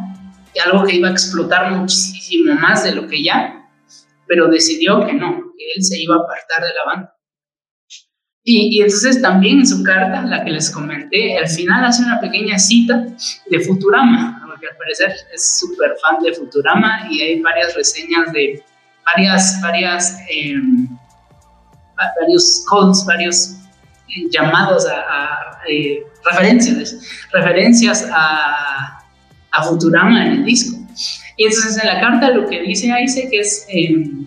y 0.53 0.59
algo 0.59 0.83
que 0.83 0.95
iba 0.95 1.07
a 1.07 1.11
explotar 1.11 1.71
muchísimo 1.71 2.53
más 2.55 2.83
de 2.83 2.93
lo 2.93 3.07
que 3.07 3.23
ya, 3.23 3.65
pero 4.27 4.47
decidió 4.49 5.05
que 5.05 5.13
no, 5.13 5.35
que 5.57 5.63
él 5.75 5.83
se 5.83 6.01
iba 6.01 6.15
a 6.15 6.19
apartar 6.19 6.61
de 6.61 6.69
la 6.73 6.93
banda. 6.93 7.15
Y, 8.43 8.77
y, 8.77 8.81
entonces 8.81 9.21
también 9.21 9.59
en 9.59 9.67
su 9.67 9.83
carta, 9.83 10.23
la 10.23 10.43
que 10.43 10.49
les 10.49 10.71
comenté, 10.71 11.37
al 11.37 11.47
final 11.47 11.85
hace 11.85 12.03
una 12.03 12.19
pequeña 12.19 12.57
cita 12.57 13.05
de 13.49 13.59
Futurama, 13.59 14.41
porque 14.47 14.67
al 14.67 14.77
parecer 14.77 15.13
es 15.31 15.59
súper 15.59 15.91
fan 16.01 16.23
de 16.23 16.33
Futurama 16.33 17.07
y 17.11 17.21
hay 17.21 17.41
varias 17.41 17.75
reseñas 17.75 18.33
de 18.33 18.63
varias, 19.05 19.61
varias, 19.61 20.17
em, 20.29 20.87
varios 22.19 22.65
codes, 22.67 23.05
varios 23.05 23.55
eh, 24.09 24.27
llamados 24.31 24.87
a, 24.87 25.59
eh, 25.69 26.03
referencias, 26.25 27.27
referencias 27.31 28.07
a, 28.11 29.03
a, 29.51 29.63
Futurama 29.63 30.25
en 30.25 30.31
el 30.33 30.45
disco. 30.45 30.77
Y 31.37 31.45
entonces 31.45 31.77
en 31.81 31.87
la 31.87 32.01
carta 32.01 32.29
lo 32.29 32.47
que 32.47 32.61
dice 32.61 32.87
Isaac 32.87 33.29
es, 33.31 33.65
em, 33.69 34.20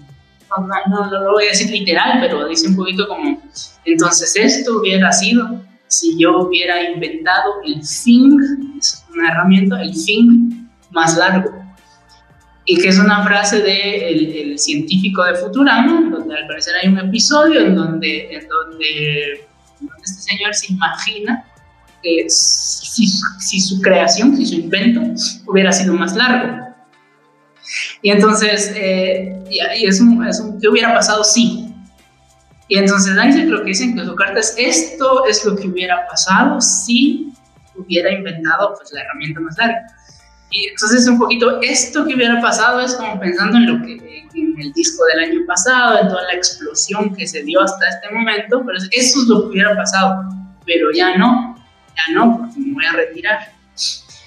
no, 0.88 1.10
lo 1.10 1.32
voy 1.32 1.44
a 1.44 1.48
decir 1.48 1.70
literal, 1.70 2.18
pero 2.20 2.46
dice 2.46 2.68
un 2.68 2.76
poquito 2.76 3.06
como, 3.08 3.42
entonces 3.84 4.34
esto 4.36 4.78
hubiera 4.78 5.12
sido 5.12 5.60
si 5.88 6.18
yo 6.18 6.40
hubiera 6.40 6.82
inventado 6.90 7.62
el 7.64 7.80
thing, 7.80 8.38
es 8.78 9.04
una 9.12 9.30
herramienta, 9.30 9.80
el 9.80 9.92
thing 9.92 10.66
más 10.90 11.16
largo 11.16 11.64
y 12.66 12.78
que 12.78 12.88
es 12.88 12.98
una 12.98 13.22
frase 13.24 13.58
del 13.58 14.36
el 14.36 14.58
científico 14.58 15.22
de 15.24 15.34
Futurama, 15.34 16.08
donde 16.10 16.36
al 16.36 16.46
parecer 16.46 16.74
hay 16.82 16.88
un 16.88 16.98
episodio 16.98 17.60
en 17.60 17.74
donde, 17.74 18.34
en 18.34 18.40
este 20.02 20.22
señor 20.22 20.54
se 20.54 20.72
imagina 20.72 21.44
que 22.02 22.24
si, 22.28 23.06
si, 23.06 23.60
su 23.60 23.80
creación, 23.80 24.36
si 24.36 24.46
su 24.46 24.54
invento 24.54 25.00
hubiera 25.46 25.72
sido 25.72 25.94
más 25.94 26.14
largo. 26.16 26.63
Y 28.04 28.10
entonces, 28.10 28.70
eh, 28.76 29.34
y, 29.48 29.86
es, 29.86 29.98
un, 29.98 30.26
es 30.26 30.38
un, 30.38 30.60
¿qué 30.60 30.68
hubiera 30.68 30.92
pasado 30.92 31.24
si? 31.24 31.72
Y 32.68 32.76
entonces 32.76 33.16
Einstein 33.16 33.50
lo 33.50 33.60
que 33.60 33.68
dicen 33.68 33.96
que 33.96 34.04
su 34.04 34.14
carta 34.14 34.40
es, 34.40 34.54
esto 34.58 35.24
es 35.24 35.42
lo 35.46 35.56
que 35.56 35.68
hubiera 35.68 36.06
pasado 36.06 36.60
si 36.60 37.32
hubiera 37.74 38.12
inventado 38.12 38.74
pues, 38.76 38.92
la 38.92 39.00
herramienta 39.00 39.40
más 39.40 39.56
larga. 39.56 39.86
Y 40.50 40.66
entonces 40.66 41.08
un 41.08 41.18
poquito 41.18 41.62
esto 41.62 42.04
que 42.04 42.14
hubiera 42.14 42.42
pasado 42.42 42.80
es 42.80 42.92
como 42.92 43.18
pensando 43.18 43.56
en 43.56 43.66
lo 43.72 43.86
que 43.86 43.94
en 44.34 44.60
el 44.60 44.70
disco 44.74 45.02
del 45.06 45.30
año 45.30 45.46
pasado, 45.46 46.00
en 46.00 46.08
toda 46.08 46.24
la 46.24 46.34
explosión 46.34 47.14
que 47.14 47.26
se 47.26 47.42
dio 47.42 47.62
hasta 47.62 47.88
este 47.88 48.14
momento, 48.14 48.62
pero 48.66 48.76
eso 48.76 48.90
es 48.92 49.26
lo 49.28 49.44
que 49.44 49.48
hubiera 49.48 49.74
pasado, 49.74 50.24
pero 50.66 50.92
ya 50.92 51.16
no, 51.16 51.56
ya 51.96 52.14
no, 52.14 52.36
porque 52.36 52.60
me 52.60 52.74
voy 52.74 52.84
a 52.84 52.92
retirar. 52.92 53.38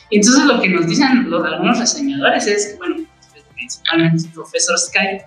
Y 0.09 0.17
entonces 0.17 0.45
lo 0.45 0.59
que 0.59 0.69
nos 0.69 0.87
dicen 0.87 1.29
los, 1.29 1.45
algunos 1.45 1.77
reseñadores 1.77 2.47
es 2.47 2.75
bueno, 2.79 3.06
principalmente 3.67 4.27
el 4.27 4.33
profesor 4.33 4.77
Sky, 4.77 5.21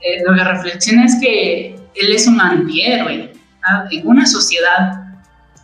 eh, 0.00 0.22
lo 0.26 0.34
que 0.34 0.44
reflexiona 0.44 1.06
es 1.06 1.16
que 1.20 1.74
él 1.94 2.12
es 2.12 2.26
un 2.26 2.40
antihéroe 2.40 3.32
¿ah? 3.64 3.84
en 3.90 4.06
una 4.06 4.26
sociedad 4.26 5.02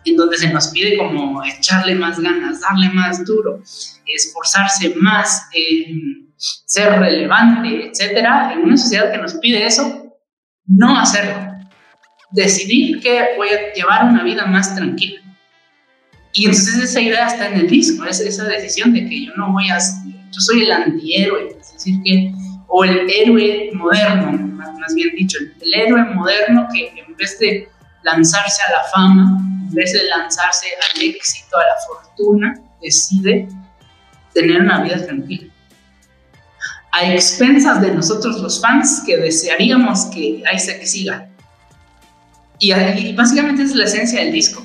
en 0.05 0.17
donde 0.17 0.39
se 0.39 0.53
nos 0.53 0.69
pide 0.69 0.97
como 0.97 1.43
echarle 1.45 1.95
más 1.95 2.19
ganas, 2.19 2.61
darle 2.61 2.89
más 2.91 3.25
duro, 3.25 3.63
esforzarse 4.07 4.95
más, 4.97 5.49
ser 6.37 6.99
relevante, 6.99 7.89
etcétera, 7.89 8.53
en 8.53 8.61
una 8.61 8.77
sociedad 8.77 9.13
que 9.13 9.19
nos 9.19 9.35
pide 9.35 9.67
eso, 9.67 10.17
no 10.67 10.99
hacerlo. 10.99 11.53
Decidir 12.31 13.01
que 13.01 13.35
voy 13.37 13.49
a 13.49 13.73
llevar 13.75 14.05
una 14.05 14.23
vida 14.23 14.47
más 14.47 14.75
tranquila. 14.75 15.21
Y 16.35 16.47
entonces 16.47 16.77
esa 16.77 17.01
idea 17.01 17.27
está 17.27 17.49
en 17.49 17.61
el 17.61 17.69
disco, 17.69 18.05
es 18.05 18.21
esa 18.21 18.45
decisión 18.45 18.93
de 18.93 19.09
que 19.09 19.27
yo 19.27 19.33
no 19.37 19.53
voy 19.53 19.69
a, 19.71 19.79
yo 19.79 20.41
soy 20.41 20.63
el 20.63 20.73
antihéroe, 20.73 21.58
decir, 21.79 22.03
que, 22.05 22.33
o 22.68 22.85
el 22.85 23.11
héroe 23.11 23.70
moderno, 23.74 24.33
más 24.53 24.95
bien 24.95 25.14
dicho, 25.16 25.39
el 25.61 25.74
héroe 25.74 26.05
moderno 26.14 26.66
que 26.72 26.89
en 27.01 27.16
vez 27.16 27.39
de 27.39 27.68
lanzarse 28.03 28.62
a 28.62 28.72
la 28.72 28.85
fama, 28.91 29.39
en 29.68 29.74
vez 29.74 29.93
de 29.93 30.05
lanzarse 30.05 30.66
al 30.95 31.03
éxito, 31.03 31.57
a 31.57 31.62
la 31.62 31.74
fortuna, 31.87 32.61
decide 32.83 33.49
tener 34.35 34.62
una 34.62 34.83
vida 34.83 35.05
tranquila. 35.05 35.53
A 36.93 37.12
expensas 37.12 37.81
de 37.81 37.93
nosotros 37.93 38.41
los 38.41 38.61
fans 38.61 39.03
que 39.07 39.16
desearíamos 39.16 40.07
que 40.07 40.43
Isaac 40.55 40.83
siga. 40.85 41.29
Y, 42.59 43.12
básicamente 43.12 43.62
es 43.62 43.74
la 43.74 43.85
esencia 43.85 44.20
del 44.20 44.33
disco. 44.33 44.64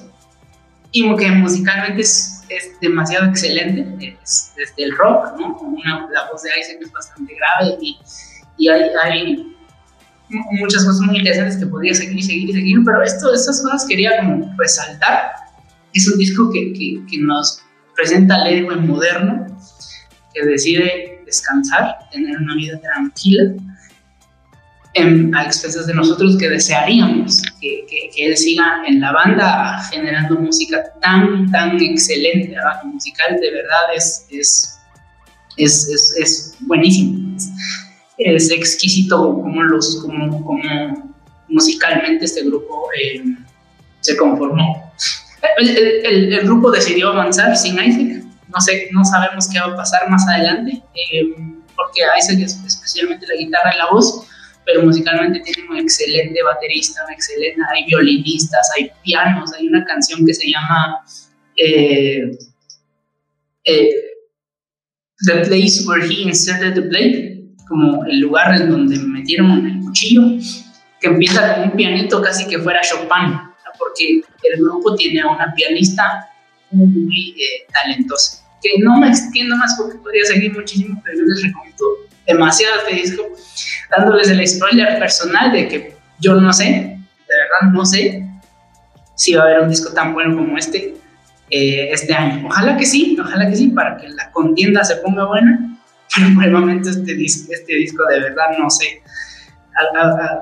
Y 0.91 1.15
que 1.15 1.31
musicalmente 1.31 2.01
es, 2.01 2.32
es 2.49 2.79
demasiado 2.79 3.25
excelente, 3.27 4.17
es, 4.21 4.53
desde 4.55 4.83
el 4.83 4.97
rock, 4.97 5.37
¿no? 5.39 5.57
Una, 5.59 6.07
la 6.11 6.29
voz 6.31 6.43
de 6.43 6.49
Isaac 6.59 6.77
es 6.81 6.91
bastante 6.91 7.33
grave 7.35 7.77
y, 7.81 7.97
y 8.57 8.69
hay, 8.69 8.89
hay 9.03 9.55
muchas 10.51 10.85
cosas 10.85 11.01
muy 11.01 11.17
interesantes 11.17 11.57
que 11.57 11.67
podría 11.67 11.93
seguir 11.93 12.17
y 12.17 12.23
seguir 12.23 12.49
y 12.49 12.53
seguir, 12.53 12.77
pero 12.85 13.03
esto, 13.03 13.33
estas 13.33 13.61
cosas 13.61 13.85
quería 13.87 14.17
como 14.17 14.53
resaltar. 14.57 15.31
Es 15.93 16.11
un 16.11 16.17
disco 16.17 16.49
que, 16.51 16.73
que, 16.73 17.01
que 17.09 17.17
nos 17.19 17.61
presenta 17.95 18.35
al 18.35 18.47
héroe 18.47 18.75
moderno 18.77 19.45
que 20.33 20.45
decide 20.45 21.21
descansar, 21.25 21.97
tener 22.11 22.37
una 22.37 22.55
vida 22.55 22.79
tranquila, 22.79 23.53
en, 24.95 25.33
a 25.35 25.43
expensas 25.43 25.87
de 25.87 25.93
nosotros 25.93 26.37
que 26.37 26.49
desearíamos 26.49 27.41
que, 27.59 27.85
que, 27.89 28.25
él 28.25 28.37
siga 28.37 28.83
en 28.87 29.01
la 29.01 29.11
banda 29.11 29.81
generando 29.91 30.39
música 30.39 30.83
tan, 31.01 31.51
tan 31.51 31.81
excelente. 31.81 32.55
La 32.55 32.81
musical 32.83 33.39
de 33.39 33.51
verdad 33.51 33.95
es, 33.95 34.27
es 34.29 34.73
es, 35.57 35.87
es, 35.87 36.15
es 36.17 36.55
buenísimo. 36.61 37.37
Es, 38.17 38.51
exquisito 38.51 39.17
como, 39.17 39.63
los, 39.63 40.01
como, 40.01 40.43
como 40.43 41.13
musicalmente 41.47 42.25
este 42.25 42.43
grupo 42.43 42.89
eh, 42.99 43.23
se 44.01 44.15
conformó. 44.17 44.93
El, 45.57 46.33
el, 46.33 46.39
grupo 46.45 46.71
decidió 46.71 47.09
avanzar 47.09 47.55
sin 47.57 47.73
Isaac. 47.73 48.23
No 48.47 48.61
sé, 48.61 48.89
no 48.91 49.03
sabemos 49.03 49.49
qué 49.49 49.59
va 49.59 49.73
a 49.73 49.75
pasar 49.75 50.09
más 50.09 50.27
adelante, 50.27 50.81
eh, 50.93 51.35
porque 51.75 52.01
Isaac 52.19 52.39
es 52.39 52.63
especialmente 52.65 53.25
la 53.27 53.35
guitarra 53.35 53.73
y 53.73 53.77
la 53.77 53.89
voz, 53.89 54.27
pero 54.65 54.83
musicalmente 54.83 55.41
tiene 55.41 55.69
un 55.69 55.77
excelente 55.77 56.41
baterista, 56.43 57.05
un 57.05 57.13
excelente, 57.13 57.61
hay 57.73 57.85
violinistas, 57.85 58.69
hay 58.77 58.91
pianos, 59.03 59.53
hay 59.53 59.67
una 59.67 59.83
canción 59.85 60.25
que 60.25 60.33
se 60.33 60.49
llama 60.49 61.03
eh, 61.57 62.31
eh, 63.65 63.89
The 65.25 65.45
Place 65.45 65.83
Where 65.85 66.05
He 66.05 66.21
Inserted 66.21 66.73
the 66.73 66.81
Blade, 66.81 67.43
como 67.67 68.05
el 68.05 68.19
lugar 68.19 68.61
en 68.61 68.69
donde 68.69 68.97
metieron 68.99 69.65
el 69.65 69.79
cuchillo, 69.79 70.23
que 70.99 71.07
empieza 71.07 71.55
con 71.55 71.63
un 71.65 71.71
pianito 71.71 72.21
casi 72.21 72.47
que 72.47 72.59
fuera 72.59 72.81
Chopin, 72.81 73.39
porque 73.77 74.21
el 74.53 74.61
grupo 74.61 74.95
tiene 74.95 75.21
a 75.21 75.27
una 75.27 75.53
pianista 75.53 76.27
muy, 76.71 77.29
eh, 77.31 77.65
talentosa. 77.71 78.39
Que 78.61 78.79
no 78.79 78.99
me 78.99 79.09
extiendo 79.09 79.55
más 79.57 79.75
porque 79.77 79.97
podría 79.97 80.23
seguir 80.23 80.53
muchísimo, 80.53 81.01
pero 81.03 81.17
yo 81.17 81.23
les 81.25 81.43
recomiendo 81.43 81.85
demasiado 82.25 82.75
este 82.79 82.95
disco, 82.95 83.23
dándoles 83.95 84.29
el 84.29 84.47
spoiler 84.47 84.99
personal 84.99 85.51
de 85.51 85.67
que 85.67 85.95
yo 86.19 86.35
no 86.35 86.53
sé, 86.53 86.65
de 86.65 87.35
verdad 87.35 87.71
no 87.73 87.85
sé 87.85 88.25
si 89.15 89.33
va 89.33 89.43
a 89.43 89.45
haber 89.45 89.59
un 89.61 89.69
disco 89.69 89.93
tan 89.93 90.13
bueno 90.13 90.35
como 90.35 90.57
este 90.57 90.95
eh, 91.49 91.89
este 91.91 92.13
año. 92.13 92.47
Ojalá 92.47 92.77
que 92.77 92.85
sí, 92.85 93.15
ojalá 93.21 93.49
que 93.49 93.55
sí, 93.55 93.67
para 93.67 93.97
que 93.97 94.09
la 94.09 94.31
contienda 94.31 94.83
se 94.83 94.95
ponga 94.97 95.25
buena, 95.25 95.77
pero 96.15 96.33
por 96.33 96.43
el 96.45 96.51
momento 96.51 96.89
este 96.89 97.13
disco, 97.13 97.53
este 97.53 97.75
disco 97.75 98.03
de 98.09 98.21
verdad 98.21 98.57
no 98.57 98.69
sé, 98.69 99.01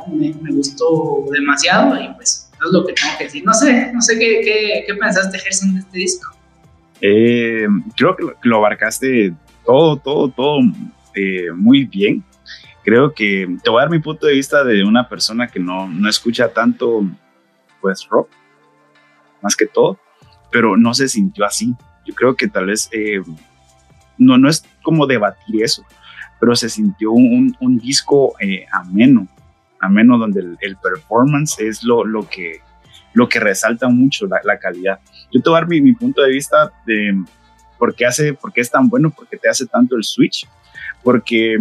me, 0.07 0.33
me, 0.41 0.51
gustó 0.51 1.25
demasiado 1.31 1.99
y 1.99 2.13
pues 2.15 2.49
es 2.53 2.71
lo 2.71 2.85
que 2.85 2.93
tengo 2.93 3.17
que 3.17 3.23
decir. 3.25 3.43
No 3.43 3.53
sé, 3.53 3.91
no 3.93 4.01
sé 4.01 4.17
qué, 4.19 4.41
qué, 4.43 4.83
qué 4.87 4.93
pensaste, 4.95 5.39
Gerson, 5.39 5.73
de 5.73 5.79
este 5.79 5.97
disco. 5.97 6.35
Eh, 7.01 7.67
creo 7.97 8.15
que 8.15 8.23
lo, 8.43 8.57
abarcaste 8.57 9.33
todo, 9.65 9.97
todo, 9.97 10.29
todo 10.29 10.59
eh, 11.15 11.51
muy 11.55 11.85
bien. 11.85 12.23
Creo 12.83 13.13
que 13.13 13.47
te 13.63 13.69
voy 13.69 13.79
a 13.79 13.83
dar 13.83 13.91
mi 13.91 13.99
punto 13.99 14.25
de 14.25 14.33
vista 14.33 14.63
de 14.63 14.83
una 14.83 15.07
persona 15.07 15.47
que 15.47 15.59
no, 15.59 15.87
no 15.87 16.09
escucha 16.09 16.51
tanto, 16.51 17.03
pues, 17.79 18.07
rock, 18.09 18.29
más 19.41 19.55
que 19.55 19.67
todo, 19.67 19.99
pero 20.51 20.77
no 20.77 20.93
se 20.93 21.07
sintió 21.07 21.45
así. 21.45 21.75
Yo 22.05 22.15
creo 22.15 22.35
que 22.35 22.47
tal 22.47 22.67
vez, 22.67 22.89
eh, 22.91 23.21
no, 24.17 24.37
no 24.37 24.49
es 24.49 24.65
como 24.81 25.05
debatir 25.05 25.63
eso, 25.63 25.85
pero 26.39 26.55
se 26.55 26.69
sintió 26.69 27.11
un, 27.11 27.55
un 27.59 27.77
disco 27.77 28.33
eh, 28.39 28.65
ameno, 28.71 29.27
ameno 29.79 30.17
donde 30.17 30.39
el, 30.59 30.77
performance 30.77 31.59
es 31.59 31.83
lo, 31.83 32.03
lo, 32.03 32.27
que, 32.27 32.61
lo 33.13 33.29
que 33.29 33.39
resalta 33.39 33.89
mucho 33.89 34.25
la, 34.27 34.57
calidad. 34.57 34.99
Yo 35.31 35.39
te 35.41 35.49
voy 35.49 35.57
a 35.57 35.61
dar 35.61 35.69
mi, 35.69 35.81
mi, 35.81 35.93
punto 35.93 36.23
de 36.23 36.31
vista 36.31 36.71
de 36.87 37.23
por 37.77 37.93
qué, 37.93 38.07
hace, 38.07 38.33
por 38.33 38.51
qué 38.51 38.61
es 38.61 38.71
tan 38.71 38.89
bueno, 38.89 39.11
por 39.11 39.27
qué 39.27 39.37
te 39.37 39.49
hace 39.49 39.67
tanto 39.67 39.95
el 39.95 40.03
switch 40.03 40.47
porque 41.03 41.57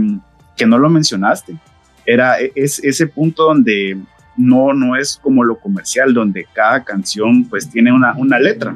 que 0.56 0.66
no 0.66 0.78
lo 0.78 0.90
mencionaste, 0.90 1.56
era 2.04 2.40
e, 2.40 2.52
es 2.54 2.78
ese 2.84 3.06
punto 3.06 3.44
donde 3.44 3.98
no, 4.36 4.72
no 4.72 4.96
es 4.96 5.18
como 5.22 5.44
lo 5.44 5.58
comercial, 5.58 6.14
donde 6.14 6.46
cada 6.52 6.82
canción 6.82 7.44
pues 7.44 7.68
tiene 7.68 7.92
una, 7.92 8.14
una 8.16 8.38
letra. 8.38 8.74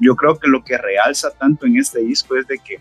Yo 0.00 0.14
creo 0.16 0.38
que 0.38 0.48
lo 0.48 0.64
que 0.64 0.76
realza 0.76 1.30
tanto 1.30 1.66
en 1.66 1.78
este 1.78 2.00
disco 2.00 2.36
es 2.36 2.46
de 2.46 2.58
que 2.58 2.78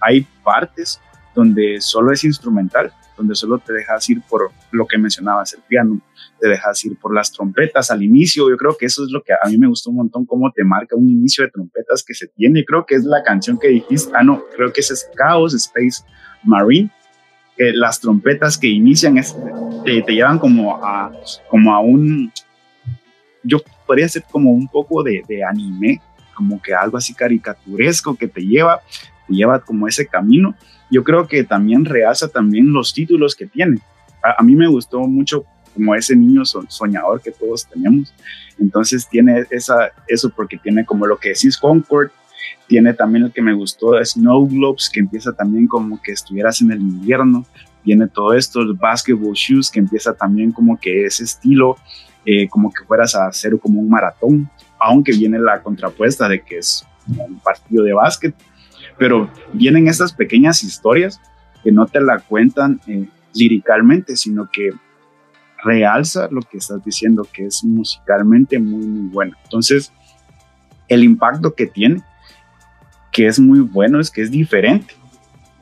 hay 0.00 0.26
partes 0.42 1.00
donde 1.34 1.80
solo 1.80 2.12
es 2.12 2.24
instrumental, 2.24 2.92
donde 3.16 3.34
solo 3.34 3.58
te 3.58 3.72
dejas 3.72 4.08
ir 4.10 4.20
por 4.22 4.50
lo 4.70 4.86
que 4.86 4.98
mencionabas, 4.98 5.54
el 5.54 5.62
piano, 5.62 6.00
te 6.40 6.48
dejas 6.48 6.84
ir 6.84 6.96
por 6.98 7.14
las 7.14 7.32
trompetas 7.32 7.90
al 7.90 8.02
inicio. 8.02 8.50
Yo 8.50 8.56
creo 8.56 8.76
que 8.76 8.86
eso 8.86 9.04
es 9.04 9.10
lo 9.10 9.22
que 9.22 9.32
a 9.32 9.48
mí 9.48 9.58
me 9.58 9.68
gustó 9.68 9.90
un 9.90 9.96
montón, 9.96 10.26
cómo 10.26 10.50
te 10.52 10.64
marca 10.64 10.96
un 10.96 11.08
inicio 11.08 11.44
de 11.44 11.50
trompetas 11.50 12.02
que 12.02 12.14
se 12.14 12.28
tiene. 12.28 12.64
Creo 12.64 12.84
que 12.86 12.96
es 12.96 13.04
la 13.04 13.22
canción 13.22 13.58
que 13.58 13.68
dijiste, 13.68 14.12
ah, 14.14 14.22
no, 14.22 14.42
creo 14.54 14.72
que 14.72 14.80
ese 14.80 14.94
es 14.94 15.08
Chaos 15.16 15.54
Space 15.54 16.02
Marine. 16.42 16.90
Que 17.56 17.72
las 17.72 18.00
trompetas 18.00 18.58
que 18.58 18.66
inician 18.66 19.16
es, 19.16 19.36
te, 19.84 20.02
llevan 20.02 20.40
como 20.40 20.84
a, 20.84 21.12
como 21.48 21.72
a 21.72 21.80
un, 21.80 22.32
yo 23.44 23.58
podría 23.86 24.08
ser 24.08 24.24
como 24.28 24.50
un 24.50 24.66
poco 24.66 25.04
de, 25.04 25.22
de 25.28 25.44
anime, 25.44 26.00
como 26.34 26.60
que 26.60 26.74
algo 26.74 26.96
así 26.96 27.14
caricaturesco 27.14 28.16
que 28.16 28.26
te 28.26 28.40
lleva, 28.40 28.80
te 28.80 29.13
lleva 29.28 29.60
como 29.60 29.88
ese 29.88 30.06
camino 30.06 30.54
yo 30.90 31.02
creo 31.02 31.26
que 31.26 31.44
también 31.44 31.84
realza 31.84 32.28
también 32.28 32.72
los 32.72 32.92
títulos 32.92 33.34
que 33.34 33.46
tiene. 33.46 33.80
A, 34.22 34.42
mí 34.42 34.54
me 34.54 34.68
gustó 34.68 35.00
mucho 35.00 35.44
como 35.74 35.94
ese 35.94 36.14
niño 36.14 36.44
soñador 36.44 37.20
que 37.20 37.32
todos 37.32 37.66
tenemos. 37.66 38.14
Entonces 38.58 39.08
tiene 39.08 39.44
esa, 39.50 39.90
eso 40.06 40.30
porque 40.30 40.56
tiene 40.56 40.84
como 40.84 41.06
lo 41.06 41.18
que 41.18 41.30
decís 41.30 41.58
Concord, 41.58 42.10
tiene 42.68 42.94
también 42.94 43.24
el 43.24 43.32
que 43.32 43.42
me 43.42 43.54
gustó 43.54 44.02
Snow 44.04 44.46
Globes, 44.48 44.88
que 44.88 45.00
empieza 45.00 45.32
también 45.32 45.66
como 45.66 46.00
que 46.00 46.12
estuvieras 46.12 46.60
en 46.60 46.70
el 46.70 46.80
invierno, 46.80 47.44
tiene 47.82 48.06
todo 48.06 48.32
esto, 48.32 48.60
el 48.60 48.74
Basketball 48.74 49.34
Shoes, 49.34 49.70
que 49.70 49.80
empieza 49.80 50.14
también 50.14 50.52
como 50.52 50.78
que 50.78 51.06
ese 51.06 51.24
estilo, 51.24 51.76
eh, 52.24 52.48
como 52.48 52.72
que 52.72 52.84
fueras 52.84 53.14
a 53.14 53.26
hacer 53.26 53.58
como 53.58 53.80
un 53.80 53.90
maratón, 53.90 54.48
aunque 54.78 55.12
viene 55.12 55.38
la 55.38 55.60
contrapuesta 55.60 56.28
de 56.28 56.40
que 56.40 56.58
es 56.58 56.86
un 57.08 57.40
partido 57.40 57.82
de 57.82 57.92
básquet, 57.92 58.34
pero 58.98 59.30
vienen 59.52 59.88
estas 59.88 60.12
pequeñas 60.12 60.62
historias 60.62 61.20
que 61.62 61.72
no 61.72 61.86
te 61.86 62.00
la 62.00 62.18
cuentan 62.18 62.80
eh, 62.86 63.06
liricalmente, 63.34 64.16
sino 64.16 64.48
que 64.50 64.70
realza 65.64 66.28
lo 66.30 66.42
que 66.42 66.58
estás 66.58 66.84
diciendo, 66.84 67.26
que 67.32 67.46
es 67.46 67.64
musicalmente 67.64 68.58
muy, 68.58 68.86
muy 68.86 69.08
bueno. 69.10 69.36
Entonces, 69.44 69.92
el 70.88 71.02
impacto 71.02 71.54
que 71.54 71.66
tiene, 71.66 72.02
que 73.10 73.26
es 73.26 73.40
muy 73.40 73.60
bueno, 73.60 73.98
es 73.98 74.10
que 74.10 74.22
es 74.22 74.30
diferente. 74.30 74.94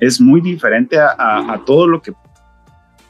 Es 0.01 0.21
muy 0.21 0.41
diferente 0.41 0.99
a, 0.99 1.15
a 1.17 1.65
todo 1.65 1.87
lo 1.87 2.03
que 2.03 2.13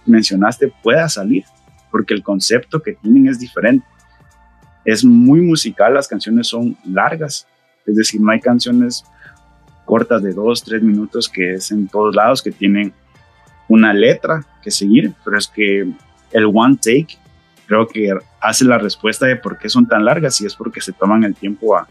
mencionaste 0.04 0.72
pueda 0.82 1.08
salir, 1.08 1.44
porque 1.90 2.12
el 2.12 2.22
concepto 2.22 2.82
que 2.82 2.92
tienen 2.92 3.28
es 3.28 3.38
diferente. 3.38 3.86
Es 4.84 5.04
muy 5.04 5.40
musical, 5.40 5.94
las 5.94 6.08
canciones 6.08 6.48
son 6.48 6.76
largas, 6.84 7.46
es 7.86 7.96
decir, 7.96 8.20
no 8.20 8.30
hay 8.30 8.40
canciones 8.40 9.04
cortas 9.84 10.22
de 10.22 10.32
dos, 10.32 10.62
tres 10.62 10.82
minutos 10.82 11.28
que 11.28 11.54
es 11.54 11.70
en 11.70 11.88
todos 11.88 12.14
lados, 12.14 12.42
que 12.42 12.52
tienen 12.52 12.92
una 13.68 13.92
letra 13.92 14.44
que 14.62 14.70
seguir, 14.70 15.12
pero 15.24 15.38
es 15.38 15.48
que 15.48 15.90
el 16.32 16.46
one 16.52 16.76
take 16.76 17.18
creo 17.66 17.86
que 17.86 18.12
hace 18.40 18.64
la 18.64 18.78
respuesta 18.78 19.26
de 19.26 19.36
por 19.36 19.58
qué 19.58 19.68
son 19.68 19.86
tan 19.86 20.04
largas 20.04 20.40
y 20.40 20.46
es 20.46 20.54
porque 20.54 20.80
se 20.80 20.92
toman 20.92 21.24
el 21.24 21.34
tiempo 21.34 21.76
a, 21.76 21.88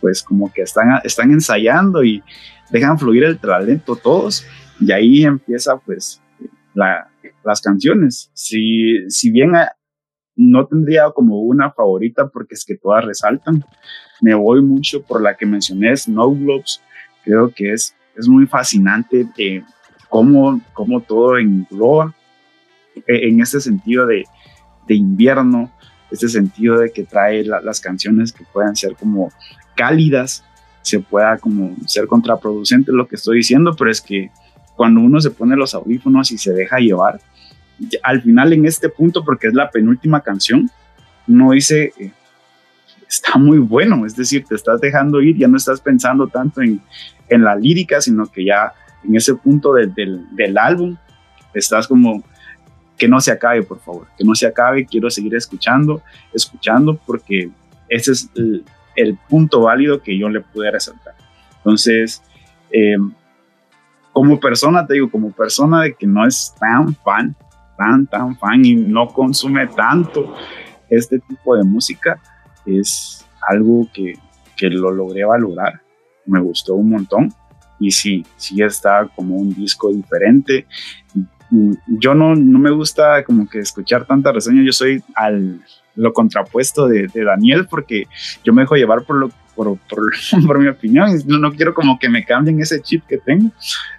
pues 0.00 0.22
como 0.22 0.52
que 0.52 0.62
están, 0.62 1.00
están 1.04 1.30
ensayando 1.30 2.04
y 2.04 2.22
dejan 2.70 2.98
fluir 2.98 3.24
el 3.24 3.38
talento 3.38 3.96
todos 3.96 4.44
y 4.80 4.92
ahí 4.92 5.24
empieza 5.24 5.78
pues 5.78 6.20
las 6.74 7.60
canciones. 7.60 8.30
Si, 8.34 9.08
si 9.08 9.30
bien 9.30 9.52
no 10.34 10.66
tendría 10.66 11.10
como 11.14 11.40
una 11.40 11.70
favorita 11.70 12.28
porque 12.28 12.54
es 12.54 12.64
que 12.64 12.76
todas 12.76 13.04
resaltan, 13.04 13.64
me 14.20 14.34
voy 14.34 14.62
mucho 14.62 15.02
por 15.02 15.22
la 15.22 15.36
que 15.36 15.46
mencioné, 15.46 15.96
Snow 15.96 16.34
Globes, 16.34 16.82
creo 17.24 17.50
que 17.50 17.72
es, 17.72 17.94
es 18.16 18.28
muy 18.28 18.46
fascinante 18.46 19.26
eh, 19.38 19.62
cómo, 20.08 20.60
cómo, 20.72 21.00
todo 21.00 21.38
engloba 21.38 22.14
eh, 22.94 23.02
en 23.06 23.40
este 23.40 23.60
sentido 23.60 24.06
de, 24.06 24.24
de 24.86 24.94
invierno, 24.94 25.72
este 26.10 26.28
sentido 26.28 26.78
de 26.78 26.92
que 26.92 27.04
trae 27.04 27.44
las 27.44 27.80
canciones 27.80 28.32
que 28.32 28.44
puedan 28.52 28.76
ser 28.76 28.94
como 28.96 29.30
cálidas, 29.74 30.44
se 30.82 31.00
pueda 31.00 31.38
como 31.38 31.74
ser 31.86 32.06
contraproducente 32.06 32.92
lo 32.92 33.08
que 33.08 33.16
estoy 33.16 33.38
diciendo, 33.38 33.74
pero 33.76 33.90
es 33.90 34.00
que 34.00 34.30
cuando 34.76 35.00
uno 35.00 35.20
se 35.20 35.30
pone 35.30 35.56
los 35.56 35.74
audífonos 35.74 36.30
y 36.32 36.38
se 36.38 36.52
deja 36.52 36.78
llevar, 36.78 37.20
al 38.02 38.22
final 38.22 38.52
en 38.52 38.66
este 38.66 38.88
punto, 38.88 39.24
porque 39.24 39.48
es 39.48 39.54
la 39.54 39.70
penúltima 39.70 40.20
canción, 40.20 40.70
uno 41.26 41.52
dice, 41.52 41.92
eh, 41.98 42.12
está 43.12 43.38
muy 43.38 43.58
bueno, 43.58 44.06
es 44.06 44.16
decir, 44.16 44.44
te 44.44 44.54
estás 44.54 44.80
dejando 44.80 45.20
ir, 45.20 45.36
ya 45.36 45.46
no 45.46 45.58
estás 45.58 45.82
pensando 45.82 46.28
tanto 46.28 46.62
en, 46.62 46.80
en 47.28 47.44
la 47.44 47.54
lírica, 47.54 48.00
sino 48.00 48.26
que 48.26 48.46
ya 48.46 48.72
en 49.04 49.14
ese 49.14 49.34
punto 49.34 49.74
del, 49.74 49.92
del 49.94 50.58
álbum 50.58 50.96
estás 51.52 51.86
como 51.86 52.22
que 52.96 53.08
no 53.08 53.20
se 53.20 53.30
acabe, 53.30 53.62
por 53.62 53.80
favor, 53.80 54.06
que 54.16 54.24
no 54.24 54.34
se 54.34 54.46
acabe, 54.46 54.86
quiero 54.86 55.10
seguir 55.10 55.34
escuchando, 55.34 56.02
escuchando, 56.32 56.98
porque 57.06 57.50
ese 57.88 58.12
es 58.12 58.30
el, 58.34 58.64
el 58.96 59.18
punto 59.28 59.60
válido 59.60 60.00
que 60.00 60.16
yo 60.16 60.30
le 60.30 60.40
pude 60.40 60.70
resaltar. 60.70 61.14
Entonces, 61.58 62.22
eh, 62.70 62.96
como 64.12 64.40
persona, 64.40 64.86
te 64.86 64.94
digo, 64.94 65.10
como 65.10 65.32
persona 65.32 65.82
de 65.82 65.94
que 65.94 66.06
no 66.06 66.26
es 66.26 66.54
tan 66.58 66.94
fan, 66.96 67.36
tan, 67.76 68.06
tan 68.06 68.38
fan 68.38 68.64
y 68.64 68.74
no 68.74 69.08
consume 69.08 69.66
tanto 69.66 70.34
este 70.88 71.18
tipo 71.18 71.56
de 71.56 71.64
música, 71.64 72.18
es 72.66 73.24
algo 73.48 73.88
que, 73.92 74.14
que 74.56 74.68
lo 74.70 74.90
logré 74.90 75.24
valorar, 75.24 75.80
me 76.26 76.40
gustó 76.40 76.74
un 76.74 76.90
montón 76.90 77.32
y 77.78 77.90
sí, 77.90 78.24
sí 78.36 78.62
está 78.62 79.08
como 79.14 79.36
un 79.36 79.52
disco 79.54 79.92
diferente. 79.92 80.66
Yo 81.86 82.14
no, 82.14 82.34
no 82.34 82.58
me 82.58 82.70
gusta 82.70 83.24
como 83.24 83.48
que 83.48 83.58
escuchar 83.58 84.06
tanta 84.06 84.32
reseña, 84.32 84.62
yo 84.62 84.72
soy 84.72 85.02
al 85.14 85.60
lo 85.94 86.12
contrapuesto 86.12 86.88
de, 86.88 87.08
Daniel 87.12 87.66
porque 87.68 88.06
yo 88.42 88.52
me 88.52 88.62
dejo 88.62 88.76
llevar 88.76 89.04
por 89.04 89.16
lo 89.16 89.30
por, 89.54 89.76
por, 89.80 90.12
por, 90.46 90.58
mi 90.58 90.68
opinión. 90.68 91.10
No, 91.26 91.38
no 91.38 91.52
quiero 91.52 91.74
como 91.74 91.98
que 91.98 92.08
me 92.08 92.24
cambien 92.24 92.60
ese 92.60 92.80
chip 92.80 93.04
que 93.06 93.18
tengo. 93.18 93.50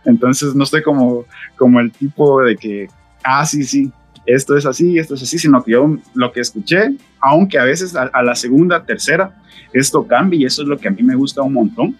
Entonces 0.04 0.56
no 0.56 0.64
estoy 0.64 0.82
como, 0.82 1.26
como 1.56 1.80
el 1.80 1.92
tipo 1.92 2.42
de 2.42 2.56
que, 2.56 2.88
ah, 3.24 3.46
sí, 3.46 3.64
sí, 3.64 3.92
esto 4.26 4.56
es 4.56 4.66
así, 4.66 4.98
esto 4.98 5.16
es 5.16 5.24
así, 5.24 5.38
sino 5.38 5.64
que 5.64 5.72
yo 5.72 5.98
lo 6.14 6.32
que 6.32 6.40
escuché, 6.40 6.96
aunque 7.20 7.60
a 7.60 7.64
veces 7.64 7.96
a, 7.96 8.04
a 8.04 8.24
la 8.24 8.36
segunda, 8.36 8.86
tercera, 8.86 9.42
esto 9.74 10.06
cambia 10.08 10.40
y 10.40 10.46
eso 10.46 10.62
es 10.62 10.68
lo 10.68 10.78
que 10.78 10.88
a 10.88 10.92
mí 10.92 11.04
me 11.04 11.16
gusta 11.16 11.42
un 11.42 11.54
montón. 11.54 11.98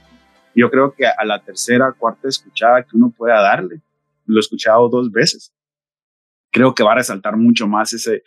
Yo 0.56 0.70
creo 0.70 0.94
que 0.94 1.06
a 1.06 1.26
la 1.26 1.40
tercera, 1.40 1.92
cuarta 1.92 2.28
escuchada 2.28 2.84
que 2.84 2.96
uno 2.96 3.10
pueda 3.10 3.42
darle, 3.42 3.82
lo 4.26 4.38
he 4.38 4.40
escuchado 4.40 4.88
dos 4.90 5.12
veces. 5.12 5.52
Creo 6.52 6.74
que 6.76 6.84
va 6.84 6.92
a 6.92 6.96
resaltar 6.96 7.36
mucho 7.36 7.68
más 7.68 7.94
ese, 7.94 8.24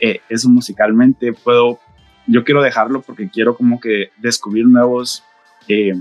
eh, 0.00 0.20
eso 0.28 0.48
musicalmente. 0.48 1.32
Puedo 1.32 1.78
yo 2.26 2.44
quiero 2.44 2.62
dejarlo 2.62 3.02
porque 3.02 3.28
quiero 3.28 3.56
como 3.56 3.80
que 3.80 4.10
descubrir 4.18 4.66
nuevos 4.66 5.24
eh, 5.68 5.94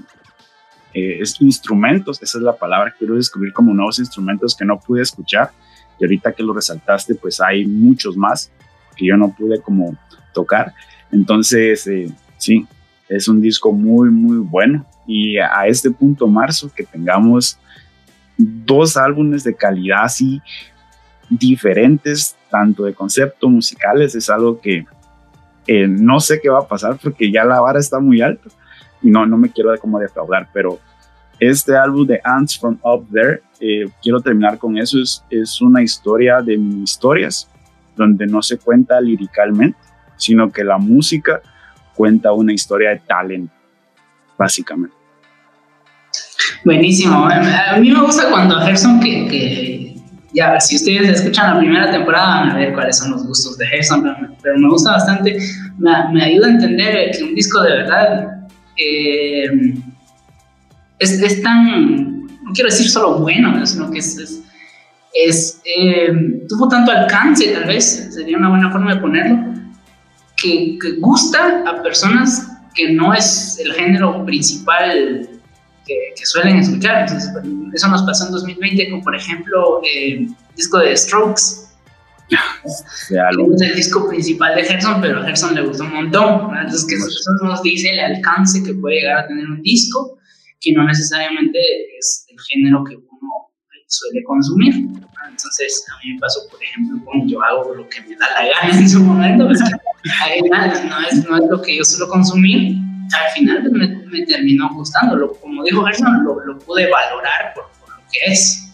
eh, 0.94 1.24
instrumentos, 1.40 2.22
esa 2.22 2.38
es 2.38 2.44
la 2.44 2.56
palabra, 2.56 2.94
quiero 2.98 3.16
descubrir 3.16 3.54
como 3.54 3.74
nuevos 3.74 4.00
instrumentos 4.00 4.56
que 4.56 4.66
no 4.66 4.80
pude 4.80 5.02
escuchar 5.02 5.52
y 6.02 6.04
ahorita 6.04 6.32
que 6.32 6.42
lo 6.42 6.52
resaltaste 6.52 7.14
pues 7.14 7.40
hay 7.40 7.66
muchos 7.66 8.18
más 8.18 8.52
que 8.98 9.06
yo 9.06 9.16
no 9.16 9.34
pude 9.34 9.62
como 9.62 9.96
tocar, 10.34 10.74
entonces 11.12 11.86
eh, 11.86 12.12
sí, 12.38 12.66
es 13.08 13.28
un 13.28 13.40
disco 13.40 13.72
muy 13.72 14.10
muy 14.10 14.38
bueno. 14.38 14.86
Y 15.06 15.38
a 15.38 15.66
este 15.68 15.92
punto 15.92 16.28
marzo 16.28 16.72
que 16.74 16.84
tengamos 16.84 17.58
dos 18.38 18.96
álbumes 18.98 19.44
de 19.44 19.54
calidad 19.54 20.04
así 20.06 20.42
diferentes, 21.30 22.36
tanto 22.50 22.84
de 22.84 22.94
concepto 22.94 23.50
musicales, 23.50 24.16
es 24.16 24.30
algo 24.30 24.60
que 24.60 24.86
eh, 25.68 25.88
no 25.88 26.20
sé 26.20 26.40
qué 26.42 26.50
va 26.50 26.60
a 26.60 26.68
pasar 26.68 26.98
porque 27.02 27.32
ya 27.32 27.44
la 27.44 27.60
vara 27.60 27.80
está 27.80 28.00
muy 28.00 28.22
alta 28.22 28.50
y 29.02 29.10
no, 29.10 29.26
no 29.26 29.38
me 29.38 29.50
quiero 29.50 29.78
como 29.80 30.00
defraudar, 30.00 30.50
pero 30.54 30.80
este 31.40 31.76
álbum 31.76 32.06
de 32.06 32.22
Ants 32.24 32.60
from 32.60 32.78
Up 32.84 33.08
There, 33.12 33.42
eh, 33.62 33.86
quiero 34.02 34.20
terminar 34.20 34.58
con 34.58 34.78
eso, 34.78 35.00
es, 35.00 35.24
es 35.30 35.62
una 35.62 35.82
historia 35.84 36.42
de 36.42 36.56
historias, 36.56 37.48
donde 37.96 38.26
no 38.26 38.42
se 38.42 38.58
cuenta 38.58 39.00
liricalmente, 39.00 39.78
sino 40.18 40.52
que 40.52 40.64
la 40.64 40.78
música 40.78 41.42
cuenta 41.96 42.34
una 42.34 42.54
historia 42.54 42.90
de 42.90 43.00
talento, 43.00 43.54
básicamente. 44.38 44.96
Buenísimo. 46.66 47.26
A 47.26 47.78
mí 47.78 47.92
me 47.92 48.02
gusta 48.02 48.30
cuando 48.30 48.60
Gerson, 48.62 49.00
que, 49.00 49.28
que 49.28 49.96
ya, 50.34 50.60
si 50.60 50.76
ustedes 50.76 51.10
escuchan 51.10 51.54
la 51.54 51.60
primera 51.60 51.92
temporada, 51.92 52.42
van 52.42 52.50
a 52.52 52.56
ver 52.56 52.74
cuáles 52.74 52.98
son 52.98 53.12
los 53.12 53.26
gustos 53.26 53.58
de 53.58 53.68
Gerson, 53.68 54.04
pero, 54.42 54.58
me 54.58 54.70
gusta 54.70 54.92
bastante, 54.92 55.38
me, 55.78 56.24
ayuda 56.24 56.48
a 56.48 56.52
entender 56.52 57.12
que 57.16 57.24
un 57.24 57.36
disco 57.36 57.62
de 57.62 57.70
verdad 57.70 58.48
eh, 58.78 59.76
es, 61.00 61.42
tan, 61.42 62.21
no 62.52 62.54
quiero 62.54 62.70
decir 62.70 62.90
solo 62.90 63.20
bueno, 63.20 63.66
sino 63.66 63.90
que 63.90 64.00
es, 64.00 64.44
es, 65.14 65.62
eh, 65.64 66.44
tuvo 66.50 66.68
tanto 66.68 66.92
alcance, 66.92 67.48
tal 67.54 67.66
vez, 67.66 68.10
sería 68.14 68.38
una 68.38 68.50
buena 68.50 68.70
forma 68.70 68.96
de 68.96 69.00
ponerlo, 69.00 69.38
que, 70.36 70.78
que 70.82 70.92
gusta 71.00 71.64
a 71.66 71.82
personas 71.82 72.50
que 72.76 72.92
no 72.92 73.14
es 73.14 73.58
el 73.64 73.72
género 73.74 74.26
principal 74.26 75.30
que, 75.86 76.26
suelen 76.26 76.58
escuchar. 76.58 77.02
Entonces, 77.02 77.32
eso 77.74 77.88
nos 77.88 78.04
pasó 78.04 78.26
en 78.28 78.32
2020 78.34 78.92
con, 78.92 79.02
por 79.02 79.16
ejemplo, 79.16 79.82
el 79.84 80.28
disco 80.56 80.80
de 80.80 80.96
Strokes. 80.96 81.70
es 82.64 83.62
el 83.62 83.76
disco 83.76 84.08
principal 84.10 84.56
de 84.56 84.64
Gerson, 84.64 85.02
pero 85.02 85.22
a 85.22 85.26
Gerson 85.26 85.56
le 85.56 85.62
gustó 85.62 85.84
un 85.84 85.94
montón. 85.94 86.56
Entonces, 86.56 86.86
que 86.86 86.96
eso 86.96 87.32
nos 87.44 87.62
dice 87.62 87.90
el 87.92 88.00
alcance 88.00 88.62
que 88.64 88.74
puede 88.74 89.02
llegar 89.02 89.20
a 89.20 89.28
tener 89.28 89.46
un 89.46 89.62
disco, 89.62 90.18
que 90.60 90.74
no 90.74 90.86
necesariamente 90.86 91.60
es 91.98 92.28
género 92.50 92.84
que 92.84 92.96
uno 92.96 93.52
suele 93.88 94.24
consumir. 94.24 94.74
Entonces, 95.30 95.86
a 95.92 96.04
mí 96.04 96.14
me 96.14 96.20
pasó, 96.20 96.42
por 96.50 96.62
ejemplo, 96.64 97.04
con 97.06 97.28
yo 97.28 97.42
hago 97.44 97.74
lo 97.76 97.88
que 97.90 98.02
me 98.02 98.16
da 98.16 98.28
la 98.32 98.48
gana 98.48 98.80
en 98.80 98.90
su 98.90 99.02
momento, 99.04 99.48
pues 99.48 99.62
que, 99.64 100.50
no, 100.50 101.00
es, 101.08 101.26
no 101.26 101.38
es 101.38 101.44
lo 101.50 101.62
que 101.62 101.78
yo 101.78 101.84
suelo 101.84 102.08
consumir, 102.08 102.78
al 103.14 103.32
final 103.34 103.72
me, 103.72 103.88
me 103.88 104.26
terminó 104.26 104.70
gustando. 104.74 105.32
como 105.42 105.64
dijo 105.64 105.84
Gerson, 105.84 106.24
lo, 106.24 106.40
lo 106.46 106.60
pude 106.60 106.90
valorar 106.90 107.54
por, 107.54 107.66
por, 107.80 107.90
lo 107.90 108.02
que 108.12 108.32
es. 108.32 108.74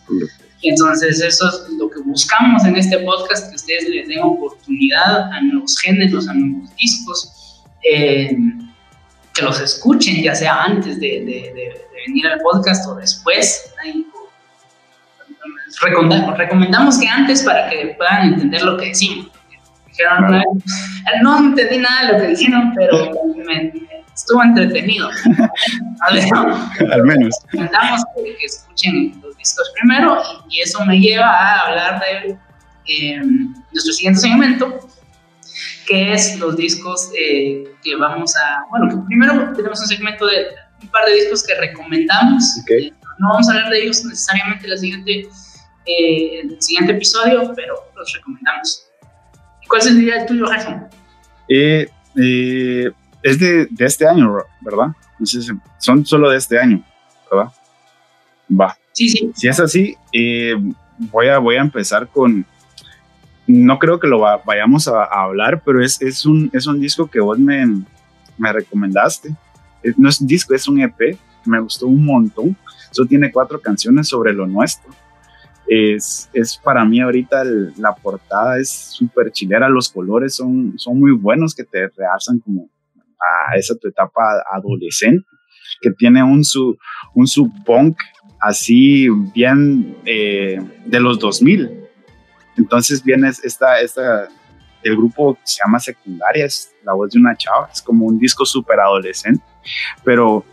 Entonces 0.64 1.22
eso 1.22 1.48
es 1.48 1.74
lo 1.78 1.90
que 1.90 2.00
buscamos 2.02 2.66
en 2.66 2.76
este 2.76 3.00
podcast, 3.00 3.50
que 3.50 3.56
ustedes 3.56 3.90
les 3.90 4.08
den 4.08 4.20
oportunidad 4.20 5.32
a 5.32 5.42
nuevos 5.42 5.78
géneros, 5.80 6.28
a 6.28 6.34
nuevos 6.34 6.76
discos, 6.76 7.64
eh, 7.84 8.36
que 9.34 9.42
los 9.44 9.60
escuchen, 9.60 10.22
ya 10.24 10.34
sea 10.34 10.64
antes 10.64 11.00
de, 11.00 11.24
de, 11.26 11.87
venir 12.08 12.28
al 12.28 12.40
podcast 12.40 12.88
o 12.88 12.96
después. 12.96 13.74
recomendamos 16.38 16.98
que 17.00 17.08
antes 17.08 17.44
para 17.44 17.70
que 17.70 17.96
puedan 17.98 18.34
entender 18.34 18.64
lo 18.64 18.78
que 18.78 18.88
decimos. 18.88 19.28
Dijeron, 19.88 20.44
no, 21.24 21.38
entendí 21.40 21.78
nada 21.80 22.06
de 22.06 22.14
lo 22.14 22.20
que 22.20 22.28
dijeron, 22.28 22.74
pero 22.76 23.12
me, 23.36 23.74
estuvo 24.14 24.44
entretenido. 24.44 25.10
Al 26.08 27.04
menos. 27.04 27.36
Recomendamos 27.52 28.02
que, 28.16 28.46
escuchen 28.46 29.22
los 29.22 29.38
discos 29.38 29.72
primero 29.80 30.22
y, 30.50 30.62
eso 30.62 30.84
me 30.86 31.00
lleva 31.00 31.28
a 31.28 31.60
hablar 31.62 32.02
de 32.02 32.38
eh, 32.88 33.22
nuestro 33.72 33.94
siguiente 33.94 34.22
segmento, 34.22 34.80
que 35.88 36.14
es 36.14 36.38
los 36.40 36.56
discos 36.58 37.10
eh, 37.20 37.64
que 37.84 37.96
vamos 37.96 38.36
a... 38.36 38.66
Bueno, 38.70 38.90
que 38.90 38.98
primero 39.08 39.54
tenemos 39.54 39.80
un 39.82 39.88
segmento 39.88 40.26
de 40.26 40.48
un 40.82 40.88
par 40.90 41.06
de 41.06 41.14
discos 41.14 41.44
que 41.44 41.56
recomendamos. 41.56 42.44
Eh, 42.70 42.92
no 43.20 43.30
vamos 43.30 43.50
a 43.50 43.54
hablar 43.54 43.72
de 43.72 43.84
ellos 43.84 44.04
necesariamente 44.06 44.66
en 44.66 44.70
la 44.70 44.78
siguiente, 44.78 45.30
el 45.86 46.62
siguiente 46.62 46.94
episodio, 46.94 47.52
pero 47.56 47.76
los 47.96 48.14
recomendamos. 48.14 48.88
¿Cuál 49.68 49.82
sería 49.82 50.22
el 50.22 50.26
tuyo, 50.26 50.48
Gerson? 50.48 50.88
Eh, 51.50 51.90
eh, 52.16 52.92
es 53.24 53.40
de, 53.40 53.68
este 53.80 54.08
año, 54.08 54.38
¿verdad? 54.62 54.88
No 55.20 55.26
sé 55.26 55.42
si 55.42 55.52
son 55.80 56.06
solo 56.06 56.30
de 56.30 56.38
este 56.38 56.60
año, 56.60 56.84
¿verdad? 57.30 57.52
Va. 58.50 58.78
Sí, 58.94 59.10
sí. 59.10 59.32
Si 59.36 59.48
es 59.48 59.60
así, 59.60 59.96
eh, 60.14 60.56
voy, 60.98 61.28
a, 61.28 61.38
voy 61.40 61.56
a 61.56 61.62
empezar 61.62 62.08
con. 62.08 62.46
No 63.46 63.80
creo 63.80 64.00
que 64.00 64.08
lo 64.08 64.20
vayamos 64.20 64.88
a, 64.88 65.04
hablar, 65.04 65.62
pero 65.64 65.84
es, 65.84 66.02
es, 66.02 66.26
un, 66.26 66.50
es 66.54 66.68
un 66.68 66.82
disco 66.82 67.10
que 67.10 67.20
vos 67.20 67.40
me, 67.40 67.66
me 68.38 68.52
recomendaste. 68.52 69.30
No 69.98 70.10
es 70.10 70.22
un 70.22 70.28
disco, 70.28 70.54
es 70.54 70.68
un 70.68 70.82
EP. 70.82 71.18
Me 71.46 71.60
gustó 71.60 71.88
un 71.88 72.04
montón. 72.04 72.58
Eso 72.92 73.06
tiene 73.06 73.32
cuatro 73.32 73.60
canciones 73.62 74.08
sobre 74.08 74.34
lo 74.34 74.48
nuestro. 74.48 74.92
Es, 75.68 76.30
para 76.64 76.86
mí 76.86 77.02
ahorita 77.02 77.44
la 77.78 77.94
portada 77.94 78.58
es 78.58 78.70
súper 78.70 79.32
chilera, 79.32 79.68
los 79.68 79.90
colores 79.90 80.36
son, 80.36 80.76
muy 80.94 81.12
buenos 81.12 81.54
que 81.54 81.66
te 81.66 81.90
realzan 81.90 82.40
como 82.40 82.70
a 83.50 83.56
esa 83.58 83.76
tu 83.76 83.90
etapa 83.90 84.22
adolescente, 84.54 85.26
que 85.82 85.92
tiene 85.92 86.24
un, 86.24 86.46
su, 86.46 86.78
un 87.14 87.28
sub-punk 87.28 87.98
así 88.40 89.10
bien 89.34 89.98
eh, 90.06 90.58
de 90.86 91.00
los 91.02 91.20
2000. 91.20 91.70
Entonces 92.58 93.04
viene 93.04 93.30
esta, 93.30 93.82
esta, 93.82 94.30
el 94.84 94.96
grupo 94.96 95.38
se 95.44 95.62
llama 95.64 95.80
Secundaria, 95.80 96.46
es 96.46 96.72
la 96.84 96.94
voz 96.94 97.12
de 97.12 97.20
una 97.20 97.36
chava, 97.36 97.70
es 97.72 97.82
como 97.82 98.06
un 98.06 98.18
disco 98.18 98.46
súper 98.46 98.80
adolescente, 98.80 99.44
pero 100.04 100.46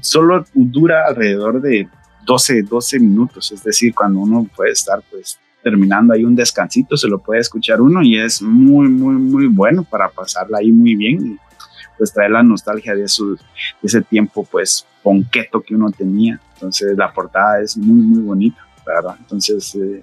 solo 0.00 0.44
dura 0.54 1.06
alrededor 1.06 1.60
de 1.60 1.88
12, 2.24 2.62
12 2.62 2.98
minutos, 2.98 3.52
es 3.52 3.62
decir, 3.62 3.94
cuando 3.94 4.20
uno 4.20 4.48
puede 4.54 4.72
estar 4.72 5.02
pues 5.10 5.38
terminando 5.62 6.14
ahí 6.14 6.24
un 6.24 6.34
descansito, 6.34 6.96
se 6.96 7.08
lo 7.08 7.18
puede 7.18 7.40
escuchar 7.40 7.80
uno 7.80 8.02
y 8.02 8.18
es 8.18 8.40
muy, 8.42 8.88
muy, 8.88 9.14
muy 9.14 9.46
bueno 9.46 9.84
para 9.84 10.08
pasarla 10.08 10.58
ahí 10.58 10.70
muy 10.70 10.94
bien 10.94 11.38
pues 11.96 12.12
trae 12.12 12.28
la 12.28 12.42
nostalgia 12.42 12.94
de, 12.94 13.08
su, 13.08 13.38
ese 13.82 14.02
tiempo 14.02 14.44
pues 14.44 14.86
ponqueto 15.02 15.60
que 15.60 15.74
uno 15.74 15.90
tenía. 15.90 16.40
Entonces 16.54 16.96
la 16.96 17.12
portada 17.12 17.60
es 17.60 17.76
muy, 17.76 18.00
muy 18.00 18.22
bonita, 18.22 18.66
¿verdad? 18.84 19.16
Entonces, 19.18 19.74
eh, 19.76 20.02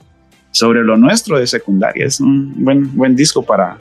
sobre 0.53 0.83
lo 0.83 0.95
nuestro 0.95 1.37
de 1.37 1.47
secundaria, 1.47 2.05
es 2.05 2.21
un 2.21 2.53
buen, 2.63 2.95
buen 2.95 3.15
disco 3.15 3.43
para 3.43 3.77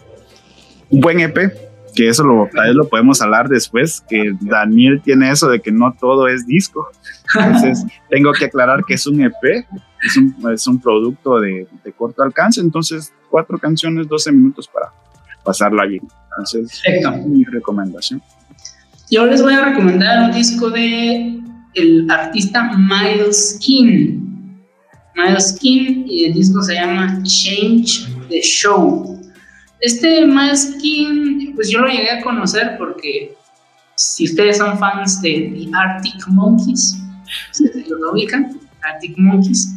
un 0.91 1.01
buen 1.01 1.21
EP, 1.21 1.53
que 1.95 2.09
eso 2.09 2.25
lo, 2.25 2.49
tal 2.53 2.67
vez 2.67 2.75
lo 2.75 2.89
podemos 2.89 3.21
hablar 3.23 3.49
después, 3.49 4.03
que 4.09 4.33
Daniel 4.41 5.01
tiene 5.05 5.31
eso 5.31 5.49
de 5.49 5.61
que 5.61 5.71
no 5.71 5.95
todo 5.99 6.27
es 6.27 6.47
disco. 6.47 6.89
Entonces, 7.35 7.85
tengo 8.11 8.33
que 8.33 8.47
aclarar 8.47 8.85
que 8.85 8.95
es 8.95 9.07
un 9.07 9.23
EP, 9.23 9.67
es 10.03 10.17
un, 10.17 10.35
es 10.53 10.67
un 10.67 10.81
producto 10.81 11.39
de, 11.39 11.69
de 11.85 11.93
corto 11.93 12.23
alcance, 12.23 12.61
entonces 12.61 13.13
cuatro 13.31 13.59
canciones, 13.59 14.09
12 14.09 14.33
minutos 14.33 14.67
para 14.67 14.91
pasarla 15.45 15.85
bien. 15.87 16.03
Entonces, 16.31 16.83
mi 17.27 17.45
recomendación. 17.45 18.23
Yo 19.11 19.27
les 19.27 19.43
voy 19.43 19.53
a 19.53 19.63
recomendar 19.67 20.25
un 20.25 20.33
disco 20.33 20.71
de 20.71 21.39
el 21.75 22.11
artista 22.11 22.71
Miles 22.77 23.59
King. 23.61 24.32
King 25.61 26.05
y 26.07 26.27
el 26.27 26.35
disco 26.35 26.63
se 26.63 26.75
llama 26.75 27.23
Change 27.23 28.07
the 28.29 28.41
Show. 28.41 29.21
Este 29.81 30.27
King, 30.81 31.55
pues 31.55 31.71
yo 31.71 31.81
lo 31.81 31.89
llegué 31.89 32.11
a 32.11 32.23
conocer 32.23 32.77
porque 32.79 33.35
si 33.97 34.25
ustedes 34.25 34.59
son 34.59 34.79
fans 34.79 35.21
de 35.23 35.53
The 35.55 35.71
Arctic 35.77 36.27
Monkeys, 36.29 36.99
ustedes 37.51 37.89
lo 37.89 38.13
ubican, 38.13 38.59
Arctic 38.83 39.19
Monkeys, 39.19 39.75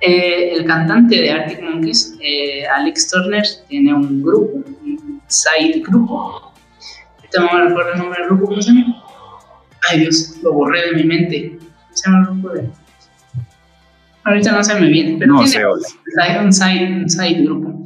eh, 0.00 0.52
el 0.54 0.64
cantante 0.66 1.16
de 1.16 1.30
Arctic 1.30 1.62
Monkeys, 1.62 2.14
eh, 2.20 2.64
Alex 2.66 3.10
Turner, 3.10 3.44
tiene 3.68 3.94
un 3.94 4.22
grupo, 4.22 4.62
un 4.82 5.20
side 5.28 5.82
grupo. 5.86 6.52
Ahorita 7.16 7.40
no 7.40 7.58
me 7.58 7.68
recuerdo 7.68 7.92
el 7.92 7.98
nombre 7.98 8.20
del 8.20 8.28
grupo, 8.28 8.46
¿cómo? 8.48 9.02
Ay 9.90 10.00
Dios, 10.00 10.36
lo 10.42 10.52
borré 10.52 10.90
de 10.90 10.96
mi 10.96 11.04
mente. 11.04 11.58
¿Cómo 11.58 11.70
se 11.92 12.10
llama 12.10 12.18
el 12.20 12.34
grupo 12.34 12.48
de.? 12.50 12.83
Ahorita 14.24 14.52
no 14.52 14.64
se 14.64 14.74
me 14.74 14.88
viene, 14.88 15.16
pero 15.18 15.34
no 15.34 15.44
tiene 15.44 15.66
un, 16.42 16.52
side, 16.52 17.02
un 17.02 17.10
side 17.10 17.42
grupo. 17.42 17.84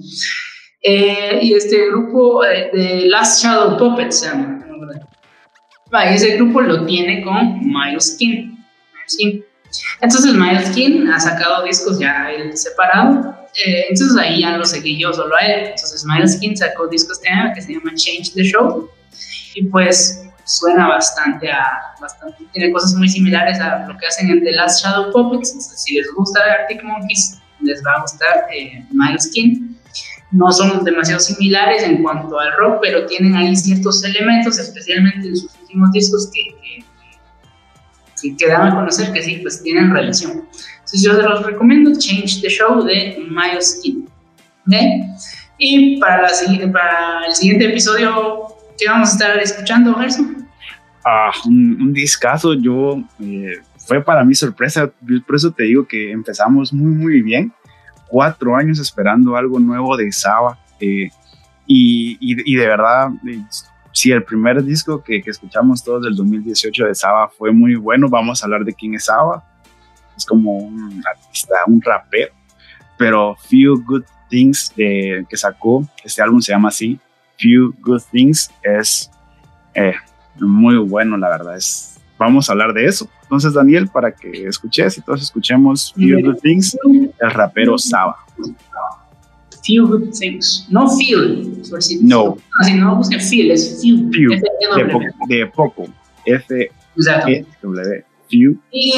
Eh, 0.82 1.40
y 1.42 1.54
este 1.54 1.88
grupo 1.88 2.42
de 2.42 3.06
Last 3.06 3.42
Shadow 3.42 3.76
Puppets 3.76 4.20
se 4.20 4.26
llama. 4.26 4.64
ese 6.06 6.36
grupo 6.36 6.60
lo 6.60 6.86
tiene 6.86 7.22
con 7.24 7.60
Miles 7.60 8.16
King. 8.18 8.56
Miles 8.94 9.16
King. 9.18 9.40
Entonces 10.00 10.32
Miles 10.34 10.70
King 10.70 11.08
ha 11.08 11.18
sacado 11.18 11.64
discos 11.64 11.98
ya 11.98 12.30
él 12.30 12.56
separado. 12.56 13.36
Eh, 13.66 13.86
entonces 13.88 14.16
ahí 14.16 14.40
ya 14.42 14.56
lo 14.56 14.64
seguí 14.64 14.98
yo 15.00 15.12
solo 15.12 15.34
a 15.34 15.40
él. 15.40 15.66
Entonces 15.70 16.04
Miles 16.04 16.36
King 16.36 16.54
sacó 16.54 16.86
discos 16.86 17.18
este 17.18 17.30
año 17.30 17.52
que 17.54 17.60
se 17.60 17.72
llama 17.72 17.92
Change 17.94 18.32
the 18.34 18.44
Show. 18.44 18.88
Y 19.54 19.64
pues 19.64 20.27
suena 20.48 20.88
bastante 20.88 21.50
a. 21.50 21.94
Bastante, 22.00 22.44
tiene 22.52 22.72
cosas 22.72 22.94
muy 22.94 23.08
similares 23.08 23.60
a 23.60 23.86
lo 23.86 23.96
que 23.98 24.06
hacen 24.06 24.30
en 24.30 24.42
The 24.42 24.52
Last 24.52 24.82
Shadow 24.82 25.12
Puppets. 25.12 25.50
Si 25.76 25.94
les 25.94 26.12
gusta 26.14 26.40
Arctic 26.60 26.82
Monkeys, 26.82 27.38
les 27.60 27.82
va 27.84 27.98
a 27.98 28.00
gustar 28.02 28.46
eh, 28.52 28.84
Miles 28.90 29.30
King. 29.32 29.74
No 30.30 30.52
son 30.52 30.84
demasiado 30.84 31.20
similares 31.20 31.82
en 31.82 32.02
cuanto 32.02 32.38
al 32.38 32.52
rock, 32.58 32.80
pero 32.82 33.06
tienen 33.06 33.34
ahí 33.34 33.56
ciertos 33.56 34.04
elementos, 34.04 34.58
especialmente 34.58 35.28
en 35.28 35.36
sus 35.36 35.54
últimos 35.60 35.90
discos, 35.92 36.30
que, 36.32 36.54
que 36.60 36.84
que, 38.38 38.48
dan 38.48 38.68
a 38.68 38.74
conocer 38.74 39.12
que 39.12 39.22
sí, 39.22 39.38
pues 39.42 39.62
tienen 39.62 39.90
relación. 39.90 40.44
Entonces 40.78 41.02
yo 41.02 41.12
los 41.14 41.44
recomiendo 41.44 41.92
Change 41.98 42.40
the 42.40 42.48
Show 42.48 42.82
de 42.82 43.24
Miles 43.28 43.80
King. 43.82 44.06
Y 45.58 45.98
para, 45.98 46.22
la, 46.22 46.72
para 46.72 47.26
el 47.26 47.34
siguiente 47.34 47.66
episodio, 47.66 48.46
¿qué 48.78 48.86
vamos 48.88 49.10
a 49.10 49.12
estar 49.12 49.38
escuchando, 49.38 49.94
Gerson? 49.94 50.37
Ah, 51.04 51.30
un, 51.46 51.80
un 51.80 51.92
discazo, 51.92 52.54
yo, 52.54 53.02
eh, 53.20 53.58
fue 53.86 54.02
para 54.02 54.24
mí 54.24 54.34
sorpresa, 54.34 54.90
por 55.26 55.36
eso 55.36 55.50
te 55.52 55.64
digo 55.64 55.86
que 55.86 56.10
empezamos 56.10 56.72
muy, 56.72 56.92
muy 56.92 57.22
bien. 57.22 57.52
Cuatro 58.08 58.56
años 58.56 58.78
esperando 58.78 59.36
algo 59.36 59.58
nuevo 59.58 59.96
de 59.96 60.10
Saba. 60.12 60.58
Eh, 60.80 61.10
y, 61.66 62.12
y, 62.20 62.52
y, 62.52 62.56
de 62.56 62.66
verdad, 62.66 63.10
eh, 63.26 63.42
si 63.92 64.10
el 64.10 64.24
primer 64.24 64.62
disco 64.64 65.02
que, 65.02 65.22
que, 65.22 65.30
escuchamos 65.30 65.82
todos 65.84 66.04
del 66.04 66.16
2018 66.16 66.86
de 66.86 66.94
Saba 66.94 67.28
fue 67.28 67.52
muy 67.52 67.74
bueno, 67.74 68.08
vamos 68.08 68.42
a 68.42 68.46
hablar 68.46 68.64
de 68.64 68.74
quién 68.74 68.94
es 68.94 69.04
Saba. 69.04 69.44
Es 70.16 70.24
como 70.24 70.56
un 70.56 71.02
artista, 71.06 71.54
un 71.66 71.80
rapero, 71.80 72.32
pero 72.96 73.36
Few 73.48 73.84
Good 73.84 74.04
Things 74.28 74.72
que 74.76 75.24
sacó, 75.34 75.86
este 76.02 76.20
álbum 76.20 76.40
se 76.40 76.52
llama 76.52 76.68
así, 76.68 76.98
Few 77.38 77.74
Good 77.80 78.02
Things, 78.10 78.50
es 78.62 79.10
eh, 79.74 79.94
muy 80.40 80.76
bueno, 80.78 81.16
la 81.16 81.28
verdad. 81.28 81.56
Es, 81.56 81.98
vamos 82.18 82.48
a 82.48 82.52
hablar 82.52 82.72
de 82.72 82.86
eso. 82.86 83.08
Entonces, 83.22 83.52
Daniel, 83.54 83.88
para 83.88 84.12
que 84.12 84.46
escuches 84.46 84.98
y 84.98 85.02
todos 85.02 85.22
escuchemos 85.22 85.92
Few 85.94 86.22
Good 86.24 86.38
Things, 86.40 86.76
el 87.20 87.30
rapero 87.30 87.78
Saba 87.78 88.16
few 89.68 89.86
good 89.86 90.10
things. 90.18 90.66
No 90.70 90.88
feel. 90.96 91.62
no. 92.00 92.38
Así 92.60 92.74
no 92.74 92.96
busquen 92.96 93.20
feel, 93.20 93.50
es 93.50 93.80
few. 93.82 94.10
few. 94.10 94.30
De, 94.30 94.84
poco, 94.86 95.04
de 95.28 95.46
poco. 95.46 95.88
F 96.24 96.54
E 96.54 97.46
W. 97.62 98.04
Few. 98.30 98.58
Y 98.72 98.94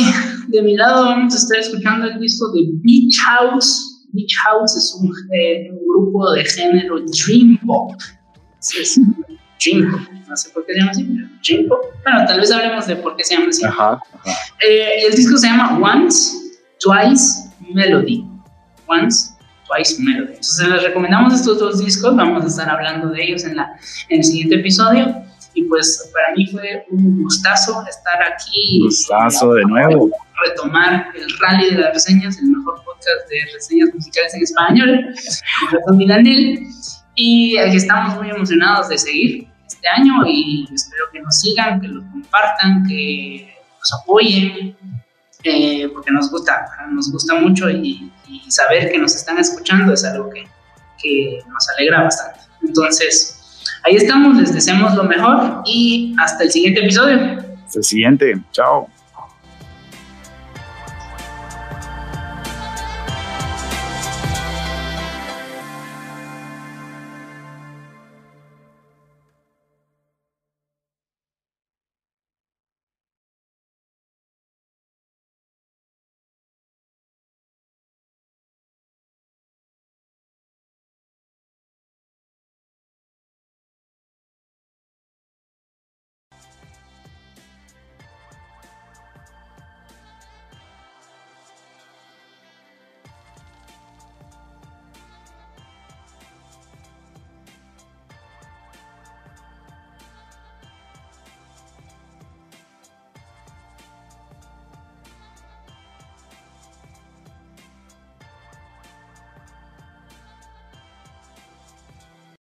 de 0.48 0.62
mi 0.62 0.76
lado 0.76 1.04
vamos 1.06 1.34
a 1.34 1.36
estar 1.36 1.58
escuchando 1.58 2.06
el 2.06 2.20
disco 2.20 2.52
de 2.52 2.62
Beach 2.84 3.16
House. 3.26 4.06
Beach 4.12 4.34
House 4.44 4.76
es 4.76 4.96
un, 5.00 5.12
eh, 5.34 5.70
un 5.70 5.86
grupo 5.86 6.32
de 6.32 6.44
género 6.44 7.00
Dream 7.00 7.58
Pop. 7.66 7.92
Es 8.60 9.00
Pop. 9.90 10.00
No 10.28 10.36
sé 10.36 10.50
por 10.50 10.64
qué 10.66 10.72
se 10.74 10.78
llama 10.78 10.90
así, 10.92 11.02
Dream 11.46 11.68
Pop. 11.68 11.80
Bueno, 12.04 12.24
tal 12.26 12.40
vez 12.40 12.50
hablemos 12.50 12.86
de 12.86 12.96
por 12.96 13.16
qué 13.16 13.24
se 13.24 13.34
llama 13.34 13.48
así. 13.48 13.64
Ajá, 13.64 14.00
ajá. 14.24 14.38
Eh, 14.60 15.06
el 15.06 15.14
disco 15.14 15.36
se 15.36 15.46
llama 15.46 15.78
Once, 15.78 16.36
Twice, 16.80 17.50
Melody. 17.74 18.24
Once, 18.86 19.30
Melody. 19.98 20.34
Entonces 20.34 20.68
les 20.68 20.82
recomendamos 20.82 21.34
estos 21.34 21.58
dos 21.58 21.84
discos, 21.84 22.16
vamos 22.16 22.44
a 22.44 22.46
estar 22.46 22.68
hablando 22.68 23.08
de 23.08 23.22
ellos 23.22 23.44
en, 23.44 23.56
la, 23.56 23.70
en 24.08 24.18
el 24.18 24.24
siguiente 24.24 24.56
episodio. 24.56 25.14
Y 25.54 25.64
pues 25.64 26.10
para 26.12 26.34
mí 26.36 26.46
fue 26.46 26.86
un 26.90 27.22
gustazo 27.22 27.84
estar 27.88 28.22
aquí. 28.22 28.80
Gustazo 28.84 29.52
de 29.54 29.64
nuevo. 29.64 30.10
Retomar 30.46 31.08
el 31.14 31.38
rally 31.38 31.74
de 31.74 31.80
las 31.80 31.92
reseñas, 31.92 32.38
el 32.38 32.46
mejor 32.46 32.82
podcast 32.84 33.28
de 33.28 33.52
reseñas 33.52 33.92
musicales 33.92 34.34
en 34.34 34.42
español, 34.42 35.14
con 35.84 35.96
Milanel. 35.96 36.66
Y 37.16 37.58
aquí 37.58 37.76
estamos 37.76 38.16
muy 38.16 38.30
emocionados 38.30 38.88
de 38.88 38.96
seguir 38.96 39.49
este 39.80 39.88
año 39.88 40.26
y 40.26 40.68
espero 40.72 41.04
que 41.12 41.20
nos 41.20 41.40
sigan, 41.40 41.80
que 41.80 41.88
lo 41.88 42.02
compartan, 42.10 42.86
que 42.86 43.54
nos 43.78 44.02
apoyen, 44.02 44.76
eh, 45.44 45.88
porque 45.92 46.10
nos 46.10 46.30
gusta, 46.30 46.66
nos 46.90 47.10
gusta 47.10 47.34
mucho 47.36 47.70
y, 47.70 48.12
saber 48.48 48.90
que 48.90 48.98
nos 48.98 49.14
están 49.14 49.38
escuchando 49.38 49.92
es 49.92 50.04
algo 50.04 50.28
que 50.30 51.42
nos 51.48 51.68
alegra 51.70 52.02
bastante. 52.02 52.40
Entonces, 52.62 53.62
ahí 53.84 53.96
estamos, 53.96 54.36
les 54.36 54.52
deseamos 54.52 54.94
lo 54.94 55.04
mejor 55.04 55.62
y 55.64 56.14
hasta 56.18 56.44
el 56.44 56.50
siguiente 56.50 56.80
episodio. 56.80 57.38
Hasta 57.64 57.78
el 57.78 57.84
siguiente, 57.84 58.40
chao. 58.52 58.88